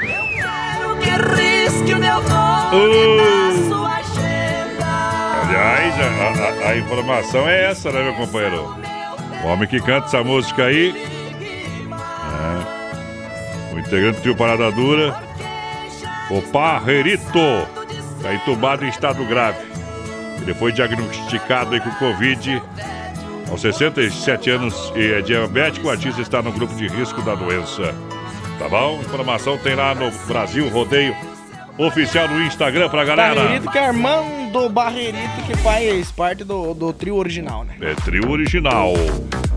[0.00, 3.86] Quero que risque o meu nome Uh.
[5.48, 8.74] Aliás, a, a- a informação é essa, né, meu companheiro?
[9.42, 10.94] O homem que canta essa música aí.
[11.90, 12.75] É,
[13.76, 15.14] o integrante do trio Parada Dura.
[16.30, 17.38] O Parrerito.
[18.16, 19.58] Está entubado em estado grave.
[20.40, 22.62] Ele foi diagnosticado com Covid
[23.50, 25.86] aos 67 anos e é diabético.
[25.86, 27.94] O artista está no grupo de risco da doença.
[28.58, 29.00] Tá bom?
[29.00, 31.14] Informação tem lá no Brasil Rodeio
[31.78, 33.34] Oficial no Instagram pra galera.
[33.34, 37.76] Barreirito que é Armando Barreirito que faz parte do, do trio original, né?
[37.82, 38.94] É trio original.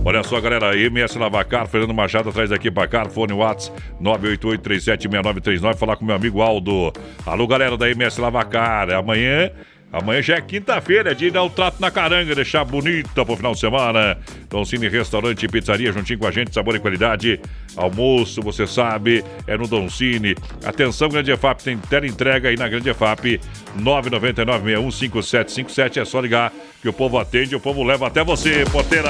[0.06, 3.72] Olha só, galera, MS Lavacar, Fernando Machado atrás daqui pra cá, fone Whats
[4.02, 6.92] 988376939, falar com meu amigo Aldo.
[7.26, 9.52] Alô, galera da MS Lavacar, amanhã...
[9.92, 13.54] Amanhã já é quinta-feira, é de dar o trato na caranga, deixar bonita pro final
[13.54, 14.20] de semana.
[14.44, 17.42] Então, Cine Restaurante e Pizzaria, juntinho com a gente, sabor e qualidade.
[17.80, 20.36] Almoço, você sabe, é no Don Cine.
[20.66, 23.40] Atenção, Grande EFAP, tem tela entrega aí na Grande EFAP,
[23.80, 26.02] 999-615757.
[26.02, 26.52] É só ligar
[26.82, 29.10] que o povo atende, o povo leva até você, porteira.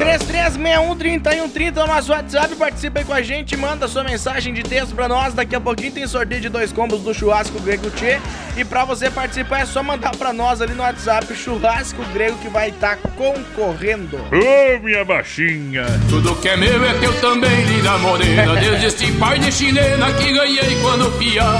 [0.00, 4.94] 3361-3130 é o nosso WhatsApp, participa aí com a gente, manda sua mensagem de texto
[4.94, 5.34] pra nós.
[5.34, 8.18] Daqui a pouquinho tem sorteio de dois combos do churrasco grego Tchê.
[8.56, 12.48] E pra você participar é só mandar pra nós ali no WhatsApp churrasco grego que
[12.48, 14.18] vai estar concorrendo.
[14.18, 15.84] Ô, minha baixinha.
[16.08, 18.54] Tudo que é meu é teu também, linda morena.
[18.56, 21.52] Desde este pai de chilena que ganhei quando piá.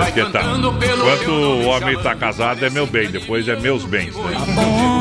[0.00, 0.40] Acho que tá.
[0.42, 4.16] Enquanto o homem tá casado, é meu bem, depois é meus bens.
[4.16, 4.36] né?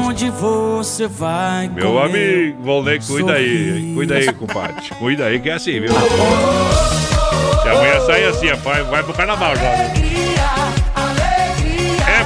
[0.06, 3.92] Onde você vai Meu amigo, Volney, cuida aí.
[3.96, 4.90] Cuida aí, compadre.
[5.00, 5.90] Cuida aí que é assim, viu?
[5.90, 9.62] Se amanhã sair assim, vai, vai pro carnaval já.
[9.62, 10.13] né?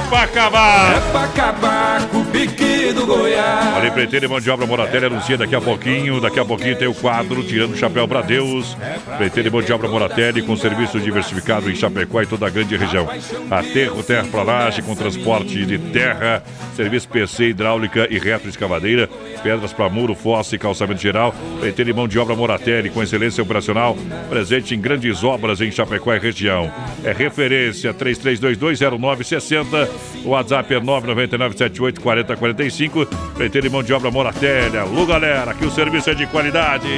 [0.08, 0.96] É pra acabar!
[0.96, 3.76] É pra acabar com o pique do Goiás.
[3.76, 6.18] Ali, Preteiro e Mão de Obra Moratelli anuncia daqui a pouquinho.
[6.18, 8.74] Daqui a pouquinho tem o quadro Tirando o Chapéu pra Deus.
[9.18, 12.74] Preteiro e Mão de Obra Moratelli com serviço diversificado em Chapecó e toda a grande
[12.74, 13.06] região.
[13.50, 16.42] Aterro, terra pra laje com transporte de terra,
[16.74, 19.10] serviço PC, hidráulica e retroescavadeira,
[19.42, 21.34] pedras para muro, fossa e calçamento geral.
[21.60, 23.94] Preteiro e Mão de Obra Moratelli com excelência operacional,
[24.30, 26.72] presente em grandes obras em Chapecó e região.
[27.04, 29.97] É referência 33220960.
[30.24, 33.06] O WhatsApp é 999784045.
[33.34, 34.76] Preteiro e Mão de Obra Moratelli.
[34.76, 36.88] Alô, galera, aqui o serviço é de qualidade.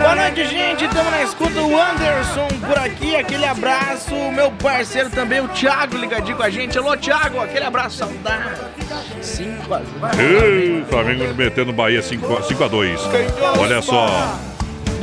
[0.00, 0.84] Boa noite, gente.
[0.84, 1.60] Estamos na escuta.
[1.60, 3.16] O Anderson por aqui.
[3.16, 4.14] Aquele abraço.
[4.32, 6.76] Meu parceiro também, o Thiago, ligadinho com a gente.
[6.78, 7.40] Alô, Thiago.
[7.40, 8.60] Aquele abraço, saudade.
[9.20, 9.88] 5 a 0.
[10.20, 13.00] Ei, Flamengo metendo Bahia 5 5 a 2.
[13.58, 14.06] Olha só.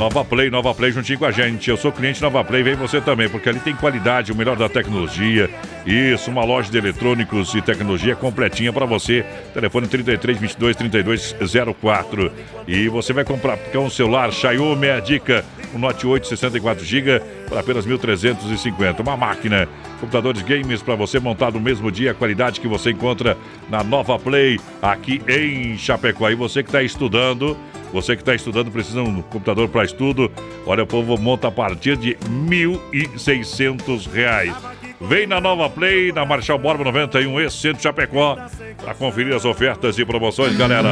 [0.00, 1.68] Nova Play, Nova Play juntinho com a gente.
[1.68, 4.66] Eu sou cliente Nova Play, vem você também, porque ali tem qualidade, o melhor da
[4.66, 5.50] tecnologia.
[5.84, 9.22] Isso, uma loja de eletrônicos e tecnologia completinha para você.
[9.52, 11.36] Telefone 33 22 32
[11.78, 12.32] 04.
[12.66, 15.44] E você vai comprar porque é um celular Xiaomi, a dica.
[15.74, 19.00] Um Note 8 64 GB por apenas 1.350.
[19.00, 19.68] Uma máquina.
[20.00, 23.36] Computadores games para você montar no mesmo dia, a qualidade que você encontra
[23.68, 26.30] na Nova Play aqui em Chapecó.
[26.30, 27.54] E você que está estudando,
[27.92, 30.30] você que está estudando precisa de um computador para estudo.
[30.66, 34.54] Olha, o povo monta a partir de 1.600 reais.
[35.00, 38.36] Vem na Nova Play, na Marshall Borba 91 e Centro Chapecó,
[38.82, 40.90] para conferir as ofertas e promoções, galera.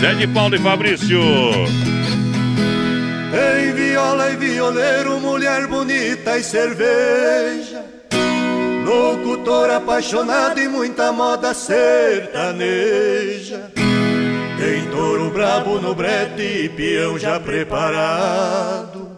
[0.00, 1.20] Zé de Paulo e Fabrício.
[3.30, 7.93] Tem viola e violeiro, mulher bonita e cerveja.
[8.84, 12.62] Locutor apaixonado e muita moda sertaneja.
[14.58, 19.16] Tem touro brabo no brete e peão já preparado.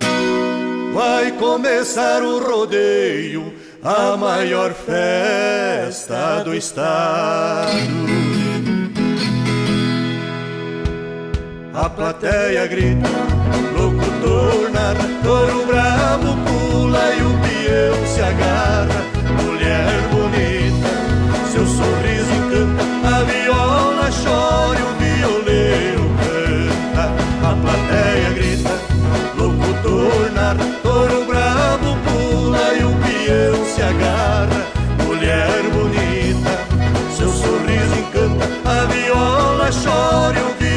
[0.94, 3.52] Vai começar o rodeio,
[3.82, 8.06] a maior festa do estado.
[11.74, 13.09] A plateia grita,
[13.76, 19.15] locutor narra, touro bravo pula e o peão se agarra.
[21.77, 27.05] Sorriso encanta, a viola chora e o violeiro canta.
[27.48, 28.74] A plateia grita,
[29.36, 34.61] locutor narra, touro bravo pula e o peão se agarra.
[35.05, 36.55] Mulher bonita,
[37.15, 40.76] seu sorriso encanta, a viola chora e o violeiro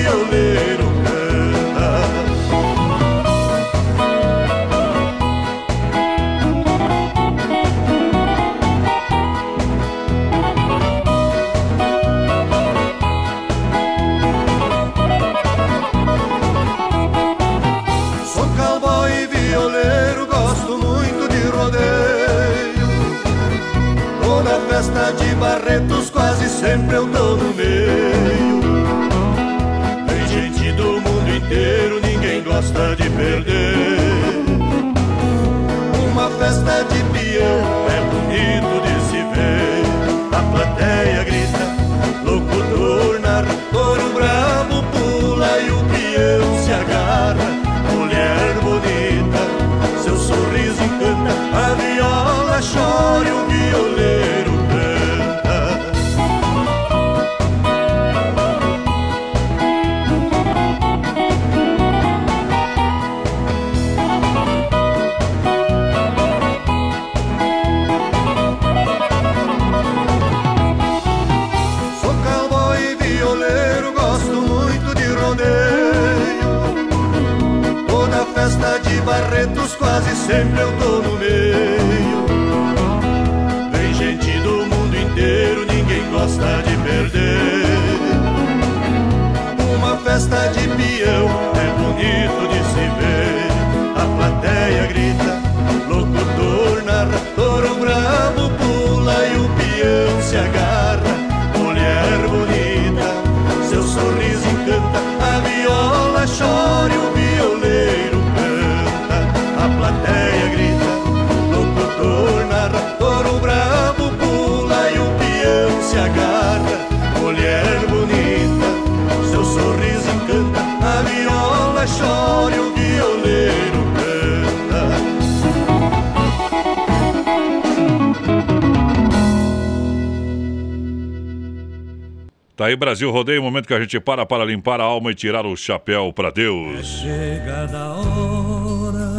[133.70, 136.88] que a gente para para limpar a alma e tirar o chapéu para Deus.
[136.88, 139.12] Chega da hora,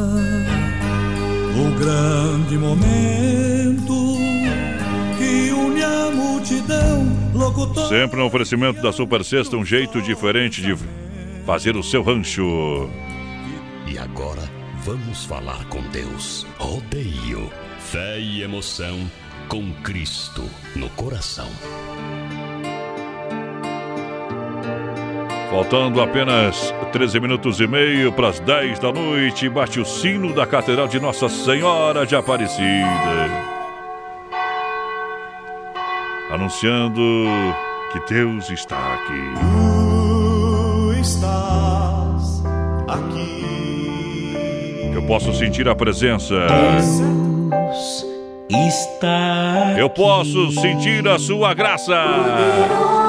[1.54, 4.16] o grande momento
[5.16, 7.88] que une a multidão, locutor.
[7.88, 10.74] Sempre no oferecimento da Super Sexta, um jeito diferente de
[11.46, 12.90] fazer o seu rancho.
[13.86, 14.42] E agora
[14.82, 16.44] vamos falar com Deus.
[16.58, 17.48] Rodeio,
[17.78, 18.98] fé e emoção
[19.46, 20.42] com Cristo
[20.74, 21.48] no coração.
[25.50, 30.46] Faltando apenas 13 minutos e meio para as 10 da noite, bate o sino da
[30.46, 32.86] Catedral de Nossa Senhora de Aparecida.
[36.30, 37.02] Anunciando
[37.92, 39.34] que Deus está aqui.
[39.40, 42.44] Tu estás
[42.86, 43.40] aqui.
[44.94, 46.46] Eu posso sentir a presença.
[46.46, 48.06] Deus
[48.68, 52.99] está Eu posso sentir a sua graça.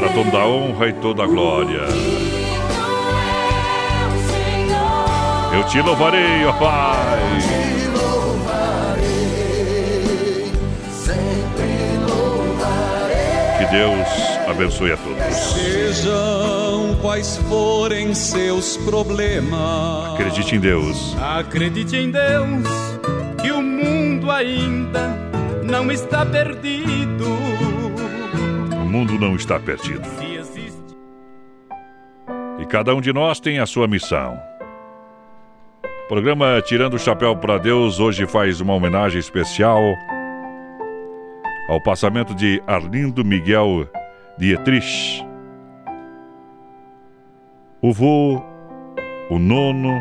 [0.00, 1.82] Para toda a honra e toda a glória.
[5.52, 7.18] Eu te louvarei, ó Pai.
[13.58, 14.08] Que Deus
[14.48, 15.36] abençoe a todos.
[15.36, 20.14] Sejam quais forem seus problemas.
[20.14, 21.14] Acredite em Deus.
[21.20, 22.66] Acredite em Deus,
[23.42, 25.14] que o mundo ainda
[25.62, 26.69] não está perdido.
[29.50, 30.08] Está perdido.
[32.60, 34.40] E cada um de nós tem a sua missão.
[36.04, 39.82] O programa Tirando o Chapéu para Deus hoje faz uma homenagem especial
[41.68, 43.88] ao passamento de Arlindo Miguel
[44.38, 45.26] Dietrich.
[47.82, 48.40] O vô,
[49.30, 50.00] o nono,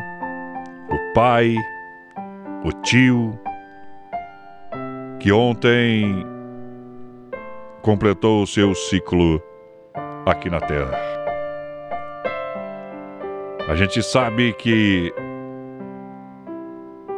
[0.92, 1.56] o pai,
[2.64, 3.40] o tio,
[5.20, 6.24] que ontem
[7.82, 9.42] completou o seu ciclo
[10.26, 10.98] aqui na Terra.
[13.68, 15.14] A gente sabe que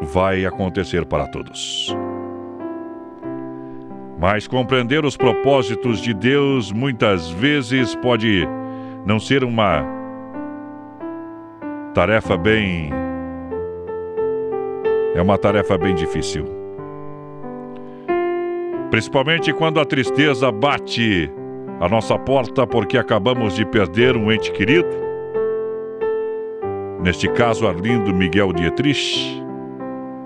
[0.01, 1.95] vai acontecer para todos.
[4.19, 8.47] Mas compreender os propósitos de Deus muitas vezes pode
[9.05, 9.83] não ser uma
[11.93, 12.91] tarefa bem.
[15.15, 16.60] É uma tarefa bem difícil.
[18.91, 21.31] Principalmente quando a tristeza bate
[21.79, 24.89] a nossa porta porque acabamos de perder um ente querido.
[27.01, 29.41] Neste caso, Arlindo Miguel Dietrich,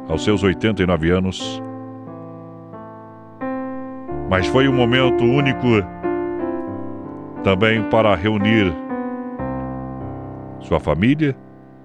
[0.10, 1.62] aos seus 89 anos.
[4.32, 5.68] Mas foi um momento único
[7.44, 8.74] também para reunir
[10.60, 11.38] sua família,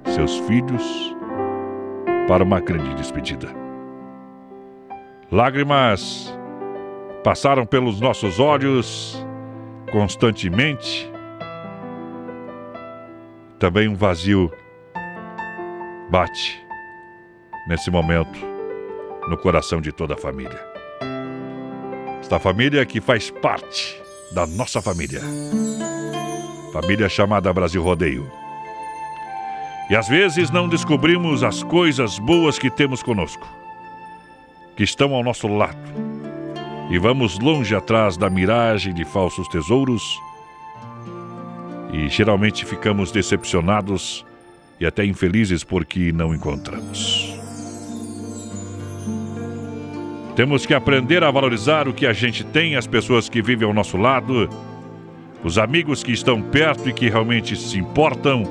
[0.07, 1.15] seus filhos,
[2.27, 3.49] para uma grande despedida.
[5.31, 6.40] Lágrimas
[7.23, 9.25] passaram pelos nossos olhos
[9.93, 11.11] constantemente.
[13.59, 14.51] Também um vazio
[16.11, 16.65] bate
[17.69, 18.39] nesse momento
[19.29, 20.59] no coração de toda a família.
[22.21, 24.01] Esta família que faz parte
[24.33, 25.21] da nossa família.
[26.73, 28.31] Família chamada Brasil Rodeio.
[29.91, 33.47] E às vezes não descobrimos as coisas boas que temos conosco,
[34.77, 36.10] que estão ao nosso lado.
[36.91, 40.21] E vamos longe atrás da miragem de falsos tesouros.
[41.93, 44.27] E geralmente ficamos decepcionados
[44.81, 47.33] e até infelizes porque não encontramos.
[50.35, 53.75] Temos que aprender a valorizar o que a gente tem, as pessoas que vivem ao
[53.75, 54.49] nosso lado,
[55.45, 58.43] os amigos que estão perto e que realmente se importam,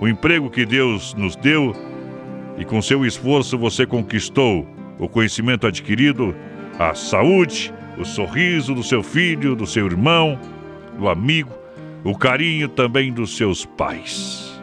[0.00, 1.74] o emprego que Deus nos deu
[2.58, 4.66] e com seu esforço você conquistou
[4.98, 6.34] o conhecimento adquirido,
[6.78, 10.38] a saúde, o sorriso do seu filho, do seu irmão,
[10.98, 11.52] do amigo,
[12.04, 14.60] o carinho também dos seus pais.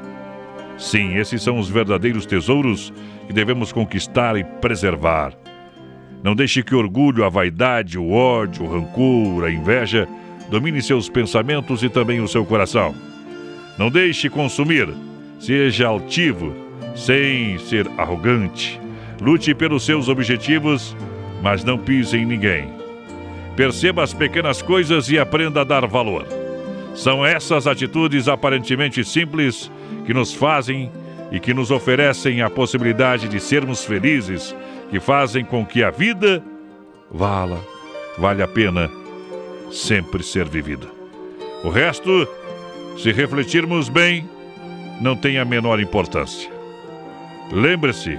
[0.78, 2.94] Sim, esses são os verdadeiros tesouros
[3.28, 5.34] que devemos conquistar e preservar.
[6.24, 10.08] Não deixe que o orgulho, a vaidade, o ódio, o rancor, a inveja
[10.50, 12.96] domine seus pensamentos e também o seu coração.
[13.78, 14.88] Não deixe consumir,
[15.40, 16.54] seja altivo,
[16.96, 18.80] sem ser arrogante.
[19.20, 20.96] Lute pelos seus objetivos,
[21.42, 22.83] mas não pise em ninguém.
[23.56, 26.26] Perceba as pequenas coisas e aprenda a dar valor.
[26.96, 29.72] São essas atitudes aparentemente simples
[30.06, 30.92] que nos fazem
[31.32, 34.56] e que nos oferecem a possibilidade de sermos felizes,
[34.90, 36.44] que fazem com que a vida
[37.12, 37.60] vala,
[38.18, 38.90] vale a pena
[39.72, 40.88] sempre ser vivida.
[41.64, 42.28] O resto,
[42.98, 44.30] se refletirmos bem,
[45.02, 46.52] não tem a menor importância.
[47.52, 48.18] Lembre-se,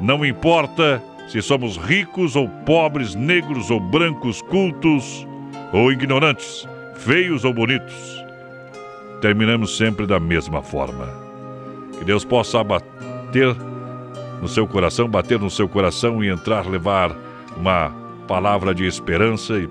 [0.00, 5.24] não importa se somos ricos ou pobres, negros ou brancos, cultos
[5.72, 8.24] ou ignorantes, feios ou bonitos.
[9.20, 11.08] Terminamos sempre da mesma forma.
[11.96, 13.54] Que Deus possa bater
[14.42, 17.16] no seu coração, bater no seu coração e entrar, levar
[17.56, 17.94] uma
[18.26, 19.68] palavra de esperança e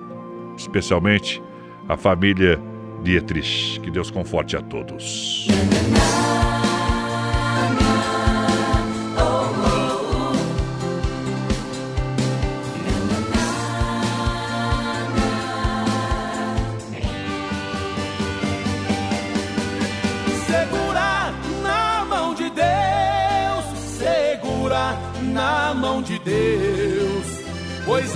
[0.55, 1.43] especialmente
[1.89, 2.57] a família
[3.03, 3.81] Dietrich.
[3.81, 5.49] Que Deus conforte a todos.